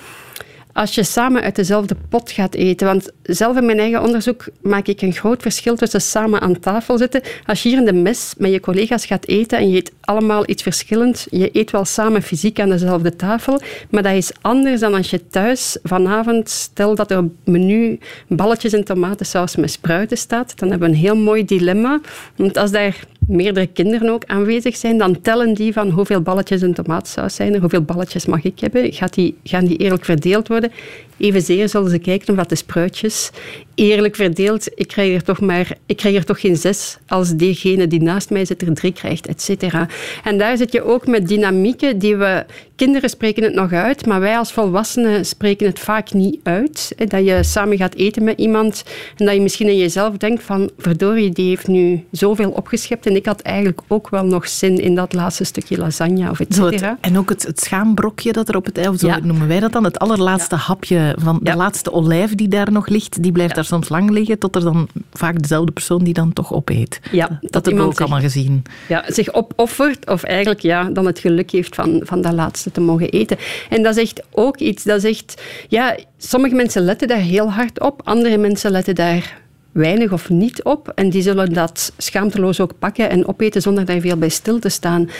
als 0.76 0.94
je 0.94 1.02
samen 1.02 1.42
uit 1.42 1.56
dezelfde 1.56 1.96
pot 2.08 2.30
gaat 2.30 2.54
eten. 2.54 2.86
Want 2.86 3.10
zelf 3.22 3.56
in 3.56 3.66
mijn 3.66 3.78
eigen 3.78 4.02
onderzoek 4.02 4.44
maak 4.60 4.86
ik 4.86 5.02
een 5.02 5.12
groot 5.12 5.42
verschil 5.42 5.76
tussen 5.76 6.00
samen 6.00 6.40
aan 6.40 6.58
tafel 6.58 6.98
zitten. 6.98 7.22
Als 7.44 7.62
je 7.62 7.68
hier 7.68 7.78
in 7.78 7.84
de 7.84 7.92
mes 7.92 8.34
met 8.38 8.52
je 8.52 8.60
collega's 8.60 9.06
gaat 9.06 9.26
eten 9.26 9.58
en 9.58 9.70
je 9.70 9.76
eet 9.76 9.92
allemaal 10.00 10.48
iets 10.48 10.62
verschillends, 10.62 11.26
je 11.30 11.48
eet 11.52 11.70
wel 11.70 11.84
samen 11.84 12.22
fysiek 12.22 12.60
aan 12.60 12.68
dezelfde 12.68 13.16
tafel, 13.16 13.60
maar 13.90 14.02
dat 14.02 14.12
is 14.12 14.32
anders 14.40 14.80
dan 14.80 14.94
als 14.94 15.10
je 15.10 15.26
thuis 15.26 15.78
vanavond, 15.82 16.48
stel 16.48 16.94
dat 16.94 17.10
er 17.10 17.18
op 17.18 17.32
menu 17.44 17.98
balletjes 18.28 18.72
in 18.72 18.84
tomatensaus 18.84 19.56
met 19.56 19.70
spruiten 19.70 20.16
staat, 20.16 20.58
dan 20.58 20.70
hebben 20.70 20.88
we 20.88 20.94
een 20.94 21.00
heel 21.00 21.16
mooi 21.16 21.44
dilemma. 21.44 22.00
Want 22.36 22.56
als 22.56 22.70
daar 22.70 22.96
meerdere 23.28 23.66
kinderen 23.66 24.08
ook 24.08 24.24
aanwezig 24.26 24.76
zijn, 24.76 24.98
dan 24.98 25.20
tellen 25.20 25.54
die 25.54 25.72
van 25.72 25.90
hoeveel 25.90 26.20
balletjes 26.20 26.62
in 26.62 26.74
tomatensaus 26.74 27.34
zijn 27.34 27.56
hoeveel 27.56 27.82
balletjes 27.82 28.26
mag 28.26 28.44
ik 28.44 28.60
hebben, 28.60 28.92
Gaat 28.92 29.14
die, 29.14 29.36
gaan 29.44 29.64
die 29.64 29.76
eerlijk 29.76 30.04
verdeeld 30.04 30.48
worden. 30.48 30.72
Evenzeer 31.18 31.68
zullen 31.68 31.90
ze 31.90 31.98
kijken 31.98 32.38
of 32.38 32.46
de 32.46 32.54
spruitjes 32.54 33.30
eerlijk 33.74 34.16
verdeeld, 34.16 34.68
ik 34.74 34.88
krijg 34.88 35.14
er 35.14 35.22
toch, 35.22 35.40
maar, 35.40 35.76
ik 35.86 35.96
krijg 35.96 36.16
er 36.16 36.24
toch 36.24 36.40
geen 36.40 36.56
zes 36.56 36.98
als 37.06 37.34
degene 37.34 37.86
die 37.86 38.02
naast 38.02 38.30
mij 38.30 38.44
zit 38.44 38.62
er 38.62 38.74
drie 38.74 38.92
krijgt, 38.92 39.26
et 39.26 39.42
cetera. 39.42 39.88
En 40.24 40.38
daar 40.38 40.56
zit 40.56 40.72
je 40.72 40.82
ook 40.82 41.06
met 41.06 41.28
dynamieken 41.28 41.98
die 41.98 42.16
we... 42.16 42.44
Kinderen 42.76 43.10
spreken 43.10 43.42
het 43.42 43.54
nog 43.54 43.72
uit, 43.72 44.06
maar 44.06 44.20
wij 44.20 44.38
als 44.38 44.52
volwassenen 44.52 45.26
spreken 45.26 45.66
het 45.66 45.78
vaak 45.78 46.12
niet 46.12 46.40
uit. 46.42 46.92
Dat 47.06 47.24
je 47.24 47.42
samen 47.42 47.76
gaat 47.76 47.94
eten 47.94 48.24
met 48.24 48.38
iemand 48.38 48.84
en 49.16 49.24
dat 49.24 49.34
je 49.34 49.40
misschien 49.40 49.68
in 49.68 49.76
jezelf 49.76 50.16
denkt 50.16 50.42
van 50.42 50.70
verdorie, 50.78 51.30
die 51.30 51.48
heeft 51.48 51.66
nu 51.66 52.04
zoveel 52.10 52.50
opgeschept 52.50 53.06
en 53.06 53.16
ik 53.16 53.26
had 53.26 53.40
eigenlijk 53.40 53.80
ook 53.88 54.08
wel 54.08 54.24
nog 54.24 54.48
zin 54.48 54.80
in 54.80 54.94
dat 54.94 55.12
laatste 55.12 55.44
stukje 55.44 55.78
lasagne 55.78 56.30
of 56.30 56.40
et 56.40 56.54
cetera. 56.54 56.98
En 57.00 57.18
ook 57.18 57.28
het, 57.28 57.42
het 57.42 57.60
schaambrokje 57.60 58.32
dat 58.32 58.48
er 58.48 58.56
op 58.56 58.64
het 58.64 58.76
eiland, 58.76 59.00
zo 59.00 59.14
noemen 59.22 59.48
wij 59.48 59.60
dat 59.60 59.72
dan, 59.72 59.84
het 59.84 59.98
allerlaatste 59.98 60.54
hapje 60.54 61.14
van 61.18 61.38
de 61.42 61.56
laatste 61.56 61.92
olijf 61.92 62.34
die 62.34 62.48
daar 62.48 62.72
nog 62.72 62.88
ligt, 62.88 63.22
die 63.22 63.32
blijft 63.32 63.54
daar 63.54 63.64
soms 63.64 63.88
lang 63.88 64.10
liggen, 64.10 64.38
tot 64.38 64.56
er 64.56 64.62
dan 64.62 64.88
vaak 65.12 65.42
dezelfde 65.42 65.72
persoon 65.72 66.04
die 66.04 66.14
dan 66.14 66.32
toch 66.32 66.52
opeet. 66.52 67.00
Ja, 67.12 67.26
dat, 67.28 67.52
dat 67.52 67.66
hebben 67.66 67.84
we 67.84 67.90
ook 67.90 68.00
allemaal 68.00 68.20
gezien. 68.20 68.62
Ja, 68.88 69.04
zich 69.06 69.32
opoffert 69.32 70.06
of 70.06 70.22
eigenlijk 70.22 70.60
ja, 70.60 70.84
dan 70.84 71.06
het 71.06 71.18
geluk 71.18 71.50
heeft 71.50 71.74
van, 71.74 72.00
van 72.04 72.20
dat 72.20 72.32
laatste 72.32 72.65
te 72.72 72.80
mogen 72.80 73.10
eten. 73.10 73.36
En 73.70 73.82
dat 73.82 73.96
is 73.96 74.02
echt 74.02 74.22
ook 74.30 74.56
iets, 74.56 74.84
dat 74.84 75.04
echt... 75.04 75.42
Ja, 75.68 75.96
sommige 76.16 76.54
mensen 76.54 76.82
letten 76.82 77.08
daar 77.08 77.18
heel 77.18 77.50
hard 77.50 77.80
op, 77.80 78.00
andere 78.04 78.36
mensen 78.36 78.70
letten 78.70 78.94
daar 78.94 79.44
weinig 79.72 80.12
of 80.12 80.30
niet 80.30 80.62
op. 80.62 80.92
En 80.94 81.10
die 81.10 81.22
zullen 81.22 81.52
dat 81.52 81.92
schaamteloos 81.96 82.60
ook 82.60 82.78
pakken 82.78 83.10
en 83.10 83.28
opeten 83.28 83.62
zonder 83.62 83.84
daar 83.84 84.00
veel 84.00 84.16
bij 84.16 84.28
stil 84.28 84.58
te 84.58 84.68
staan. 84.68 85.10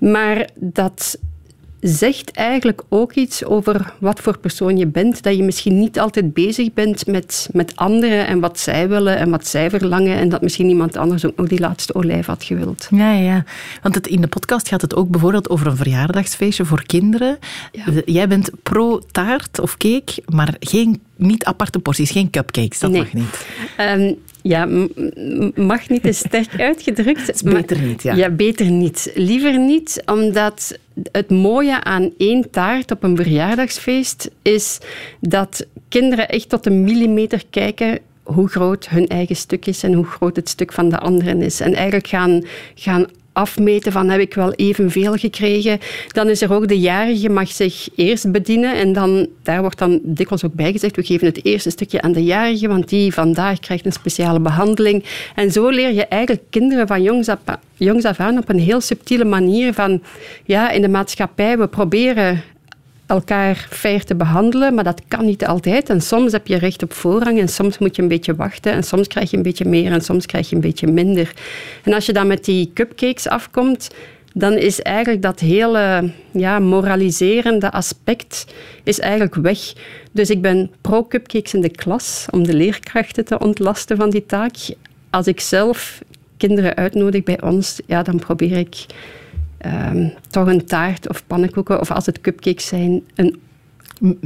Maar 0.00 0.48
dat 0.54 1.18
zegt 1.84 2.30
eigenlijk 2.30 2.82
ook 2.88 3.12
iets 3.12 3.44
over 3.44 3.92
wat 3.98 4.20
voor 4.20 4.38
persoon 4.38 4.76
je 4.76 4.86
bent. 4.86 5.22
Dat 5.22 5.36
je 5.36 5.42
misschien 5.42 5.78
niet 5.78 5.98
altijd 5.98 6.32
bezig 6.32 6.72
bent 6.72 7.06
met, 7.06 7.48
met 7.52 7.76
anderen 7.76 8.26
en 8.26 8.40
wat 8.40 8.58
zij 8.58 8.88
willen 8.88 9.16
en 9.16 9.30
wat 9.30 9.46
zij 9.46 9.70
verlangen. 9.70 10.16
En 10.16 10.28
dat 10.28 10.42
misschien 10.42 10.68
iemand 10.68 10.96
anders 10.96 11.26
ook 11.26 11.36
nog 11.36 11.48
die 11.48 11.60
laatste 11.60 11.94
olijf 11.94 12.26
had 12.26 12.44
gewild. 12.44 12.88
Ja, 12.90 13.12
ja. 13.12 13.44
Want 13.82 13.94
het, 13.94 14.06
in 14.06 14.20
de 14.20 14.26
podcast 14.26 14.68
gaat 14.68 14.80
het 14.80 14.94
ook 14.94 15.08
bijvoorbeeld 15.08 15.50
over 15.50 15.66
een 15.66 15.76
verjaardagsfeestje 15.76 16.64
voor 16.64 16.86
kinderen. 16.86 17.38
Jij 18.04 18.28
bent 18.28 18.50
pro-taart 18.62 19.58
of 19.58 19.76
cake, 19.76 20.22
maar 20.26 20.54
geen, 20.60 21.02
niet 21.16 21.44
aparte 21.44 21.78
porties, 21.78 22.10
geen 22.10 22.30
cupcakes. 22.30 22.78
Dat 22.78 22.92
mag 22.92 23.12
niet. 23.12 23.46
Um, 23.80 24.18
ja, 24.46 24.68
mag 25.54 25.88
niet 25.88 26.04
is 26.12 26.18
sterk 26.18 26.60
uitgedrukt. 26.60 27.44
beter 27.44 27.80
niet, 27.80 28.02
ja. 28.02 28.14
Ja, 28.14 28.30
beter 28.30 28.70
niet. 28.70 29.10
Liever 29.14 29.58
niet, 29.58 30.02
omdat 30.06 30.78
het 31.12 31.30
mooie 31.30 31.84
aan 31.84 32.12
één 32.18 32.50
taart 32.50 32.90
op 32.90 33.02
een 33.02 33.16
verjaardagsfeest 33.16 34.30
is 34.42 34.78
dat 35.20 35.66
kinderen 35.88 36.28
echt 36.28 36.48
tot 36.48 36.66
een 36.66 36.84
millimeter 36.84 37.42
kijken 37.50 37.98
hoe 38.22 38.48
groot 38.48 38.88
hun 38.88 39.06
eigen 39.06 39.36
stuk 39.36 39.66
is 39.66 39.82
en 39.82 39.92
hoe 39.92 40.06
groot 40.06 40.36
het 40.36 40.48
stuk 40.48 40.72
van 40.72 40.88
de 40.88 40.98
anderen 40.98 41.42
is. 41.42 41.60
En 41.60 41.74
eigenlijk 41.74 42.06
gaan, 42.06 42.44
gaan 42.74 43.06
afmeten 43.34 43.92
van 43.92 44.08
heb 44.08 44.20
ik 44.20 44.34
wel 44.34 44.52
evenveel 44.52 45.14
gekregen. 45.14 45.78
Dan 46.08 46.28
is 46.28 46.42
er 46.42 46.52
ook 46.52 46.68
de 46.68 46.78
jarige 46.78 47.28
mag 47.28 47.48
zich 47.48 47.88
eerst 47.94 48.32
bedienen 48.32 48.74
en 48.76 48.92
dan, 48.92 49.28
daar 49.42 49.60
wordt 49.60 49.78
dan 49.78 50.00
dikwijls 50.02 50.44
ook 50.44 50.54
bijgezegd, 50.54 50.96
we 50.96 51.02
geven 51.02 51.26
het 51.26 51.44
eerste 51.44 51.70
stukje 51.70 52.02
aan 52.02 52.12
de 52.12 52.24
jarige, 52.24 52.68
want 52.68 52.88
die 52.88 53.14
vandaag 53.14 53.58
krijgt 53.58 53.86
een 53.86 53.92
speciale 53.92 54.40
behandeling. 54.40 55.04
En 55.34 55.50
zo 55.50 55.68
leer 55.68 55.92
je 55.92 56.06
eigenlijk 56.06 56.42
kinderen 56.50 56.86
van 56.86 57.02
jongs 57.02 57.28
af, 57.28 57.38
jongs 57.74 58.04
af 58.04 58.20
aan 58.20 58.38
op 58.38 58.48
een 58.48 58.58
heel 58.58 58.80
subtiele 58.80 59.24
manier 59.24 59.72
van 59.72 60.02
ja, 60.44 60.70
in 60.70 60.82
de 60.82 60.88
maatschappij, 60.88 61.58
we 61.58 61.66
proberen 61.66 62.42
elkaar 63.06 63.66
fair 63.70 64.04
te 64.04 64.14
behandelen, 64.14 64.74
maar 64.74 64.84
dat 64.84 65.02
kan 65.08 65.24
niet 65.24 65.46
altijd. 65.46 65.88
En 65.88 66.00
soms 66.00 66.32
heb 66.32 66.46
je 66.46 66.56
recht 66.56 66.82
op 66.82 66.92
voorrang 66.92 67.38
en 67.38 67.48
soms 67.48 67.78
moet 67.78 67.96
je 67.96 68.02
een 68.02 68.08
beetje 68.08 68.34
wachten 68.34 68.72
en 68.72 68.82
soms 68.82 69.06
krijg 69.06 69.30
je 69.30 69.36
een 69.36 69.42
beetje 69.42 69.64
meer 69.64 69.92
en 69.92 70.00
soms 70.00 70.26
krijg 70.26 70.48
je 70.48 70.54
een 70.54 70.60
beetje 70.60 70.86
minder. 70.86 71.32
En 71.82 71.92
als 71.92 72.06
je 72.06 72.12
dan 72.12 72.26
met 72.26 72.44
die 72.44 72.70
cupcakes 72.74 73.28
afkomt, 73.28 73.90
dan 74.34 74.52
is 74.52 74.82
eigenlijk 74.82 75.22
dat 75.22 75.40
hele 75.40 76.10
ja, 76.30 76.58
moraliserende 76.58 77.70
aspect 77.70 78.46
is 78.82 78.98
eigenlijk 79.00 79.34
weg. 79.34 79.58
Dus 80.12 80.30
ik 80.30 80.42
ben 80.42 80.70
pro-cupcakes 80.80 81.54
in 81.54 81.60
de 81.60 81.70
klas 81.70 82.26
om 82.30 82.44
de 82.44 82.54
leerkrachten 82.54 83.24
te 83.24 83.38
ontlasten 83.38 83.96
van 83.96 84.10
die 84.10 84.26
taak. 84.26 84.56
Als 85.10 85.26
ik 85.26 85.40
zelf 85.40 86.02
kinderen 86.36 86.74
uitnodig 86.74 87.22
bij 87.22 87.42
ons, 87.42 87.80
ja, 87.86 88.02
dan 88.02 88.18
probeer 88.18 88.56
ik 88.56 88.86
um, 89.66 90.12
toch 90.30 90.46
een 90.46 90.64
taart 90.64 91.08
of 91.08 91.26
pannenkoeken, 91.26 91.80
of 91.80 91.90
als 91.90 92.06
het 92.06 92.20
cupcakes 92.20 92.66
zijn, 92.66 93.02
een 93.14 93.40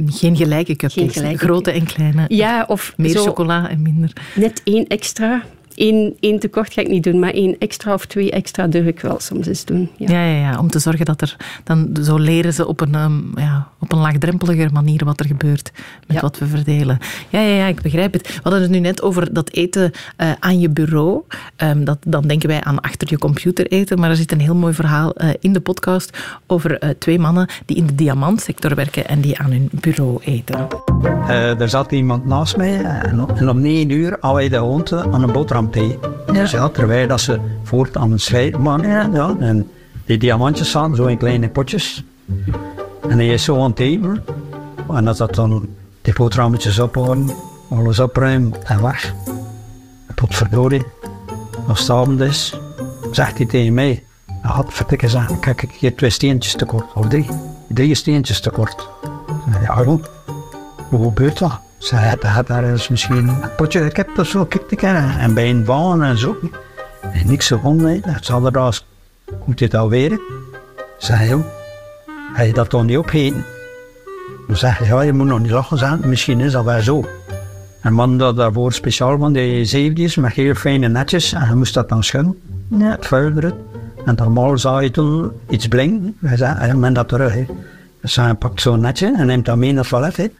geen 0.05 0.35
gelijke 0.35 0.75
cupcakes, 0.75 1.39
grote 1.39 1.71
en 1.71 1.85
kleine. 1.85 2.25
Ja, 2.27 2.65
of 2.67 2.93
meer 2.97 3.17
chocola 3.17 3.69
en 3.69 3.81
minder. 3.81 4.13
Net 4.35 4.61
één 4.63 4.87
extra 4.87 5.43
één, 5.79 6.15
één 6.19 6.39
tekort 6.39 6.73
ga 6.73 6.81
ik 6.81 6.87
niet 6.87 7.03
doen, 7.03 7.19
maar 7.19 7.33
één 7.33 7.55
extra 7.59 7.93
of 7.93 8.05
twee 8.05 8.31
extra 8.31 8.67
durf 8.67 8.85
ik 8.85 8.99
wel 8.99 9.19
soms 9.19 9.47
eens 9.47 9.65
doen. 9.65 9.89
Ja, 9.97 10.11
ja, 10.11 10.25
ja, 10.25 10.39
ja 10.39 10.59
om 10.59 10.69
te 10.69 10.79
zorgen 10.79 11.05
dat 11.05 11.21
er... 11.21 11.35
Dan 11.63 11.97
zo 12.03 12.17
leren 12.17 12.53
ze 12.53 12.67
op 12.67 12.81
een, 12.81 12.95
um, 12.95 13.31
ja, 13.35 13.67
op 13.79 13.91
een 13.91 13.99
laagdrempeliger 13.99 14.71
manier 14.73 15.05
wat 15.05 15.19
er 15.19 15.25
gebeurt 15.25 15.71
met 16.07 16.21
wat 16.21 16.37
we 16.37 16.45
verdelen. 16.47 16.97
Ja, 17.29 17.39
ja, 17.39 17.55
ja, 17.55 17.65
ik 17.65 17.81
begrijp 17.81 18.13
het. 18.13 18.27
We 18.27 18.39
hadden 18.43 18.61
het 18.61 18.69
nu 18.69 18.79
net 18.79 19.01
over 19.01 19.33
dat 19.33 19.51
eten 19.51 19.91
uh, 20.17 20.31
aan 20.39 20.59
je 20.59 20.69
bureau. 20.69 21.21
Um, 21.57 21.85
dat, 21.85 21.97
dan 22.07 22.27
denken 22.27 22.49
wij 22.49 22.63
aan 22.63 22.79
achter 22.79 23.07
je 23.09 23.17
computer 23.17 23.67
eten, 23.67 23.99
maar 23.99 24.09
er 24.09 24.15
zit 24.15 24.31
een 24.31 24.39
heel 24.39 24.55
mooi 24.55 24.73
verhaal 24.73 25.13
uh, 25.15 25.29
in 25.39 25.53
de 25.53 25.59
podcast 25.59 26.17
over 26.47 26.83
uh, 26.83 26.89
twee 26.89 27.19
mannen 27.19 27.47
die 27.65 27.77
in 27.77 27.87
de 27.87 27.95
diamantsector 27.95 28.75
werken 28.75 29.07
en 29.07 29.21
die 29.21 29.39
aan 29.39 29.51
hun 29.51 29.69
bureau 29.71 30.17
eten. 30.23 30.67
er 31.59 31.69
zat 31.69 31.91
iemand 31.91 32.25
naast 32.25 32.57
mij 32.57 32.83
en 32.83 33.49
om 33.49 33.61
negen 33.61 33.89
uur 33.89 34.17
hadden 34.19 34.33
wij 34.33 34.49
de 34.49 34.57
hond 34.57 34.91
aan 34.91 35.23
een 35.23 35.31
boterham 35.31 35.68
ja. 35.75 36.47
Ja, 36.51 36.69
terwijl 36.69 37.07
dat 37.07 37.21
ze 37.21 37.39
voort 37.63 37.97
aan 37.97 38.11
het 38.11 38.21
scheiden 38.21 38.63
waren. 38.63 38.89
Ja. 38.89 39.09
ja. 39.13 39.35
En 39.39 39.69
die 40.05 40.17
diamantjes 40.17 40.69
staan 40.69 40.95
zo 40.95 41.05
in 41.05 41.17
kleine 41.17 41.49
potjes. 41.49 42.03
En 43.09 43.17
hij 43.17 43.27
is 43.27 43.43
zo 43.43 43.61
aan 43.61 43.69
het 43.69 43.79
eten. 43.79 44.23
En 44.89 45.07
als 45.07 45.17
dat 45.17 45.35
dan 45.35 45.67
die 46.01 46.13
boterhammetjes 46.13 46.79
ophouden, 46.79 47.29
alles 47.69 47.99
opruimen 47.99 48.53
en 48.63 48.81
weg. 48.81 49.13
Potverdorie. 50.15 50.85
Als 51.67 51.79
het 51.79 51.89
avond 51.89 52.21
is, 52.21 52.59
zegt 53.11 53.37
hij 53.37 53.45
tegen 53.45 53.73
mij. 53.73 54.03
Hij 54.25 54.51
had 54.51 54.73
vertikken 54.73 55.09
zeggen, 55.09 55.39
kijk 55.39 55.61
ik 55.61 55.71
hier 55.71 55.95
twee 55.95 56.09
steentjes 56.09 56.53
tekort. 56.53 56.93
Of 56.93 57.07
drie. 57.07 57.27
Drie 57.67 57.95
steentjes 57.95 58.39
tekort. 58.39 58.89
Ja, 59.61 59.83
hoe 59.83 61.03
gebeurt 61.03 61.39
dat? 61.39 61.59
Ze 61.79 61.95
had 62.21 62.47
daar 62.47 62.63
eens 62.63 62.87
misschien 62.87 63.27
een 63.27 63.55
potje 63.57 63.85
ik 63.85 63.95
heb 63.95 64.09
dat 64.15 64.27
zo 64.27 64.47
te 64.47 64.75
kennen. 64.75 65.19
En 65.19 65.33
bij 65.33 65.49
een 65.49 65.63
baan 65.63 66.03
en 66.03 66.17
zo. 66.17 66.37
En 67.01 67.27
niks 67.27 67.47
gevonden. 67.47 68.01
Dat 68.01 68.25
zal 68.25 68.45
er 68.45 68.57
als, 68.57 68.85
moet 69.45 69.57
dit 69.57 69.73
alweer? 69.73 70.19
Zei 70.97 71.29
joh, 71.29 71.45
ga 72.35 72.41
je 72.41 72.53
dat 72.53 72.69
toch 72.69 72.83
niet 72.83 72.97
opgeten? 72.97 73.45
Dan 74.47 74.57
zeg 74.57 74.87
ja, 74.87 75.01
je 75.01 75.13
moet 75.13 75.27
nog 75.27 75.39
niet 75.39 75.51
lachen 75.51 75.77
zijn. 75.77 75.99
Misschien 76.05 76.39
is 76.39 76.51
dat 76.51 76.63
wel 76.63 76.81
zo. 76.81 77.05
En 77.81 77.93
man 77.93 78.17
dat 78.17 78.35
daarvoor 78.35 78.73
speciaal 78.73 79.17
van 79.17 79.33
die 79.33 79.65
zeefjes 79.65 80.15
met 80.15 80.33
heel 80.33 80.53
fijne 80.53 80.87
netjes. 80.87 81.33
En 81.33 81.47
je 81.49 81.55
moest 81.55 81.73
dat 81.73 81.89
dan 81.89 82.03
schudden. 82.03 82.39
Ja. 82.67 82.91
Het 82.91 83.05
vuil 83.05 83.33
En 84.05 84.15
normaal 84.15 84.57
zou 84.57 84.83
je 84.83 84.91
toen 84.91 85.31
iets 85.49 85.67
blinken. 85.67 86.17
Hij 86.19 86.37
zei, 86.37 86.55
hij 86.57 86.73
men 86.73 86.93
dat 86.93 87.07
terug. 87.07 87.33
He. 87.33 87.45
Dus 88.01 88.15
hij 88.15 88.33
pakt 88.33 88.61
zo'n 88.61 88.79
netje 88.79 89.13
en 89.17 89.25
neemt 89.25 89.45
dat 89.45 89.57
mee 89.57 89.73
naar 89.73 89.85
het 89.89 89.89
toilet. 89.89 90.31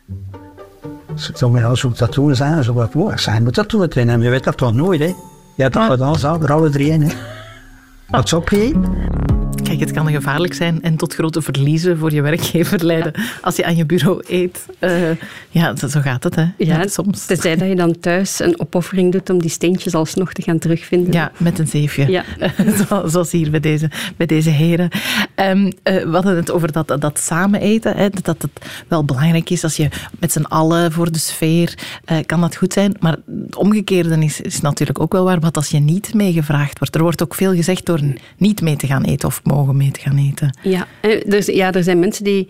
Met 1.49 1.63
als 1.63 1.85
dat 1.95 2.13
doen 2.13 2.35
zijn, 2.35 2.63
zo 2.63 2.73
wat 2.73 2.91
voor. 2.91 3.19
Zij 3.19 3.41
moet 3.41 3.55
dat 3.55 3.69
doen 3.69 3.79
meteen 3.79 4.09
en 4.09 4.21
je 4.21 4.29
weet 4.29 4.43
dat 4.43 4.57
toch 4.57 4.73
nooit, 4.73 4.99
hè? 4.99 5.13
Ja, 5.55 5.69
dat 5.69 5.87
we 5.89 5.97
dan 5.97 6.15
zo, 6.15 6.39
er 6.41 6.53
alle 6.53 6.69
drie 6.69 6.89
in, 6.89 7.01
hè? 7.01 7.13
Wat 8.09 8.25
is 8.25 8.33
opgegeten? 8.33 9.28
Kijk, 9.69 9.81
het 9.81 9.91
kan 9.91 10.11
gevaarlijk 10.11 10.53
zijn 10.53 10.81
en 10.81 10.95
tot 10.95 11.13
grote 11.13 11.41
verliezen 11.41 11.97
voor 11.97 12.13
je 12.13 12.21
werkgever 12.21 12.85
leiden 12.85 13.13
als 13.41 13.55
je 13.55 13.65
aan 13.65 13.75
je 13.75 13.85
bureau 13.85 14.23
eet. 14.27 14.65
Uh, 14.79 15.09
ja, 15.49 15.75
zo 15.75 16.01
gaat 16.01 16.23
het, 16.23 16.35
hè? 16.35 16.45
Ja, 16.57 16.87
soms. 16.87 17.25
Tenzij 17.25 17.55
dat 17.55 17.67
je 17.67 17.75
dan 17.75 17.99
thuis 17.99 18.39
een 18.39 18.59
opoffering 18.59 19.11
doet 19.11 19.29
om 19.29 19.39
die 19.41 19.49
steentjes 19.49 19.95
alsnog 19.95 20.33
te 20.33 20.41
gaan 20.41 20.59
terugvinden. 20.59 21.13
Ja, 21.13 21.31
met 21.37 21.59
een 21.59 21.67
zeefje. 21.67 22.09
Ja. 22.09 22.23
zoals 23.05 23.31
hier 23.31 23.51
bij 23.51 23.59
deze, 23.59 23.89
bij 24.17 24.25
deze 24.25 24.49
heren. 24.49 24.89
Um, 25.35 25.71
we 25.83 26.09
hadden 26.11 26.35
het 26.35 26.51
over 26.51 26.71
dat, 26.71 26.95
dat 26.99 27.19
samen 27.19 27.61
eten. 27.61 27.97
Hè, 27.97 28.09
dat 28.09 28.41
het 28.41 28.51
wel 28.87 29.05
belangrijk 29.05 29.49
is 29.49 29.63
als 29.63 29.75
je 29.75 29.89
met 30.19 30.31
z'n 30.31 30.43
allen 30.43 30.91
voor 30.91 31.11
de 31.11 31.19
sfeer 31.19 31.77
uh, 32.11 32.17
kan 32.25 32.41
dat 32.41 32.55
goed 32.55 32.73
zijn. 32.73 32.95
Maar 32.99 33.17
het 33.45 33.55
omgekeerde 33.55 34.23
is, 34.23 34.41
is 34.41 34.61
natuurlijk 34.61 34.99
ook 34.99 35.11
wel 35.11 35.23
waar. 35.23 35.39
Wat 35.39 35.57
als 35.57 35.69
je 35.69 35.79
niet 35.79 36.13
meegevraagd 36.13 36.79
wordt. 36.79 36.95
Er 36.95 37.01
wordt 37.01 37.23
ook 37.23 37.35
veel 37.35 37.53
gezegd 37.53 37.85
door 37.85 37.99
niet 38.37 38.61
mee 38.61 38.75
te 38.75 38.87
gaan 38.87 39.03
eten 39.03 39.27
of 39.27 39.41
mogen 39.43 39.58
mee 39.65 39.91
te 39.91 39.99
gaan 39.99 40.17
eten. 40.17 40.57
Ja, 40.61 40.87
dus, 41.25 41.45
ja 41.45 41.71
er 41.71 41.83
zijn 41.83 41.99
mensen 41.99 42.23
die 42.23 42.47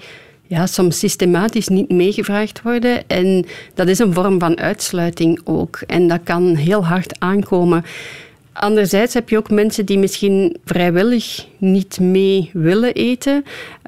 ja, 0.49 0.65
soms 0.65 0.99
systematisch 0.99 1.67
niet 1.67 1.89
meegevraagd 1.89 2.61
worden. 2.61 3.07
En 3.07 3.45
dat 3.73 3.87
is 3.87 3.99
een 3.99 4.13
vorm 4.13 4.39
van 4.39 4.57
uitsluiting 4.57 5.41
ook. 5.43 5.81
En 5.87 6.07
dat 6.07 6.19
kan 6.23 6.55
heel 6.55 6.85
hard 6.85 7.19
aankomen. 7.19 7.85
Anderzijds 8.53 9.13
heb 9.13 9.29
je 9.29 9.37
ook 9.37 9.49
mensen 9.49 9.85
die 9.85 9.97
misschien 9.97 10.57
vrijwillig 10.65 11.47
niet 11.57 11.99
mee 11.99 12.49
willen 12.53 12.93
eten. 12.93 13.43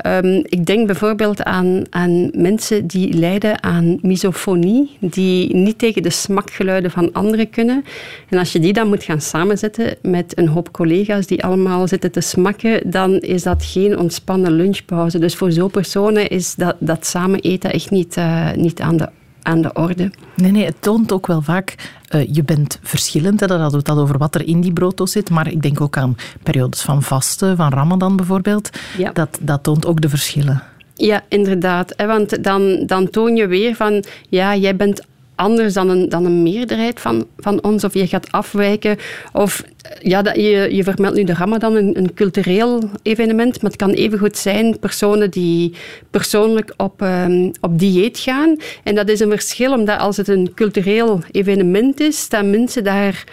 Um, 0.06 0.43
ik 0.43 0.65
denk 0.65 0.88
bijvoorbeeld 0.88 1.43
aan, 1.43 1.84
aan 1.89 2.30
mensen 2.34 2.88
die 2.88 3.13
lijden 3.13 3.63
aan 3.63 3.97
misofonie, 4.02 4.97
die 5.00 5.56
niet 5.56 5.80
tegen 5.80 6.04
de 6.04 6.10
smakgeluiden 6.10 6.91
van 6.91 7.13
anderen 7.13 7.50
kunnen. 7.50 7.86
En 8.30 8.38
als 8.38 8.52
je 8.52 8.60
die 8.60 8.74
dan 8.74 8.88
moet 8.88 9.04
gaan 9.04 9.21
samenzetten 9.21 9.95
met 10.02 10.38
een 10.38 10.47
hoop 10.47 10.71
collega's 10.71 11.28
die 11.28 11.43
allemaal 11.43 11.88
zitten 11.88 12.12
te 12.12 12.21
smakken, 12.21 12.91
dan 12.91 13.19
is 13.19 13.43
dat 13.43 13.65
geen 13.65 14.00
ontspannen 14.00 14.52
lunchpauze. 14.52 15.19
Dus 15.19 15.36
voor 15.36 15.52
zo'n 15.52 15.71
personen 15.71 16.30
is 16.30 16.56
dat, 16.56 16.76
dat 16.80 17.06
samen 17.06 17.39
eten 17.39 17.71
echt 17.71 17.89
niet, 17.89 18.17
uh, 18.17 18.54
niet 18.54 18.80
aan 18.80 18.97
de 18.97 19.10
aan 19.41 19.62
de 19.62 19.73
orde. 19.73 20.12
Nee, 20.36 20.51
nee, 20.51 20.65
het 20.65 20.82
toont 20.82 21.12
ook 21.12 21.27
wel 21.27 21.41
vaak, 21.41 21.75
uh, 22.15 22.34
je 22.34 22.43
bent 22.43 22.80
verschillend. 22.82 23.39
Hè, 23.39 23.47
dat 23.47 23.60
hadden 23.60 23.80
we 23.80 23.89
het 23.89 23.97
al 23.97 24.04
over 24.04 24.17
wat 24.17 24.36
er 24.36 24.47
in 24.47 24.62
die 24.62 24.73
brooddoos 24.73 25.12
zit. 25.12 25.30
Maar 25.30 25.51
ik 25.51 25.62
denk 25.62 25.82
ook 25.82 25.97
aan 25.97 26.17
periodes 26.43 26.82
van 26.82 27.04
vasten, 27.04 27.58
van 27.58 27.69
ramadan 27.69 28.15
bijvoorbeeld. 28.15 28.69
Ja. 28.97 29.12
Dat, 29.12 29.39
dat 29.41 29.63
toont 29.63 29.86
ook 29.86 30.01
de 30.01 30.10
verschillen. 30.10 30.63
Ja, 30.93 31.23
inderdaad. 31.27 31.93
Want 31.95 32.43
dan, 32.43 32.84
dan 32.86 33.10
toon 33.10 33.36
je 33.36 33.47
weer 33.47 33.75
van, 33.75 34.04
ja, 34.30 34.56
jij 34.56 34.75
bent 34.75 35.01
anders 35.36 35.74
dan 35.74 35.89
een, 35.89 36.10
dan 36.10 36.26
een 36.26 36.44
meerderheid 36.44 37.00
van, 37.00 37.28
van 37.38 37.63
ons, 37.63 37.84
of 37.84 37.94
je 37.94 38.08
gaat 38.08 38.32
afwijken. 38.32 38.98
Of 39.34 39.63
ja, 40.02 40.22
dat, 40.22 40.36
je, 40.36 40.67
je 40.72 40.84
vermeldt 40.84 41.17
nu 41.17 41.24
de 41.24 41.34
Ramadan, 41.34 41.76
een, 41.76 41.98
een 41.98 42.13
cultureel 42.13 42.84
evenement, 43.02 43.62
maar 43.62 43.72
het 43.72 43.80
kan 43.80 43.89
evengoed 43.89 44.38
zijn 44.38 44.80
personen 44.80 45.32
die 45.32 45.74
persoonlijk 46.10 46.74
op, 46.78 47.02
um, 47.02 47.52
op 47.62 47.80
dieet 47.80 48.20
gaan. 48.20 48.58
En 48.84 48.96
dat 48.96 49.10
is 49.10 49.20
een 49.20 49.30
verschil, 49.30 49.74
omdat 49.74 50.00
als 50.00 50.17
het 50.17 50.28
een 50.28 50.52
cultureel 50.56 51.20
evenement 51.32 52.00
is, 52.00 52.30
dat 52.30 52.46
mensen 52.46 52.84
daar 52.84 53.24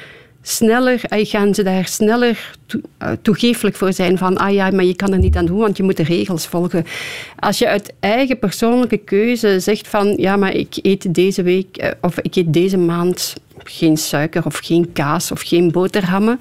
sneller, 0.48 1.00
eh, 1.04 1.26
gaan 1.26 1.54
ze 1.54 1.62
daar 1.62 1.86
sneller 1.86 2.56
eh, 2.98 3.10
toegeeflijk 3.22 3.76
voor 3.76 3.92
zijn 3.92 4.18
van 4.18 4.36
ah 4.36 4.52
ja, 4.52 4.70
maar 4.70 4.84
je 4.84 4.96
kan 4.96 5.12
er 5.12 5.18
niet 5.18 5.36
aan 5.36 5.46
doen, 5.46 5.58
want 5.58 5.76
je 5.76 5.82
moet 5.82 5.96
de 5.96 6.02
regels 6.02 6.46
volgen. 6.46 6.86
Als 7.38 7.58
je 7.58 7.68
uit 7.68 7.92
eigen 8.00 8.38
persoonlijke 8.38 8.96
keuze 8.96 9.60
zegt 9.60 9.88
van 9.88 10.14
ja, 10.16 10.36
maar 10.36 10.54
ik 10.54 10.78
eet 10.82 11.14
deze 11.14 11.42
week 11.42 11.76
eh, 11.76 11.90
of 12.00 12.18
ik 12.18 12.36
eet 12.36 12.52
deze 12.52 12.76
maand 12.76 13.34
geen 13.64 13.96
suiker 13.96 14.44
of 14.44 14.58
geen 14.58 14.92
kaas 14.92 15.32
of 15.32 15.40
geen 15.40 15.70
boterhammen, 15.70 16.40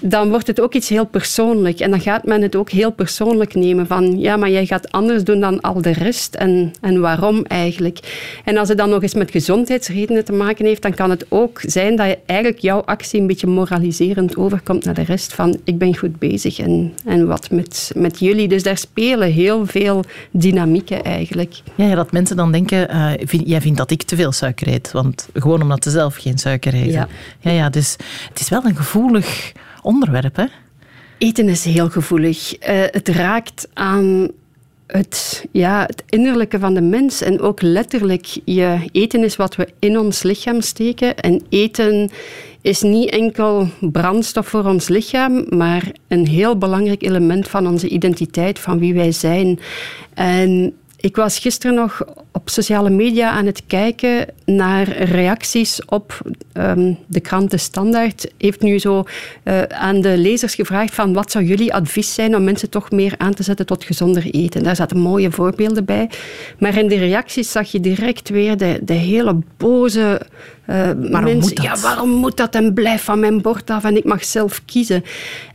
dan 0.00 0.28
wordt 0.28 0.46
het 0.46 0.60
ook 0.60 0.74
iets 0.74 0.88
heel 0.88 1.06
persoonlijk. 1.06 1.80
En 1.80 1.90
dan 1.90 2.00
gaat 2.00 2.24
men 2.24 2.42
het 2.42 2.56
ook 2.56 2.70
heel 2.70 2.90
persoonlijk 2.90 3.54
nemen 3.54 3.86
van 3.86 4.18
ja, 4.18 4.36
maar 4.36 4.50
jij 4.50 4.66
gaat 4.66 4.92
anders 4.92 5.24
doen 5.24 5.40
dan 5.40 5.60
al 5.60 5.82
de 5.82 5.92
rest. 5.92 6.34
En, 6.34 6.72
en 6.80 7.00
waarom 7.00 7.44
eigenlijk? 7.44 7.98
En 8.44 8.56
als 8.56 8.68
het 8.68 8.78
dan 8.78 8.90
nog 8.90 9.02
eens 9.02 9.14
met 9.14 9.30
gezondheidsredenen 9.30 10.24
te 10.24 10.32
maken 10.32 10.66
heeft, 10.66 10.82
dan 10.82 10.94
kan 10.94 11.10
het 11.10 11.26
ook 11.28 11.60
zijn 11.62 11.96
dat 11.96 12.06
je 12.06 12.18
eigenlijk 12.26 12.60
jouw 12.60 12.80
actie 12.80 13.20
een 13.20 13.26
beetje 13.26 13.46
moraliserend 13.46 14.36
overkomt 14.36 14.84
naar 14.84 14.94
de 14.94 15.02
rest 15.02 15.34
van 15.34 15.58
ik 15.64 15.78
ben 15.78 15.96
goed 15.96 16.18
bezig 16.18 16.58
en, 16.58 16.94
en 17.04 17.26
wat 17.26 17.50
met, 17.50 17.90
met 17.94 18.18
jullie. 18.18 18.48
Dus 18.48 18.62
daar 18.62 18.78
spelen 18.78 19.32
heel 19.32 19.66
veel 19.66 20.04
dynamieken 20.30 21.04
eigenlijk. 21.04 21.54
Ja, 21.74 21.86
ja 21.86 21.94
dat 21.94 22.12
mensen 22.12 22.36
dan 22.36 22.52
denken, 22.52 22.90
uh, 22.90 23.12
vind, 23.16 23.48
jij 23.48 23.60
vindt 23.60 23.78
dat 23.78 23.90
ik 23.90 24.02
te 24.02 24.16
veel 24.16 24.32
suiker 24.32 24.68
eet. 24.68 24.92
Want 24.92 25.28
gewoon 25.34 25.62
omdat 25.62 25.84
ze 25.84 25.90
zelf 25.90 26.16
geen 26.16 26.38
suiker 26.38 26.74
eten. 26.74 26.92
Ja. 26.92 27.08
Ja, 27.40 27.50
ja, 27.50 27.68
dus 27.68 27.96
het 28.28 28.40
is 28.40 28.48
wel 28.48 28.64
een 28.64 28.76
gevoelig 28.76 29.52
onderwerp, 29.82 30.36
hè? 30.36 30.44
Eten 31.18 31.48
is 31.48 31.64
heel 31.64 31.90
gevoelig. 31.90 32.68
Uh, 32.68 32.82
het 32.90 33.08
raakt 33.08 33.68
aan 33.74 34.30
het, 34.86 35.46
ja, 35.52 35.84
het 35.86 36.02
innerlijke 36.08 36.58
van 36.58 36.74
de 36.74 36.80
mens. 36.80 37.20
En 37.20 37.40
ook 37.40 37.62
letterlijk, 37.62 38.26
je 38.44 38.78
eten 38.92 39.24
is 39.24 39.36
wat 39.36 39.56
we 39.56 39.68
in 39.78 39.98
ons 39.98 40.22
lichaam 40.22 40.60
steken. 40.60 41.16
En 41.16 41.42
eten 41.48 42.10
is 42.60 42.82
niet 42.82 43.10
enkel 43.10 43.68
brandstof 43.80 44.46
voor 44.46 44.64
ons 44.64 44.88
lichaam, 44.88 45.44
maar 45.48 45.92
een 46.08 46.26
heel 46.26 46.58
belangrijk 46.58 47.02
element 47.02 47.48
van 47.48 47.66
onze 47.66 47.88
identiteit, 47.88 48.58
van 48.58 48.78
wie 48.78 48.94
wij 48.94 49.12
zijn. 49.12 49.58
En 50.14 50.72
ik 51.00 51.16
was 51.16 51.38
gisteren 51.38 51.76
nog 51.76 52.04
op 52.32 52.48
sociale 52.48 52.90
media 52.90 53.30
aan 53.30 53.46
het 53.46 53.62
kijken 53.66 54.26
naar 54.44 54.88
reacties 54.88 55.84
op 55.84 56.20
um, 56.54 56.98
de 57.06 57.20
krant 57.20 57.50
De 57.50 57.56
Standaard. 57.56 58.30
Heeft 58.38 58.62
nu 58.62 58.78
zo 58.78 59.04
uh, 59.44 59.62
aan 59.62 60.00
de 60.00 60.18
lezers 60.18 60.54
gevraagd 60.54 60.94
van 60.94 61.12
wat 61.12 61.30
zou 61.30 61.44
jullie 61.44 61.74
advies 61.74 62.14
zijn 62.14 62.36
om 62.36 62.44
mensen 62.44 62.70
toch 62.70 62.90
meer 62.90 63.14
aan 63.16 63.34
te 63.34 63.42
zetten 63.42 63.66
tot 63.66 63.84
gezonder 63.84 64.24
eten. 64.30 64.62
Daar 64.62 64.76
zaten 64.76 64.98
mooie 64.98 65.30
voorbeelden 65.30 65.84
bij. 65.84 66.10
Maar 66.58 66.76
in 66.76 66.88
de 66.88 66.98
reacties 66.98 67.52
zag 67.52 67.72
je 67.72 67.80
direct 67.80 68.28
weer 68.28 68.56
de, 68.56 68.78
de 68.82 68.92
hele 68.92 69.36
boze 69.56 70.20
uh, 70.70 70.74
waarom 70.76 71.10
mensen, 71.10 71.38
moet 71.38 71.56
dat? 71.56 71.64
Ja, 71.64 71.76
waarom 71.80 72.10
moet 72.10 72.36
dat 72.36 72.54
en 72.54 72.74
blijf 72.74 73.02
van 73.02 73.20
mijn 73.20 73.40
bord 73.40 73.70
af 73.70 73.84
en 73.84 73.96
ik 73.96 74.04
mag 74.04 74.24
zelf 74.24 74.62
kiezen. 74.64 75.04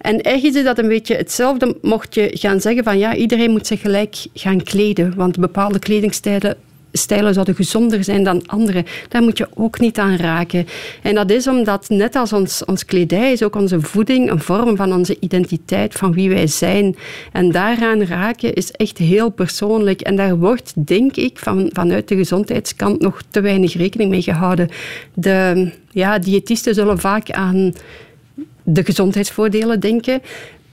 En 0.01 0.21
eigenlijk 0.21 0.55
is 0.55 0.63
dat 0.63 0.77
een 0.77 0.87
beetje 0.87 1.15
hetzelfde 1.15 1.77
mocht 1.81 2.15
je 2.15 2.29
gaan 2.33 2.61
zeggen 2.61 2.83
van 2.83 2.97
ja, 2.97 3.15
iedereen 3.15 3.51
moet 3.51 3.67
zich 3.67 3.81
gelijk 3.81 4.15
gaan 4.33 4.63
kleden, 4.63 5.13
want 5.15 5.39
bepaalde 5.39 5.79
kledingstijlen 5.79 6.57
stijlen 6.93 7.33
zouden 7.33 7.55
gezonder 7.55 8.03
zijn 8.03 8.23
dan 8.23 8.45
andere. 8.45 8.85
Daar 9.09 9.21
moet 9.21 9.37
je 9.37 9.47
ook 9.53 9.79
niet 9.79 9.97
aan 9.97 10.15
raken. 10.15 10.67
En 11.01 11.15
dat 11.15 11.31
is 11.31 11.47
omdat, 11.47 11.89
net 11.89 12.15
als 12.15 12.33
ons, 12.33 12.65
ons 12.65 12.85
kledij, 12.85 13.31
is 13.31 13.43
ook 13.43 13.55
onze 13.55 13.81
voeding 13.81 14.31
een 14.31 14.39
vorm 14.39 14.75
van 14.75 14.93
onze 14.93 15.17
identiteit, 15.19 15.93
van 15.93 16.13
wie 16.13 16.29
wij 16.29 16.47
zijn. 16.47 16.95
En 17.31 17.51
daaraan 17.51 18.03
raken 18.03 18.53
is 18.53 18.71
echt 18.71 18.97
heel 18.97 19.29
persoonlijk. 19.29 20.01
En 20.01 20.15
daar 20.15 20.37
wordt, 20.37 20.73
denk 20.75 21.15
ik, 21.15 21.39
van, 21.39 21.69
vanuit 21.73 22.07
de 22.07 22.15
gezondheidskant 22.15 23.01
nog 23.01 23.21
te 23.29 23.41
weinig 23.41 23.73
rekening 23.73 24.09
mee 24.09 24.21
gehouden. 24.21 24.69
De 25.13 25.71
ja, 25.91 26.19
diëtisten 26.19 26.73
zullen 26.73 26.99
vaak 26.99 27.31
aan 27.31 27.73
de 28.63 28.83
gezondheidsvoordelen 28.83 29.79
denken 29.79 30.21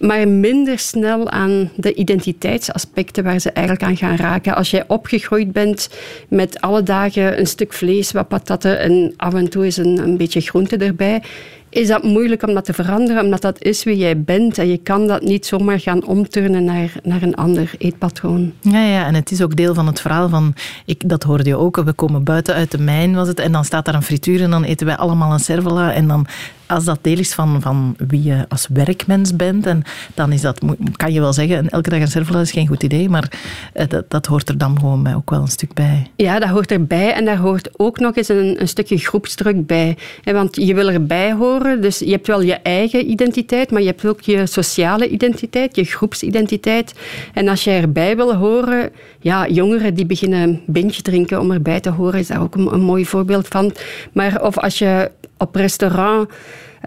maar 0.00 0.28
minder 0.28 0.78
snel 0.78 1.30
aan 1.30 1.70
de 1.76 1.94
identiteitsaspecten 1.94 3.24
waar 3.24 3.38
ze 3.38 3.50
eigenlijk 3.50 3.86
aan 3.86 3.96
gaan 3.96 4.16
raken. 4.16 4.54
Als 4.54 4.70
jij 4.70 4.84
opgegroeid 4.86 5.52
bent 5.52 5.90
met 6.28 6.60
alle 6.60 6.82
dagen 6.82 7.38
een 7.38 7.46
stuk 7.46 7.72
vlees, 7.72 8.12
wat 8.12 8.28
patatten 8.28 8.78
en 8.78 9.14
af 9.16 9.34
en 9.34 9.48
toe 9.48 9.66
is 9.66 9.76
een, 9.76 9.98
een 9.98 10.16
beetje 10.16 10.40
groente 10.40 10.76
erbij, 10.76 11.22
is 11.70 11.88
dat 11.88 12.02
moeilijk 12.02 12.42
om 12.42 12.54
dat 12.54 12.64
te 12.64 12.72
veranderen, 12.72 13.24
omdat 13.24 13.40
dat 13.40 13.62
is 13.62 13.84
wie 13.84 13.96
jij 13.96 14.20
bent. 14.20 14.58
En 14.58 14.68
je 14.68 14.78
kan 14.78 15.06
dat 15.06 15.22
niet 15.22 15.46
zomaar 15.46 15.80
gaan 15.80 16.04
omturnen 16.04 16.64
naar, 16.64 16.92
naar 17.02 17.22
een 17.22 17.34
ander 17.34 17.70
eetpatroon. 17.78 18.52
Ja, 18.60 18.84
ja, 18.84 19.06
en 19.06 19.14
het 19.14 19.30
is 19.30 19.42
ook 19.42 19.56
deel 19.56 19.74
van 19.74 19.86
het 19.86 20.00
verhaal 20.00 20.28
van, 20.28 20.54
ik, 20.84 21.08
dat 21.08 21.22
hoorde 21.22 21.48
je 21.48 21.56
ook, 21.56 21.76
we 21.76 21.92
komen 21.92 22.24
buiten 22.24 22.54
uit 22.54 22.70
de 22.70 22.78
mijn 22.78 23.14
was 23.14 23.28
het, 23.28 23.40
en 23.40 23.52
dan 23.52 23.64
staat 23.64 23.84
daar 23.84 23.94
een 23.94 24.02
frituur 24.02 24.42
en 24.42 24.50
dan 24.50 24.64
eten 24.64 24.86
wij 24.86 24.96
allemaal 24.96 25.32
een 25.32 25.40
cervela 25.40 25.92
en 25.92 26.08
dan 26.08 26.26
als 26.70 26.84
dat 26.84 26.98
deel 27.02 27.18
is 27.18 27.34
van, 27.34 27.60
van 27.60 27.94
wie 28.08 28.22
je 28.22 28.44
als 28.48 28.66
werkmens 28.72 29.36
bent, 29.36 29.66
en 29.66 29.82
dan 30.14 30.32
is 30.32 30.40
dat, 30.40 30.60
kan 30.96 31.12
je 31.12 31.20
wel 31.20 31.32
zeggen, 31.32 31.68
elke 31.68 31.90
dag 31.90 32.00
een 32.00 32.08
cervela 32.08 32.40
is 32.40 32.52
geen 32.52 32.66
goed 32.66 32.82
idee, 32.82 33.08
maar 33.08 33.32
eh, 33.72 33.88
dat, 33.88 34.10
dat 34.10 34.26
hoort 34.26 34.48
er 34.48 34.58
dan 34.58 34.78
gewoon 34.78 35.14
ook 35.14 35.30
wel 35.30 35.40
een 35.40 35.48
stuk 35.48 35.74
bij. 35.74 36.10
Ja, 36.16 36.38
dat 36.38 36.48
hoort 36.48 36.70
erbij 36.70 37.12
en 37.12 37.24
daar 37.24 37.36
hoort 37.36 37.70
ook 37.76 37.98
nog 37.98 38.16
eens 38.16 38.28
een, 38.28 38.68
stukje 38.68 38.98
groepsdruk 38.98 39.66
bij. 39.66 39.96
Want 40.24 40.56
je 40.56 40.74
wil 40.74 40.88
erbij 40.88 41.32
horen, 41.32 41.80
dus 41.80 41.98
je 41.98 42.10
hebt 42.10 42.26
wel 42.26 42.40
je 42.40 42.54
eigen 42.54 43.10
identiteit, 43.10 43.70
maar 43.70 43.80
je 43.80 43.86
hebt 43.86 44.06
ook 44.06 44.20
je 44.20 44.46
sociale 44.46 45.08
identiteit, 45.08 45.76
je 45.76 45.84
groepsidentiteit. 45.84 46.94
En 47.34 47.48
als 47.48 47.64
je 47.64 47.70
erbij 47.70 48.16
wil 48.16 48.34
horen, 48.34 48.90
ja, 49.20 49.48
jongeren 49.48 49.94
die 49.94 50.06
beginnen 50.06 50.60
bintje 50.66 51.02
drinken 51.02 51.40
om 51.40 51.50
erbij 51.50 51.80
te 51.80 51.90
horen, 51.90 52.20
is 52.20 52.26
daar 52.26 52.42
ook 52.42 52.54
een, 52.54 52.72
een 52.72 52.80
mooi 52.80 53.06
voorbeeld 53.06 53.48
van. 53.48 53.72
Maar 54.12 54.42
of 54.42 54.58
als 54.58 54.78
je 54.78 55.10
op 55.40 55.54
restaurant 55.54 56.28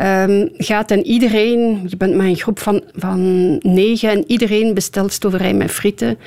um, 0.01 0.49
gaat 0.57 0.91
en 0.91 1.05
iedereen, 1.05 1.85
je 1.87 1.97
bent 1.97 2.15
met 2.15 2.25
een 2.25 2.35
groep 2.35 2.59
van, 2.59 2.83
van 2.95 3.49
negen 3.57 4.09
en 4.09 4.23
iedereen 4.27 4.73
bestelt 4.73 5.13
stoverij 5.13 5.53
met 5.53 5.71
frieten, 5.71 6.17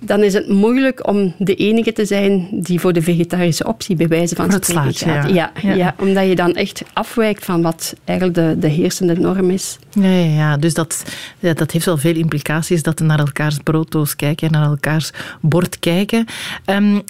dan 0.00 0.22
is 0.22 0.34
het 0.34 0.48
moeilijk 0.48 1.06
om 1.06 1.34
de 1.38 1.54
enige 1.54 1.92
te 1.92 2.04
zijn 2.04 2.48
die 2.52 2.80
voor 2.80 2.92
de 2.92 3.02
vegetarische 3.02 3.66
optie 3.66 3.96
bij 3.96 4.08
wijze 4.08 4.34
van 4.34 4.52
spreken 4.52 4.94
gaat. 4.94 5.30
Ja. 5.30 5.52
Ja, 5.62 5.72
ja. 5.74 5.94
omdat 5.98 6.28
je 6.28 6.34
dan 6.34 6.54
echt 6.54 6.82
afwijkt 6.92 7.44
van 7.44 7.62
wat 7.62 7.94
eigenlijk 8.04 8.38
de, 8.38 8.56
de 8.58 8.68
heersende 8.68 9.14
norm 9.14 9.50
is. 9.50 9.78
Ja, 9.90 10.08
ja, 10.08 10.34
ja. 10.34 10.56
dus 10.56 10.74
dat, 10.74 11.04
dat 11.40 11.70
heeft 11.70 11.84
wel 11.84 11.98
veel 11.98 12.14
implicaties, 12.14 12.82
dat 12.82 12.98
we 12.98 13.04
naar 13.04 13.18
elkaars 13.18 13.58
brooddoos 13.58 14.16
kijken, 14.16 14.50
naar 14.50 14.66
elkaars 14.66 15.10
bord 15.40 15.78
kijken. 15.78 16.26
Um, 16.66 17.02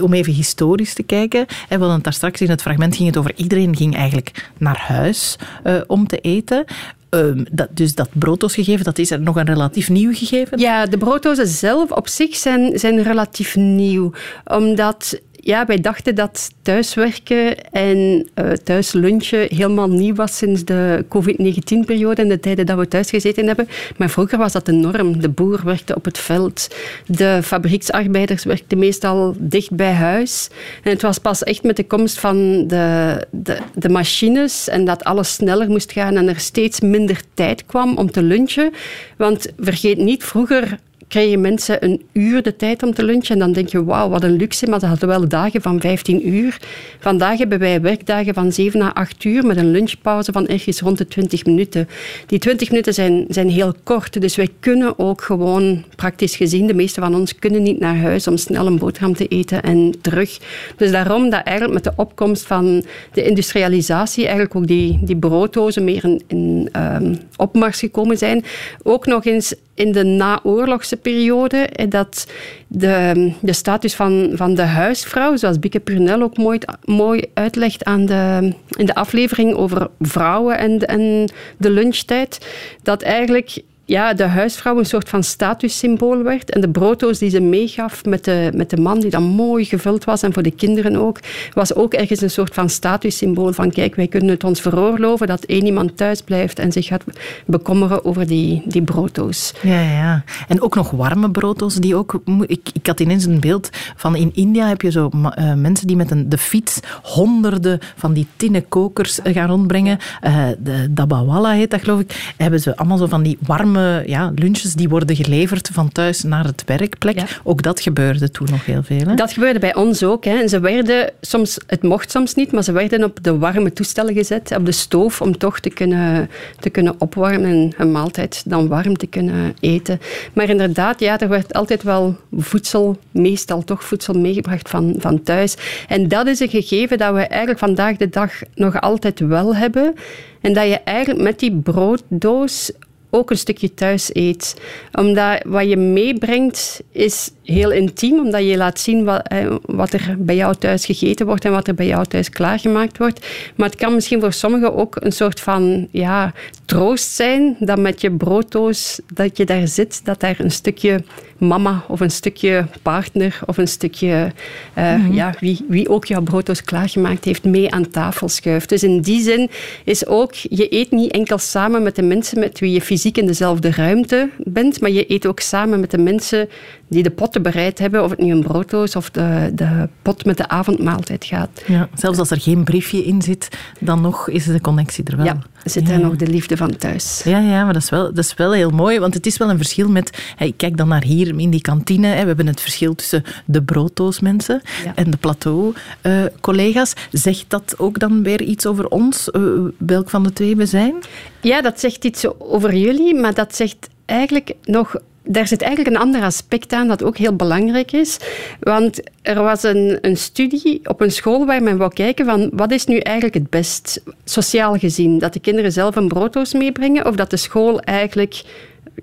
om 0.00 0.12
even 0.12 0.32
historisch 0.32 0.94
te 0.94 1.02
kijken. 1.02 1.46
We 1.68 1.76
hadden 1.76 2.02
daar 2.02 2.12
straks 2.12 2.40
in 2.40 2.50
het 2.50 2.62
fragment 2.62 2.96
ging 2.96 3.08
het 3.08 3.16
over 3.16 3.32
iedereen 3.36 3.76
ging 3.76 3.96
eigenlijk 3.96 4.50
naar 4.58 4.78
huis 4.78 5.36
uh, 5.64 5.80
om 5.86 6.06
te 6.06 6.18
eten. 6.18 6.64
Ehm, 7.10 7.44
dat, 7.52 7.68
dus 7.76 7.94
dat 7.94 8.08
brooddoosgegeven, 8.12 8.84
dat 8.84 8.98
is 8.98 9.10
er 9.10 9.20
nog 9.20 9.36
een 9.36 9.46
relatief 9.46 9.88
nieuw 9.88 10.14
gegeven? 10.14 10.58
Ja, 10.58 10.86
de 10.86 10.98
brooddozen 10.98 11.46
zelf 11.46 11.90
op 11.90 12.08
zich 12.08 12.36
zijn, 12.36 12.78
zijn 12.78 13.02
relatief 13.02 13.56
nieuw. 13.56 14.12
Omdat 14.44 15.20
ja, 15.42 15.66
wij 15.66 15.80
dachten 15.80 16.14
dat 16.14 16.50
thuiswerken 16.62 17.70
en 17.70 18.28
uh, 18.34 18.52
thuis 18.52 18.92
lunchen 18.92 19.46
helemaal 19.54 19.88
nieuw 19.88 20.14
was 20.14 20.36
sinds 20.36 20.64
de 20.64 21.04
COVID-19-periode 21.08 22.22
en 22.22 22.28
de 22.28 22.40
tijden 22.40 22.66
dat 22.66 22.78
we 22.78 22.88
thuis 22.88 23.10
gezeten 23.10 23.46
hebben. 23.46 23.68
Maar 23.96 24.10
vroeger 24.10 24.38
was 24.38 24.52
dat 24.52 24.66
de 24.66 24.72
norm. 24.72 25.20
De 25.20 25.28
boer 25.28 25.60
werkte 25.64 25.94
op 25.94 26.04
het 26.04 26.18
veld. 26.18 26.74
De 27.06 27.40
fabrieksarbeiders 27.42 28.44
werkten 28.44 28.78
meestal 28.78 29.34
dicht 29.38 29.74
bij 29.74 29.92
huis. 29.92 30.48
En 30.82 30.90
het 30.90 31.02
was 31.02 31.18
pas 31.18 31.42
echt 31.42 31.62
met 31.62 31.76
de 31.76 31.86
komst 31.86 32.18
van 32.18 32.66
de, 32.66 33.26
de, 33.30 33.58
de 33.74 33.88
machines 33.88 34.68
en 34.68 34.84
dat 34.84 35.04
alles 35.04 35.34
sneller 35.34 35.68
moest 35.68 35.92
gaan 35.92 36.16
en 36.16 36.28
er 36.28 36.40
steeds 36.40 36.80
minder 36.80 37.20
tijd 37.34 37.66
kwam 37.66 37.96
om 37.96 38.10
te 38.10 38.22
lunchen. 38.22 38.72
Want 39.16 39.46
vergeet 39.58 39.98
niet, 39.98 40.24
vroeger 40.24 40.78
krijgen 41.10 41.40
mensen 41.40 41.84
een 41.84 42.02
uur 42.12 42.42
de 42.42 42.56
tijd 42.56 42.82
om 42.82 42.94
te 42.94 43.04
lunchen. 43.04 43.34
En 43.34 43.38
dan 43.38 43.52
denk 43.52 43.68
je, 43.68 43.84
wauw, 43.84 44.08
wat 44.08 44.22
een 44.22 44.36
luxe. 44.36 44.66
Maar 44.66 44.80
ze 44.80 44.86
hadden 44.86 45.08
wel 45.08 45.28
dagen 45.28 45.62
van 45.62 45.80
15 45.80 46.28
uur. 46.28 46.56
Vandaag 47.00 47.38
hebben 47.38 47.58
wij 47.58 47.80
werkdagen 47.80 48.34
van 48.34 48.52
7 48.52 48.80
à 48.80 48.90
8 48.94 49.24
uur 49.24 49.46
met 49.46 49.56
een 49.56 49.70
lunchpauze 49.70 50.32
van 50.32 50.46
ergens 50.46 50.80
rond 50.80 50.98
de 50.98 51.06
20 51.06 51.44
minuten. 51.44 51.88
Die 52.26 52.38
20 52.38 52.70
minuten 52.70 52.94
zijn, 52.94 53.24
zijn 53.28 53.48
heel 53.48 53.74
kort. 53.82 54.20
Dus 54.20 54.36
wij 54.36 54.48
kunnen 54.60 54.98
ook 54.98 55.22
gewoon, 55.22 55.84
praktisch 55.96 56.36
gezien, 56.36 56.66
de 56.66 56.74
meeste 56.74 57.00
van 57.00 57.14
ons 57.14 57.38
kunnen 57.38 57.62
niet 57.62 57.80
naar 57.80 57.96
huis 57.96 58.26
om 58.26 58.36
snel 58.36 58.66
een 58.66 58.78
boterham 58.78 59.14
te 59.14 59.26
eten 59.26 59.62
en 59.62 59.94
terug. 60.00 60.38
Dus 60.76 60.90
daarom 60.90 61.30
dat 61.30 61.42
eigenlijk 61.44 61.74
met 61.74 61.84
de 61.84 62.02
opkomst 62.02 62.46
van 62.46 62.84
de 63.12 63.22
industrialisatie 63.22 64.22
eigenlijk 64.22 64.54
ook 64.54 64.66
die, 64.66 64.98
die 65.02 65.16
brooddozen 65.16 65.84
meer 65.84 66.04
in, 66.04 66.22
in 66.26 66.68
um, 66.76 67.18
opmars 67.36 67.78
gekomen 67.78 68.18
zijn. 68.18 68.44
Ook 68.82 69.06
nog 69.06 69.24
eens 69.24 69.54
in 69.80 69.92
de 69.92 70.04
naoorlogse 70.04 70.96
periode 70.96 71.68
dat 71.88 72.26
de, 72.66 73.32
de 73.40 73.52
status 73.52 73.94
van, 73.94 74.30
van 74.34 74.54
de 74.54 74.62
huisvrouw, 74.62 75.36
zoals 75.36 75.58
Bieke 75.58 75.80
Purnell 75.80 76.20
ook 76.20 76.36
mooi, 76.36 76.58
mooi 76.84 77.22
uitlegt 77.34 77.84
aan 77.84 78.06
de, 78.06 78.52
in 78.76 78.86
de 78.86 78.94
aflevering 78.94 79.54
over 79.54 79.88
vrouwen 80.00 80.58
en, 80.58 80.78
en 80.78 81.30
de 81.56 81.70
lunchtijd, 81.70 82.46
dat 82.82 83.02
eigenlijk 83.02 83.62
ja, 83.90 84.14
de 84.14 84.24
huisvrouw 84.24 84.78
een 84.78 84.84
soort 84.86 85.08
van 85.08 85.22
statussymbool 85.22 86.22
werd. 86.22 86.50
En 86.50 86.60
de 86.60 86.68
brooddoos 86.68 87.18
die 87.18 87.30
ze 87.30 87.40
meegaf 87.40 88.04
met 88.04 88.24
de, 88.24 88.50
met 88.54 88.70
de 88.70 88.76
man, 88.76 89.00
die 89.00 89.10
dan 89.10 89.22
mooi 89.22 89.64
gevuld 89.64 90.04
was, 90.04 90.22
en 90.22 90.32
voor 90.32 90.42
de 90.42 90.50
kinderen 90.50 90.96
ook, 90.96 91.18
was 91.54 91.74
ook 91.74 91.94
ergens 91.94 92.20
een 92.20 92.30
soort 92.30 92.54
van 92.54 92.68
statussymbool 92.68 93.52
van 93.52 93.70
kijk, 93.70 93.94
wij 93.94 94.06
kunnen 94.06 94.28
het 94.28 94.44
ons 94.44 94.60
veroorloven 94.60 95.26
dat 95.26 95.44
één 95.44 95.66
iemand 95.66 95.96
thuis 95.96 96.22
blijft 96.22 96.58
en 96.58 96.72
zich 96.72 96.86
gaat 96.86 97.04
bekommeren 97.46 98.04
over 98.04 98.26
die, 98.26 98.62
die 98.64 98.82
brooddoos. 98.82 99.52
Ja, 99.62 99.80
ja. 99.80 100.24
En 100.48 100.62
ook 100.62 100.74
nog 100.74 100.90
warme 100.90 101.30
brooddoos 101.30 101.74
die 101.74 101.96
ook... 101.96 102.20
Ik, 102.46 102.68
ik 102.72 102.86
had 102.86 103.00
ineens 103.00 103.24
een 103.24 103.40
beeld 103.40 103.70
van 103.96 104.16
in 104.16 104.30
India 104.34 104.68
heb 104.68 104.82
je 104.82 104.90
zo 104.90 105.10
uh, 105.14 105.54
mensen 105.54 105.86
die 105.86 105.96
met 105.96 106.10
een, 106.10 106.28
de 106.28 106.38
fiets 106.38 106.80
honderden 107.02 107.78
van 107.96 108.12
die 108.12 108.26
tinnen 108.36 108.68
kokers 108.68 109.18
gaan 109.24 109.48
rondbrengen. 109.48 109.98
Uh, 110.22 110.44
de 110.58 110.92
Dabawala 110.92 111.50
heet 111.52 111.70
dat, 111.70 111.80
geloof 111.80 112.00
ik. 112.00 112.32
Hebben 112.36 112.60
ze 112.60 112.76
allemaal 112.76 112.98
zo 112.98 113.06
van 113.06 113.22
die 113.22 113.38
warme 113.46 113.79
ja, 114.06 114.32
lunches 114.34 114.74
die 114.74 114.88
worden 114.88 115.16
geleverd 115.16 115.70
van 115.72 115.92
thuis 115.92 116.22
naar 116.22 116.44
het 116.44 116.62
werkplek. 116.66 117.40
Ook 117.42 117.62
dat 117.62 117.80
gebeurde 117.80 118.30
toen 118.30 118.48
nog 118.50 118.64
heel 118.64 118.82
veel. 118.82 119.06
Hè? 119.06 119.14
Dat 119.14 119.32
gebeurde 119.32 119.58
bij 119.58 119.74
ons 119.74 120.02
ook. 120.02 120.24
Hè. 120.24 120.40
En 120.40 120.48
ze 120.48 120.60
werden 120.60 121.10
soms, 121.20 121.58
het 121.66 121.82
mocht 121.82 122.10
soms 122.10 122.34
niet, 122.34 122.52
maar 122.52 122.62
ze 122.62 122.72
werden 122.72 123.04
op 123.04 123.18
de 123.22 123.38
warme 123.38 123.72
toestellen 123.72 124.14
gezet, 124.14 124.56
op 124.56 124.66
de 124.66 124.72
stoof, 124.72 125.20
om 125.20 125.38
toch 125.38 125.60
te 125.60 125.70
kunnen, 125.70 126.30
te 126.60 126.70
kunnen 126.70 126.94
opwarmen 126.98 127.44
en 127.44 127.72
een 127.76 127.92
maaltijd 127.92 128.42
dan 128.46 128.68
warm 128.68 128.96
te 128.96 129.06
kunnen 129.06 129.54
eten. 129.60 130.00
Maar 130.32 130.48
inderdaad, 130.48 131.00
ja, 131.00 131.18
er 131.18 131.28
werd 131.28 131.52
altijd 131.52 131.82
wel 131.82 132.16
voedsel, 132.36 132.96
meestal 133.10 133.64
toch 133.64 133.84
voedsel 133.84 134.14
meegebracht 134.14 134.68
van, 134.68 134.94
van 134.98 135.22
thuis. 135.22 135.56
En 135.88 136.08
dat 136.08 136.26
is 136.26 136.40
een 136.40 136.48
gegeven 136.48 136.98
dat 136.98 137.14
we 137.14 137.20
eigenlijk 137.20 137.58
vandaag 137.58 137.96
de 137.96 138.08
dag 138.08 138.32
nog 138.54 138.80
altijd 138.80 139.20
wel 139.20 139.56
hebben. 139.56 139.94
En 140.40 140.52
dat 140.52 140.66
je 140.66 140.80
eigenlijk 140.84 141.22
met 141.22 141.38
die 141.38 141.52
brooddoos 141.52 142.72
ook 143.10 143.30
een 143.30 143.38
stukje 143.38 143.74
thuis 143.74 144.10
eet. 144.12 144.60
Omdat 144.92 145.42
wat 145.46 145.68
je 145.68 145.76
meebrengt 145.76 146.82
is 146.92 147.30
heel 147.44 147.70
intiem, 147.70 148.18
omdat 148.18 148.42
je 148.48 148.56
laat 148.56 148.80
zien 148.80 149.04
wat, 149.04 149.28
eh, 149.28 149.54
wat, 149.64 149.92
er 149.92 150.16
bij 150.18 150.36
jou 150.36 150.54
thuis 150.54 150.84
gegeten 150.84 151.26
wordt 151.26 151.44
en 151.44 151.50
wat 151.50 151.68
er 151.68 151.74
bij 151.74 151.86
jou 151.86 152.04
thuis 152.04 152.30
klaargemaakt 152.30 152.98
wordt. 152.98 153.26
Maar 153.54 153.68
het 153.68 153.78
kan 153.78 153.94
misschien 153.94 154.20
voor 154.20 154.32
sommigen 154.32 154.74
ook 154.74 154.96
een 155.00 155.12
soort 155.12 155.40
van 155.40 155.88
ja, 155.90 156.32
troost 156.64 157.10
zijn 157.10 157.56
dat 157.58 157.78
met 157.78 158.00
je 158.00 158.10
brooddoos 158.10 159.00
dat 159.14 159.36
je 159.36 159.44
daar 159.44 159.68
zit, 159.68 160.04
dat 160.04 160.20
daar 160.20 160.36
een 160.38 160.50
stukje 160.50 161.04
mama 161.38 161.84
of 161.88 162.00
een 162.00 162.10
stukje 162.10 162.66
partner 162.82 163.40
of 163.46 163.56
een 163.56 163.68
stukje 163.68 164.32
uh, 164.78 164.94
mm 164.94 165.04
-hmm. 165.04 165.14
ja, 165.14 165.34
wie, 165.40 165.64
wie 165.68 165.88
ook 165.88 166.04
jouw 166.04 166.22
brooddoos 166.22 166.62
klaargemaakt 166.62 167.24
heeft, 167.24 167.44
mee 167.44 167.70
aan 167.70 167.90
tafel 167.90 168.28
schuift. 168.28 168.68
Dus 168.68 168.82
in 168.82 169.00
die 169.00 169.22
zin 169.22 169.50
is 169.84 170.06
ook, 170.06 170.34
je 170.34 170.74
eet 170.74 170.90
niet 170.90 171.12
enkel 171.12 171.38
samen 171.38 171.82
met 171.82 171.96
de 171.96 172.02
mensen 172.02 172.38
met 172.38 172.58
wie 172.58 172.72
je 172.72 172.80
fysiek 172.80 172.99
in 173.04 173.26
dezelfde 173.26 173.70
ruimte 173.70 174.30
bent, 174.38 174.80
maar 174.80 174.90
je 174.90 175.10
eet 175.10 175.26
ook 175.26 175.40
samen 175.40 175.80
met 175.80 175.90
de 175.90 175.98
mensen 175.98 176.48
die 176.90 177.02
de 177.02 177.10
potten 177.10 177.42
bereid 177.42 177.78
hebben, 177.78 178.04
of 178.04 178.10
het 178.10 178.18
nu 178.18 178.32
een 178.32 178.42
brooddoos 178.42 178.96
of 178.96 179.10
de, 179.10 179.50
de 179.54 179.88
pot 180.02 180.24
met 180.24 180.36
de 180.36 180.48
avondmaaltijd 180.48 181.24
gaat. 181.24 181.62
Ja, 181.66 181.88
zelfs 181.94 182.18
als 182.18 182.30
er 182.30 182.40
geen 182.40 182.64
briefje 182.64 183.04
in 183.04 183.22
zit, 183.22 183.48
dan 183.80 184.00
nog 184.00 184.28
is 184.28 184.44
de 184.44 184.60
connectie 184.60 185.04
er 185.04 185.16
wel. 185.16 185.26
Ja, 185.26 185.38
zit 185.64 185.88
er 185.88 186.00
nog 186.00 186.16
de 186.16 186.26
liefde 186.26 186.56
van 186.56 186.76
thuis. 186.76 187.22
Ja, 187.24 187.38
ja 187.38 187.64
maar 187.64 187.72
dat 187.72 187.82
is, 187.82 187.90
wel, 187.90 188.04
dat 188.14 188.24
is 188.24 188.34
wel 188.34 188.52
heel 188.52 188.70
mooi, 188.70 188.98
want 188.98 189.14
het 189.14 189.26
is 189.26 189.36
wel 189.36 189.50
een 189.50 189.56
verschil 189.56 189.88
met... 189.88 190.22
Ik 190.38 190.56
kijk 190.56 190.76
dan 190.76 190.88
naar 190.88 191.02
hier 191.02 191.38
in 191.38 191.50
die 191.50 191.60
kantine. 191.60 192.08
We 192.08 192.16
hebben 192.16 192.46
het 192.46 192.60
verschil 192.60 192.94
tussen 192.94 193.22
de 193.44 193.62
brooddoosmensen 193.62 194.62
ja. 194.84 194.92
en 194.94 195.10
de 195.10 195.16
plateau-collega's. 195.16 196.92
Zegt 197.12 197.44
dat 197.48 197.74
ook 197.78 197.98
dan 197.98 198.22
weer 198.22 198.42
iets 198.42 198.66
over 198.66 198.88
ons, 198.88 199.28
uh, 199.32 199.68
welk 199.78 200.10
van 200.10 200.22
de 200.22 200.32
twee 200.32 200.56
we 200.56 200.66
zijn? 200.66 200.94
Ja, 201.40 201.62
dat 201.62 201.80
zegt 201.80 202.04
iets 202.04 202.26
over 202.38 202.74
jullie, 202.74 203.14
maar 203.14 203.34
dat 203.34 203.56
zegt 203.56 203.88
eigenlijk 204.04 204.52
nog 204.64 204.94
daar 205.32 205.46
zit 205.46 205.62
eigenlijk 205.62 205.96
een 205.96 206.02
ander 206.02 206.22
aspect 206.22 206.72
aan 206.72 206.88
dat 206.88 207.02
ook 207.02 207.16
heel 207.16 207.36
belangrijk 207.36 207.92
is. 207.92 208.18
Want 208.60 209.00
er 209.22 209.42
was 209.42 209.62
een, 209.62 209.98
een 210.00 210.16
studie 210.16 210.80
op 210.84 211.00
een 211.00 211.12
school 211.12 211.46
waar 211.46 211.62
men 211.62 211.76
wou 211.76 211.92
kijken 211.92 212.24
van 212.24 212.50
wat 212.52 212.70
is 212.70 212.84
nu 212.84 212.98
eigenlijk 212.98 213.34
het 213.34 213.50
best, 213.50 214.02
sociaal 214.24 214.76
gezien. 214.76 215.18
Dat 215.18 215.32
de 215.32 215.40
kinderen 215.40 215.72
zelf 215.72 215.96
een 215.96 216.08
brooddoos 216.08 216.52
meebrengen 216.52 217.06
of 217.06 217.14
dat 217.14 217.30
de 217.30 217.36
school 217.36 217.80
eigenlijk 217.80 218.42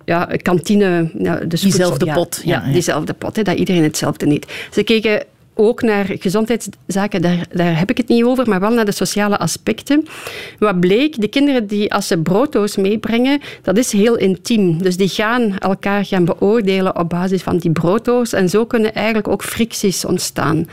ja, 0.05 0.25
kantine... 0.41 1.11
Ja, 1.17 1.35
dus 1.35 1.61
diezelfde 1.61 2.13
pot. 2.13 2.41
Ja, 2.43 2.63
ja, 2.65 2.71
diezelfde 2.71 3.13
pot, 3.13 3.35
hè, 3.35 3.43
dat 3.43 3.57
iedereen 3.57 3.83
hetzelfde 3.83 4.27
eet. 4.27 4.67
Ze 4.71 4.83
keken 4.83 5.23
ook 5.57 5.81
naar 5.81 6.05
gezondheidszaken, 6.19 7.21
daar, 7.21 7.45
daar 7.51 7.79
heb 7.79 7.89
ik 7.89 7.97
het 7.97 8.07
niet 8.07 8.23
over, 8.23 8.49
maar 8.49 8.59
wel 8.59 8.71
naar 8.71 8.85
de 8.85 8.91
sociale 8.91 9.37
aspecten. 9.37 10.05
Wat 10.59 10.79
bleek, 10.79 11.21
de 11.21 11.27
kinderen 11.27 11.67
die 11.67 11.93
als 11.93 12.07
ze 12.07 12.17
brooddoos 12.17 12.75
meebrengen, 12.75 13.41
dat 13.61 13.77
is 13.77 13.91
heel 13.91 14.17
intiem. 14.17 14.81
Dus 14.81 14.97
die 14.97 15.09
gaan 15.09 15.57
elkaar 15.57 16.05
gaan 16.05 16.25
beoordelen 16.25 16.99
op 16.99 17.09
basis 17.09 17.41
van 17.41 17.57
die 17.57 17.71
brooddoos 17.71 18.33
en 18.33 18.49
zo 18.49 18.65
kunnen 18.65 18.93
eigenlijk 18.93 19.27
ook 19.27 19.43
fricties 19.43 20.05
ontstaan. 20.05 20.67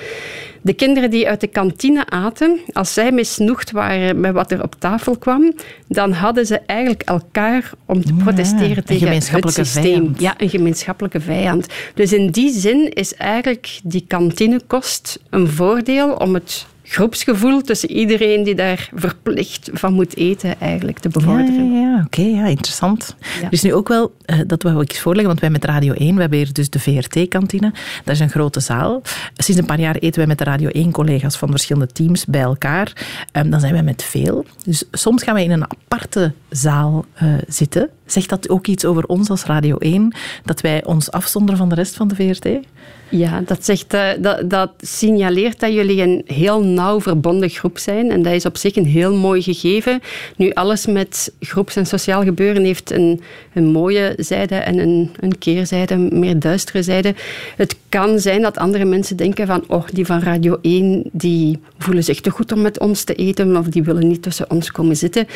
De 0.65 0.73
kinderen 0.73 1.11
die 1.11 1.29
uit 1.29 1.41
de 1.41 1.47
kantine 1.47 2.07
aten, 2.07 2.59
als 2.73 2.93
zij 2.93 3.13
misnoegd 3.13 3.71
waren 3.71 4.21
met 4.21 4.33
wat 4.33 4.51
er 4.51 4.63
op 4.63 4.75
tafel 4.79 5.17
kwam, 5.17 5.55
dan 5.89 6.13
hadden 6.13 6.47
ze 6.47 6.61
eigenlijk 6.67 7.03
elkaar 7.03 7.71
om 7.87 8.05
te 8.05 8.13
protesteren 8.13 8.69
ja, 8.75 8.83
tegen 8.83 9.09
het 9.09 9.53
systeem. 9.53 9.83
Vijand. 9.83 10.21
Ja, 10.21 10.35
een 10.37 10.49
gemeenschappelijke 10.49 11.21
vijand. 11.21 11.67
Dus 11.95 12.13
in 12.13 12.31
die 12.31 12.53
zin 12.53 12.91
is 12.93 13.15
eigenlijk 13.15 13.81
die 13.83 14.05
kantinekost 14.09 15.19
een 15.31 15.49
voordeel 15.49 16.15
om 16.15 16.35
het 16.35 16.67
groepsgevoel 16.95 17.61
tussen 17.61 17.91
iedereen 17.91 18.43
die 18.43 18.55
daar 18.55 18.91
verplicht 18.95 19.71
van 19.73 19.93
moet 19.93 20.17
eten 20.17 20.61
eigenlijk 20.61 20.99
te 20.99 21.09
bevorderen. 21.09 21.73
Ja, 21.73 21.81
ja 21.81 22.05
oké, 22.07 22.21
okay, 22.21 22.33
ja, 22.33 22.45
interessant. 22.45 23.17
Ja. 23.41 23.49
Dus 23.49 23.63
nu 23.63 23.75
ook 23.75 23.89
wel, 23.89 24.15
uh, 24.27 24.41
dat 24.47 24.63
wil 24.63 24.81
ik 24.81 24.91
eens 24.91 25.01
voorleggen, 25.01 25.29
want 25.29 25.41
wij 25.41 25.51
met 25.51 25.65
Radio 25.65 25.93
1, 25.93 26.15
we 26.15 26.21
hebben 26.21 26.39
hier 26.39 26.53
dus 26.53 26.71
de 26.71 26.81
VRT-kantine, 26.81 27.73
dat 28.05 28.15
is 28.15 28.21
een 28.21 28.31
grote 28.31 28.61
zaal. 28.61 29.03
Sinds 29.35 29.61
een 29.61 29.67
paar 29.67 29.81
jaar 29.81 29.95
eten 29.95 30.19
wij 30.19 30.27
met 30.27 30.39
de 30.39 30.45
Radio 30.45 30.71
1-collega's 30.87 31.37
van 31.37 31.51
verschillende 31.51 31.93
teams 31.93 32.25
bij 32.25 32.41
elkaar. 32.41 32.93
Um, 33.33 33.51
dan 33.51 33.61
zijn 33.61 33.73
wij 33.73 33.83
met 33.83 34.03
veel. 34.03 34.45
Dus 34.65 34.85
soms 34.91 35.23
gaan 35.23 35.35
wij 35.35 35.45
in 35.45 35.51
een 35.51 35.71
aparte 35.71 36.33
zaal 36.51 37.05
uh, 37.23 37.35
zitten. 37.49 37.91
Zegt 38.07 38.29
dat 38.29 38.49
ook 38.49 38.67
iets 38.67 38.85
over 38.85 39.05
ons 39.07 39.31
als 39.31 39.45
Radio 39.45 39.77
1, 39.77 40.15
dat 40.45 40.61
wij 40.61 40.85
ons 40.85 41.11
afzonderen 41.11 41.59
van 41.59 41.69
de 41.69 41.75
rest 41.75 41.97
van 41.97 42.09
de 42.09 42.15
VRT? 42.15 42.49
Ja, 43.09 43.43
dat, 43.47 43.65
zegt, 43.65 43.95
uh, 43.95 44.09
dat, 44.19 44.51
dat 44.51 44.71
signaleert 44.81 45.61
dat 45.61 45.73
jullie 45.73 46.03
een 46.03 46.23
heel 46.27 46.65
nauw 46.65 47.01
verbonden 47.01 47.49
groep 47.49 47.79
zijn. 47.79 48.11
En 48.11 48.23
dat 48.23 48.33
is 48.33 48.47
op 48.47 48.57
zich 48.57 48.77
een 48.77 48.87
heel 48.87 49.15
mooi 49.15 49.43
gegeven. 49.43 50.01
Nu, 50.37 50.51
alles 50.51 50.87
met 50.87 51.33
groeps- 51.41 51.77
en 51.77 51.87
sociaal 51.87 52.23
gebeuren 52.23 52.65
heeft 52.65 52.91
een, 52.91 53.21
een 53.53 53.65
mooie 53.65 54.15
zijde 54.17 54.55
en 54.55 54.79
een, 54.79 55.11
een 55.21 55.39
keerzijde, 55.39 55.95
een 55.95 56.19
meer 56.19 56.39
duistere 56.39 56.83
zijde. 56.83 57.15
Het 57.57 57.77
kan 57.89 58.19
zijn 58.19 58.43
dat 58.43 58.59
andere 58.59 58.85
mensen 58.85 59.17
denken 59.17 59.47
van, 59.47 59.65
oh, 59.69 59.85
die 59.93 60.07
van 60.07 60.21
Radio 60.21 60.59
1, 60.63 61.03
die 61.13 61.59
voelen 61.79 62.05
zich 62.05 62.21
te 62.21 62.31
goed 62.31 62.53
om 62.53 62.61
met 62.61 62.79
ons 62.79 63.05
te 63.05 63.15
eten, 63.15 63.57
of 63.57 63.67
die 63.67 63.83
willen 63.83 64.09
niet 64.09 64.23
tussen 64.23 64.51
ons 64.51 64.71
komen 64.71 64.97
zitten. 64.97 65.27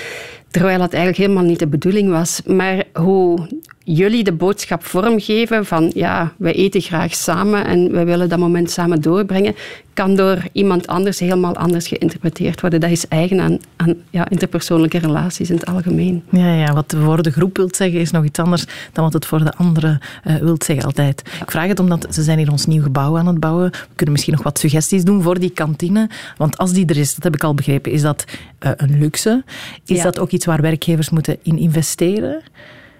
Terwijl 0.51 0.79
dat 0.79 0.93
eigenlijk 0.93 1.23
helemaal 1.23 1.49
niet 1.49 1.59
de 1.59 1.67
bedoeling 1.67 2.11
was. 2.11 2.43
Maar 2.43 2.85
hoe 2.93 3.49
jullie 3.95 4.25
de 4.25 4.33
boodschap 4.33 4.85
vormgeven 4.85 5.67
van 5.67 5.91
ja, 5.95 6.33
wij 6.37 6.53
eten 6.55 6.81
graag 6.81 7.15
samen 7.15 7.65
en 7.65 7.93
wij 7.93 8.05
willen 8.07 8.29
dat 8.29 8.39
moment 8.39 8.71
samen 8.71 9.01
doorbrengen, 9.01 9.55
kan 9.93 10.17
door 10.17 10.43
iemand 10.53 10.87
anders 10.87 11.19
helemaal 11.19 11.57
anders 11.57 11.89
geïnterpreteerd 11.89 12.61
worden. 12.61 12.81
Dat 12.81 12.91
is 12.91 13.09
eigen 13.09 13.41
aan, 13.41 13.59
aan 13.77 13.95
ja, 14.11 14.29
interpersoonlijke 14.29 14.99
relaties 14.99 15.51
in 15.51 15.57
het 15.57 15.67
algemeen. 15.67 16.23
Ja, 16.31 16.55
ja, 16.55 16.73
wat 16.73 16.95
voor 17.03 17.23
de 17.23 17.31
groep 17.31 17.57
wilt 17.57 17.77
zeggen 17.77 18.01
is 18.01 18.11
nog 18.11 18.25
iets 18.25 18.39
anders 18.39 18.65
dan 18.93 19.05
wat 19.05 19.13
het 19.13 19.27
voor 19.27 19.45
de 19.45 19.53
anderen 19.53 20.01
uh, 20.27 20.37
wilt 20.37 20.65
zeggen 20.65 20.85
altijd. 20.87 21.21
Ik 21.43 21.51
vraag 21.51 21.69
het 21.69 21.81
omdat 21.81 22.07
ze 22.11 22.23
zijn 22.23 22.39
hier 22.39 22.51
ons 22.51 22.67
nieuw 22.67 22.83
gebouw 22.83 23.19
aan 23.19 23.27
het 23.27 23.41
bouwen. 23.41 23.71
We 23.71 23.79
kunnen 23.95 24.13
misschien 24.13 24.35
nog 24.35 24.43
wat 24.45 24.59
suggesties 24.59 25.05
doen 25.05 25.23
voor 25.23 25.39
die 25.39 25.51
kantine. 25.51 26.11
Want 26.37 26.59
als 26.59 26.73
die 26.73 26.87
er 26.87 26.97
is, 26.97 27.15
dat 27.15 27.25
heb 27.25 27.35
ik 27.35 27.45
al 27.45 27.55
begrepen, 27.55 27.93
is 27.93 28.03
dat 28.03 28.25
uh, 28.61 28.71
een 28.77 28.99
luxe. 28.99 29.45
Is 29.87 29.97
Ja. 29.97 30.03
dat 30.03 30.19
ook 30.19 30.31
iets 30.31 30.47
waar 30.47 30.61
werkgevers 30.61 31.11
moeten 31.11 31.37
in 31.43 31.59
investeren? 31.59 32.43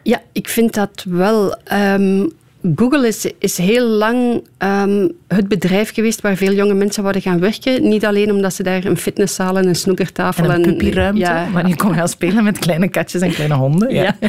Ja, 0.09 0.23
ik 0.33 0.49
vind 0.49 0.75
dat 0.75 1.05
wel. 1.09 1.57
Ehm, 1.65 2.27
Google 2.75 3.07
is, 3.07 3.31
is 3.39 3.59
heel 3.59 3.87
lang 3.87 4.43
ehm, 4.59 5.09
het 5.29 5.49
bedrijf 5.49 5.95
geweest 5.95 6.21
waar 6.21 6.37
veel 6.37 6.53
jonge 6.53 6.75
mensen 6.75 7.03
wouden 7.03 7.23
gaan 7.23 7.41
werken. 7.41 7.89
Niet 7.89 8.05
alleen 8.05 8.33
omdat 8.33 8.55
ze 8.55 8.63
daar 8.63 8.85
een 8.85 8.97
fitnesszaal 8.97 9.59
en 9.59 9.67
een 9.67 9.77
snoekertafel 9.77 10.45
En 10.45 10.51
een 10.51 10.63
puppyruimte, 10.63 11.21
Ja, 11.21 11.51
waar 11.53 11.69
je 11.69 11.77
kon 11.77 11.95
gaan 11.95 12.09
spelen 12.09 12.45
met 12.45 12.59
kleine 12.59 12.89
katjes 12.89 13.23
en 13.23 13.31
kleine 13.31 13.55
honden. 13.55 13.95
Ja. 13.95 14.17
Ja. 14.21 14.29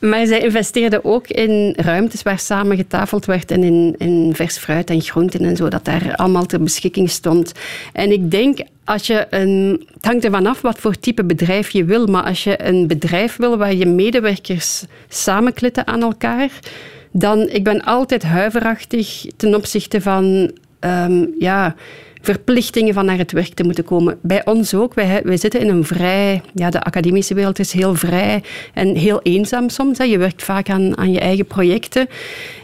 Maar 0.00 0.26
zij 0.26 0.40
investeerden 0.40 1.04
ook 1.04 1.26
in 1.26 1.72
ruimtes 1.76 2.22
waar 2.22 2.38
samen 2.38 2.76
getafeld 2.76 3.24
werd 3.24 3.50
en 3.50 3.62
in, 3.62 3.94
in 3.98 4.30
vers 4.34 4.58
fruit 4.58 4.90
en 4.90 5.00
groenten 5.00 5.44
en 5.44 5.56
zo, 5.56 5.68
dat 5.68 5.84
daar 5.84 6.14
allemaal 6.16 6.46
ter 6.46 6.62
beschikking 6.62 7.10
stond. 7.10 7.52
En 7.92 8.12
ik 8.12 8.30
denk, 8.30 8.58
als 8.84 9.06
je 9.06 9.26
een, 9.30 9.86
het 9.94 10.04
hangt 10.04 10.24
ervan 10.24 10.46
af 10.46 10.60
wat 10.60 10.78
voor 10.78 10.98
type 10.98 11.24
bedrijf 11.24 11.70
je 11.70 11.84
wil, 11.84 12.06
maar 12.06 12.22
als 12.22 12.44
je 12.44 12.64
een 12.64 12.86
bedrijf 12.86 13.36
wil 13.36 13.56
waar 13.56 13.74
je 13.74 13.86
medewerkers 13.86 14.84
samenklitten 15.08 15.86
aan 15.86 16.02
elkaar, 16.02 16.50
dan, 17.12 17.48
ik 17.48 17.64
ben 17.64 17.84
altijd 17.84 18.22
huiverachtig 18.22 19.24
ten 19.36 19.54
opzichte 19.54 20.00
van, 20.00 20.50
ehm, 20.78 21.26
ja 21.38 21.74
verplichtingen 22.20 22.94
van 22.94 23.04
naar 23.04 23.18
het 23.18 23.32
werk 23.32 23.54
te 23.54 23.62
moeten 23.62 23.84
komen. 23.84 24.18
Bij 24.22 24.44
ons 24.44 24.74
ook. 24.74 24.94
Wij, 24.94 25.20
wij 25.24 25.36
zitten 25.36 25.60
in 25.60 25.68
een 25.68 25.84
vrij... 25.84 26.42
Ja, 26.54 26.70
de 26.70 26.82
academische 26.82 27.34
wereld 27.34 27.58
is 27.58 27.72
heel 27.72 27.94
vrij 27.94 28.42
en 28.74 28.96
heel 28.96 29.20
eenzaam 29.22 29.68
soms. 29.68 29.98
Hè. 29.98 30.04
Je 30.04 30.18
werkt 30.18 30.42
vaak 30.42 30.68
aan, 30.68 30.98
aan 30.98 31.12
je 31.12 31.20
eigen 31.20 31.46
projecten. 31.46 32.08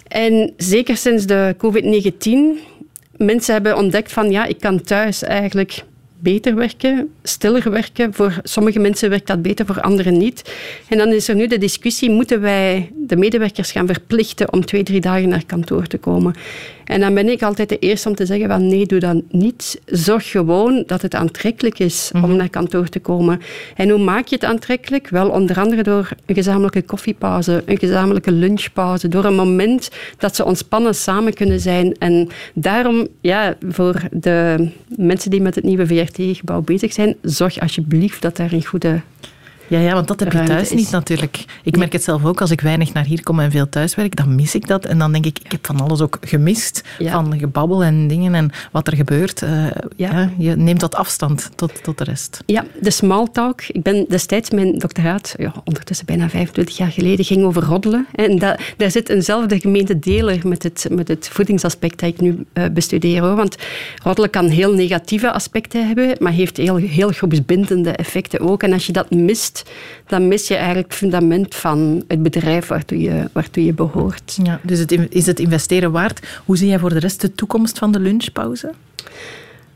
En 0.09 0.52
zeker 0.56 0.96
sinds 0.96 1.26
de 1.26 1.54
COVID-19... 1.59 2.74
Mensen 3.16 3.52
hebben 3.52 3.76
ontdekt 3.76 4.12
van... 4.12 4.30
Ja, 4.30 4.44
ik 4.44 4.61
kan 4.61 4.82
thuis 4.82 5.22
eigenlijk 5.22 5.82
beter 6.33 6.55
werken, 6.55 7.09
stiller 7.23 7.71
werken. 7.71 8.15
Voor 8.15 8.41
sommige 8.43 8.79
mensen 8.79 9.11
werkt 9.11 9.27
dat 9.27 9.43
beter, 9.43 9.67
voor 9.67 9.81
anderen 9.81 10.19
niet. 10.19 10.55
En 10.89 10.99
dan 10.99 11.09
is 11.09 11.29
er 11.29 11.35
nu 11.35 11.47
de 11.47 11.59
discussie, 11.59 12.11
moeten 12.11 12.41
wij 12.41 12.91
de 12.97 13.17
medewerkers 13.17 13.73
gaan 13.73 13.87
verplichten 13.87 14.53
om 14.53 14.65
twee, 14.65 14.83
drie 14.83 15.01
dagen 15.01 15.29
naar 15.29 15.47
kantoor 15.47 15.87
te 15.87 15.99
komen? 15.99 16.35
En 16.87 17.01
dan 17.01 17.15
ben 17.15 17.29
ik 17.29 17.43
altijd 17.43 17.69
de 17.69 17.79
eerste 17.79 18.09
om 18.09 18.15
te 18.15 18.27
zeggen 18.27 18.49
van 18.49 18.67
nee, 18.67 18.87
doe 18.87 18.99
dat 18.99 19.23
niet. 19.31 19.81
Zorg 19.85 20.31
gewoon 20.31 20.83
dat 20.87 21.03
het 21.03 21.15
aantrekkelijk 21.15 21.79
is 21.79 22.11
om 22.23 22.37
naar 22.37 22.49
kantoor 22.49 22.89
te 22.89 23.01
komen. 23.01 23.41
En 23.77 23.89
hoe 23.89 24.05
maak 24.05 24.27
je 24.27 24.35
het 24.35 24.45
aantrekkelijk? 24.45 25.09
Wel, 25.09 25.29
onder 25.29 25.59
andere 25.59 25.83
door 25.83 26.09
een 26.27 26.35
gezamenlijke 26.35 26.83
koffiepauze, 26.83 27.62
een 27.67 27.79
gezamenlijke 27.79 28.33
lunchpauze, 28.33 29.09
door 29.09 29.25
een 29.25 29.35
moment 29.35 29.91
dat 30.19 30.37
ze 30.37 30.45
ontspannen 30.45 30.95
samen 30.95 31.35
kunnen 31.35 31.61
zijn. 31.61 31.97
En 31.99 32.29
daarom, 32.55 33.07
ja, 33.21 33.57
voor 33.69 34.03
de 34.11 34.69
mensen 34.97 35.31
die 35.31 35.41
met 35.41 35.55
het 35.55 35.65
nieuwe 35.65 35.87
VRT-gebouw 36.16 36.61
bezig 36.61 36.92
zijn, 36.92 37.16
zorg 37.22 37.61
alsjeblieft 37.61 38.22
dat 38.22 38.37
daar 38.37 38.52
een 38.52 38.64
goede 38.66 39.00
Ja, 39.68 39.79
ja, 39.79 39.94
want 39.94 40.09
dat 40.09 40.20
heb 40.20 40.33
je 40.33 40.42
thuis 40.42 40.70
is. 40.70 40.76
niet 40.76 40.90
natuurlijk. 40.90 41.44
Ik 41.62 41.76
merk 41.76 41.92
het 41.92 42.02
zelf 42.02 42.24
ook, 42.24 42.40
als 42.40 42.50
ik 42.50 42.61
weinig 42.61 42.92
naar 42.92 43.05
hier 43.05 43.22
kom 43.22 43.40
en 43.40 43.50
veel 43.50 43.68
thuiswerk, 43.68 44.16
dan 44.16 44.35
mis 44.35 44.55
ik 44.55 44.68
dat. 44.68 44.85
En 44.85 44.98
dan 44.98 45.12
denk 45.12 45.26
ik, 45.26 45.38
ik 45.38 45.52
heb 45.52 45.66
van 45.66 45.81
alles 45.81 46.00
ook 46.00 46.18
gemist. 46.20 46.83
Ja. 46.98 47.12
Van 47.12 47.38
gebabbel 47.38 47.85
en 47.85 48.09
dingen 48.09 48.35
en 48.35 48.50
wat 48.72 48.87
er 48.87 48.96
gebeurt. 48.96 49.42
Eh, 49.42 49.66
ja. 49.96 50.11
Ja. 50.12 50.31
je 50.38 50.57
neemt 50.57 50.81
dat 50.81 50.94
afstand 50.94 51.50
tot, 51.55 51.83
tot 51.83 51.98
de 51.98 52.05
rest. 52.05 52.42
Ja, 52.46 52.64
de 52.81 52.90
small 52.90 53.26
talk. 53.33 53.62
Ik 53.62 53.83
ben 53.83 54.05
destijds 54.09 54.50
mijn 54.50 54.79
doctoraat, 54.79 55.35
ja, 55.38 55.52
ondertussen 55.64 56.07
bijna 56.07 56.29
25 56.29 56.76
jaar 56.76 56.90
geleden, 56.90 57.24
ging 57.24 57.44
over 57.44 57.62
roddelen. 57.62 58.07
En 58.14 58.38
da, 58.38 58.59
daar 58.76 58.90
zit 58.90 59.09
eenzelfde 59.09 59.61
gemeente 59.61 59.98
deler 59.98 60.48
met 60.48 60.62
het, 60.62 60.87
met 60.90 61.09
het 61.09 61.29
voedingsaspect 61.33 62.00
dat 62.00 62.09
ik 62.09 62.20
nu 62.20 62.46
eh, 62.52 62.64
bestudeer. 62.72 63.22
Hoor. 63.22 63.37
Want 63.37 63.57
roddelen 64.02 64.31
kan 64.31 64.48
heel 64.48 64.72
negatieve 64.72 65.33
aspecten 65.33 65.87
hebben, 65.87 66.16
maar 66.18 66.33
heeft 66.33 66.57
heel, 66.57 66.76
heel 66.76 67.11
groepsbindende 67.11 67.90
effecten 67.90 68.40
ook. 68.40 68.62
En 68.62 68.72
als 68.72 68.87
je 68.87 68.92
dat 68.92 69.11
mist, 69.11 69.56
dan 70.07 70.29
mis 70.29 70.49
je 70.49 70.55
eigenlijk 70.55 70.87
het 70.87 70.97
fundament 70.97 71.55
van 71.55 72.05
het 72.09 72.23
bedrijf 72.23 72.66
waartoe 72.66 73.01
je, 73.01 73.29
waartoe 73.33 73.64
je 73.64 73.73
behoort. 73.73 74.38
Ja, 74.42 74.61
dus 74.62 74.79
het, 74.79 75.14
is 75.14 75.27
het 75.27 75.40
investeren 75.40 75.92
waard? 75.92 76.40
Hoe 76.45 76.57
zie 76.57 76.69
jij 76.69 76.79
voor 76.79 76.88
de 76.88 76.99
rest 76.99 77.21
de 77.21 77.33
toekomst 77.33 77.79
van 77.79 77.92
de 77.92 78.01
lunchpauze? 78.01 78.73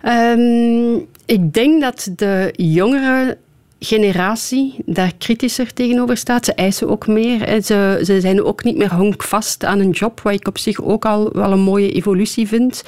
Ehm, 0.00 0.94
ik 1.26 1.52
denk 1.52 1.80
dat 1.80 2.10
de 2.16 2.52
jongere 2.56 3.38
generatie 3.80 4.74
daar 4.86 5.12
kritischer 5.18 5.72
tegenover 5.72 6.16
staat. 6.16 6.44
Ze 6.44 6.54
eisen 6.54 6.88
ook 6.88 7.06
meer. 7.06 7.62
Ze, 7.62 8.00
ze 8.04 8.20
zijn 8.20 8.44
ook 8.44 8.64
niet 8.64 8.76
meer 8.76 8.94
honkvast 8.94 9.64
aan 9.64 9.78
een 9.78 9.90
job, 9.90 10.20
wat 10.20 10.32
ik 10.32 10.48
op 10.48 10.58
zich 10.58 10.82
ook 10.82 11.04
al 11.04 11.30
wel 11.32 11.52
een 11.52 11.60
mooie 11.60 11.92
evolutie 11.92 12.48
vind. 12.48 12.82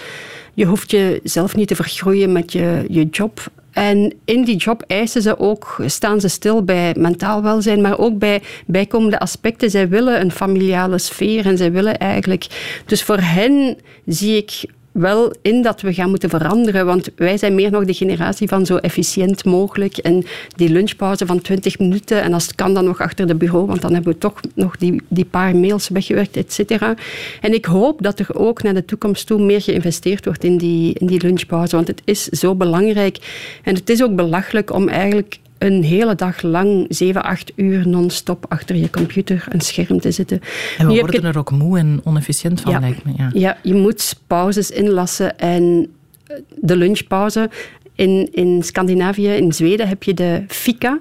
Je 0.54 0.64
hoeft 0.64 0.90
jezelf 0.90 1.56
niet 1.56 1.68
te 1.68 1.74
vergroeien 1.74 2.32
met 2.32 2.52
je, 2.52 2.84
je 2.88 3.04
job. 3.04 3.50
En 3.72 4.12
in 4.24 4.44
die 4.44 4.56
job 4.56 4.84
eisen 4.86 5.22
ze 5.22 5.38
ook, 5.38 5.76
staan 5.86 6.20
ze 6.20 6.28
stil 6.28 6.64
bij 6.64 6.94
mentaal 6.98 7.42
welzijn, 7.42 7.80
maar 7.80 7.98
ook 7.98 8.18
bij 8.18 8.42
bijkomende 8.66 9.18
aspecten. 9.18 9.70
Zij 9.70 9.88
willen 9.88 10.20
een 10.20 10.32
familiale 10.32 10.98
sfeer 10.98 11.46
en 11.46 11.56
zij 11.56 11.72
willen 11.72 11.98
eigenlijk... 11.98 12.46
Dus 12.86 13.02
voor 13.02 13.18
hen 13.18 13.76
zie 14.06 14.36
ik 14.36 14.64
wel 14.92 15.34
in 15.42 15.62
dat 15.62 15.80
we 15.80 15.94
gaan 15.94 16.10
moeten 16.10 16.30
veranderen. 16.30 16.86
Want 16.86 17.10
wij 17.16 17.36
zijn 17.38 17.54
meer 17.54 17.70
nog 17.70 17.84
de 17.84 17.94
generatie 17.94 18.48
van 18.48 18.66
zo 18.66 18.76
efficiënt 18.76 19.44
mogelijk. 19.44 19.96
En 19.96 20.24
die 20.56 20.68
lunchpauze 20.68 21.26
van 21.26 21.40
20 21.40 21.78
minuten. 21.78 22.22
En 22.22 22.32
als 22.32 22.46
het 22.46 22.54
kan 22.54 22.74
dan 22.74 22.84
nog 22.84 23.00
achter 23.00 23.26
de 23.26 23.34
bureau. 23.34 23.66
Want 23.66 23.80
dan 23.80 23.94
hebben 23.94 24.12
we 24.12 24.18
toch 24.18 24.40
nog 24.54 24.76
die, 24.76 25.02
die 25.08 25.24
paar 25.24 25.56
mails 25.56 25.88
weggewerkt, 25.88 26.36
et 26.36 26.52
cetera. 26.52 26.94
En 27.40 27.54
ik 27.54 27.64
hoop 27.64 28.02
dat 28.02 28.18
er 28.18 28.38
ook 28.38 28.62
naar 28.62 28.74
de 28.74 28.84
toekomst 28.84 29.26
toe 29.26 29.42
meer 29.42 29.60
geïnvesteerd 29.60 30.24
wordt 30.24 30.44
in 30.44 30.56
die, 30.56 30.94
in 30.98 31.06
die 31.06 31.20
lunchpauze. 31.22 31.76
Want 31.76 31.88
het 31.88 32.02
is 32.04 32.24
zo 32.24 32.54
belangrijk. 32.54 33.18
En 33.62 33.74
het 33.74 33.90
is 33.90 34.02
ook 34.02 34.16
belachelijk 34.16 34.72
om 34.72 34.88
eigenlijk 34.88 35.38
een 35.62 35.82
hele 35.82 36.14
dag 36.14 36.42
lang, 36.42 36.86
7, 36.88 37.22
8 37.22 37.52
uur 37.56 37.88
non-stop 37.88 38.44
achter 38.48 38.76
je 38.76 38.90
computer, 38.90 39.44
een 39.48 39.60
scherm 39.60 40.00
te 40.00 40.10
zitten. 40.10 40.40
En 40.78 40.86
we 40.86 40.92
Nu 40.92 41.00
worden 41.00 41.24
er 41.24 41.38
ook 41.38 41.50
moe 41.50 41.78
en 41.78 42.00
onefficiënt 42.04 42.60
van, 42.60 42.72
Ja. 42.72 42.78
lijkt 42.78 43.04
me. 43.04 43.12
Ja. 43.16 43.30
ja, 43.32 43.56
je 43.62 43.74
moet 43.74 44.20
pauzes 44.26 44.70
inlassen 44.70 45.38
en 45.38 45.86
eh, 46.26 46.36
de 46.60 46.76
lunchpauze. 46.76 47.50
In, 47.94 48.28
in 48.32 48.62
Scandinavië, 48.62 49.28
in 49.28 49.52
Zweden, 49.52 49.88
heb 49.88 50.02
je 50.02 50.14
de 50.14 50.44
fika. 50.48 50.98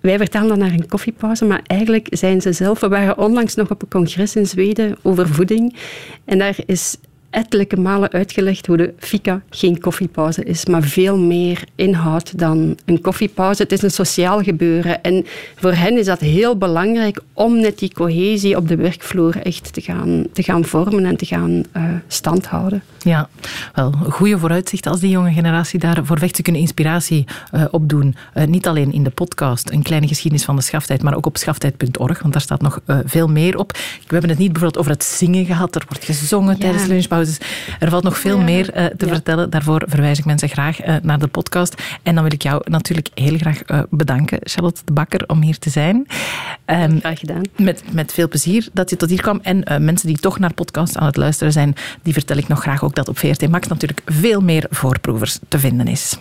Wij 0.00 0.16
vertalen 0.16 0.48
dat 0.48 0.58
naar 0.58 0.72
een 0.72 0.88
koffiepauze, 0.88 1.44
maar 1.44 1.60
eigenlijk 1.66 2.06
zijn 2.10 2.40
ze 2.40 2.52
zelf... 2.52 2.80
We 2.80 2.88
waren 2.88 3.18
onlangs 3.18 3.54
nog 3.54 3.70
op 3.70 3.82
een 3.82 3.88
congres 3.88 4.36
in 4.36 4.46
Zweden 4.46 4.96
over 5.02 5.28
voeding. 5.28 5.76
En 6.24 6.38
daar 6.38 6.56
is 6.66 6.96
ettelijke 7.30 7.76
malen 7.80 8.10
uitgelegd 8.10 8.66
hoe 8.66 8.76
de 8.76 8.94
fika 8.98 9.40
geen 9.50 9.80
koffiepauze 9.80 10.44
is, 10.44 10.66
maar 10.66 10.82
veel 10.82 11.18
meer 11.18 11.64
inhoud 11.74 12.38
dan 12.38 12.76
een 12.84 13.00
koffiepauze. 13.00 13.62
Het 13.62 13.72
is 13.72 13.82
een 13.82 13.90
sociaal 13.90 14.42
gebeuren. 14.42 15.02
En 15.02 15.26
voor 15.56 15.72
hen 15.72 15.98
is 15.98 16.06
dat 16.06 16.20
heel 16.20 16.56
belangrijk 16.56 17.20
om 17.32 17.60
net 17.60 17.78
die 17.78 17.92
cohesie 17.94 18.56
op 18.56 18.68
de 18.68 18.76
werkvloer 18.76 19.36
echt 19.42 19.72
te 19.72 19.80
gaan, 19.80 20.26
te 20.32 20.42
gaan 20.42 20.64
vormen 20.64 21.04
en 21.04 21.16
te 21.16 21.26
gaan 21.26 21.64
eh 21.72 21.82
standhouden. 22.06 22.82
Ja, 22.98 23.28
wel, 23.74 23.92
goede 23.92 24.38
vooruitzichten 24.38 24.90
als 24.90 25.00
die 25.00 25.10
jonge 25.10 25.32
generatie 25.32 25.78
daarvoor 25.78 26.18
vecht. 26.18 26.36
Ze 26.36 26.42
kunnen 26.42 26.60
inspiratie 26.60 27.24
eh, 27.50 27.64
opdoen. 27.70 28.16
Eh, 28.34 28.46
niet 28.46 28.66
alleen 28.66 28.92
in 28.92 29.02
de 29.04 29.10
podcast, 29.10 29.70
een 29.70 29.82
kleine 29.82 30.08
geschiedenis 30.08 30.44
van 30.44 30.56
de 30.56 30.62
schaftijd, 30.62 31.02
maar 31.02 31.16
ook 31.16 31.26
op 31.26 31.36
schaftijd.org, 31.36 32.20
want 32.20 32.32
daar 32.32 32.42
staat 32.42 32.62
nog 32.62 32.80
veel 33.04 33.28
meer 33.28 33.58
op. 33.58 33.72
We 33.72 33.78
hebben 34.08 34.30
het 34.30 34.38
niet 34.38 34.52
bijvoorbeeld 34.52 34.80
over 34.80 34.92
het 34.92 35.04
zingen 35.04 35.44
gehad. 35.44 35.74
Er 35.74 35.84
wordt 35.88 36.04
gezongen 36.04 36.54
Ja. 36.54 36.60
tijdens 36.60 36.86
Er 37.78 37.90
valt 37.90 38.02
nog 38.04 38.18
veel 38.18 38.38
meer 38.40 38.70
eh, 38.72 38.84
te 38.84 39.06
Ja. 39.06 39.12
vertellen. 39.12 39.50
Daarvoor 39.50 39.82
verwijs 39.86 40.18
ik 40.18 40.24
mensen 40.24 40.48
graag 40.48 40.80
eh, 40.80 40.94
naar 41.02 41.18
de 41.18 41.26
podcast. 41.26 41.82
En 42.02 42.14
dan 42.14 42.22
wil 42.24 42.32
ik 42.32 42.42
jou 42.42 42.62
natuurlijk 42.64 43.08
heel 43.14 43.36
graag 43.36 43.62
eh, 43.62 43.80
bedanken, 43.90 44.38
Charlotte 44.42 44.80
de 44.84 44.92
Bakker, 44.92 45.24
om 45.26 45.42
hier 45.42 45.58
te 45.58 45.70
zijn. 45.70 46.06
Ehm, 46.64 46.98
Graag 46.98 47.18
gedaan. 47.18 47.42
met, 47.56 47.82
met 47.92 48.12
veel 48.12 48.28
plezier 48.28 48.68
dat 48.72 48.90
je 48.90 48.96
tot 48.96 49.08
hier 49.08 49.22
kwam. 49.22 49.40
En 49.42 49.84
mensen 49.84 50.08
die 50.08 50.18
toch 50.18 50.38
naar 50.38 50.52
podcasts 50.54 50.96
aan 50.96 51.06
het 51.06 51.16
luisteren 51.16 51.52
zijn, 51.52 51.74
die 52.02 52.12
vertel 52.12 52.36
ik 52.36 52.48
nog 52.48 52.60
graag 52.60 52.84
ook 52.84 52.94
dat 52.94 53.08
op 53.08 53.18
VRT 53.18 53.48
Max 53.48 53.68
natuurlijk 53.68 54.00
veel 54.06 54.40
meer 54.40 54.66
voorproevers 54.70 55.38
te 55.48 55.58
vinden 55.58 55.86
is. 55.86 56.18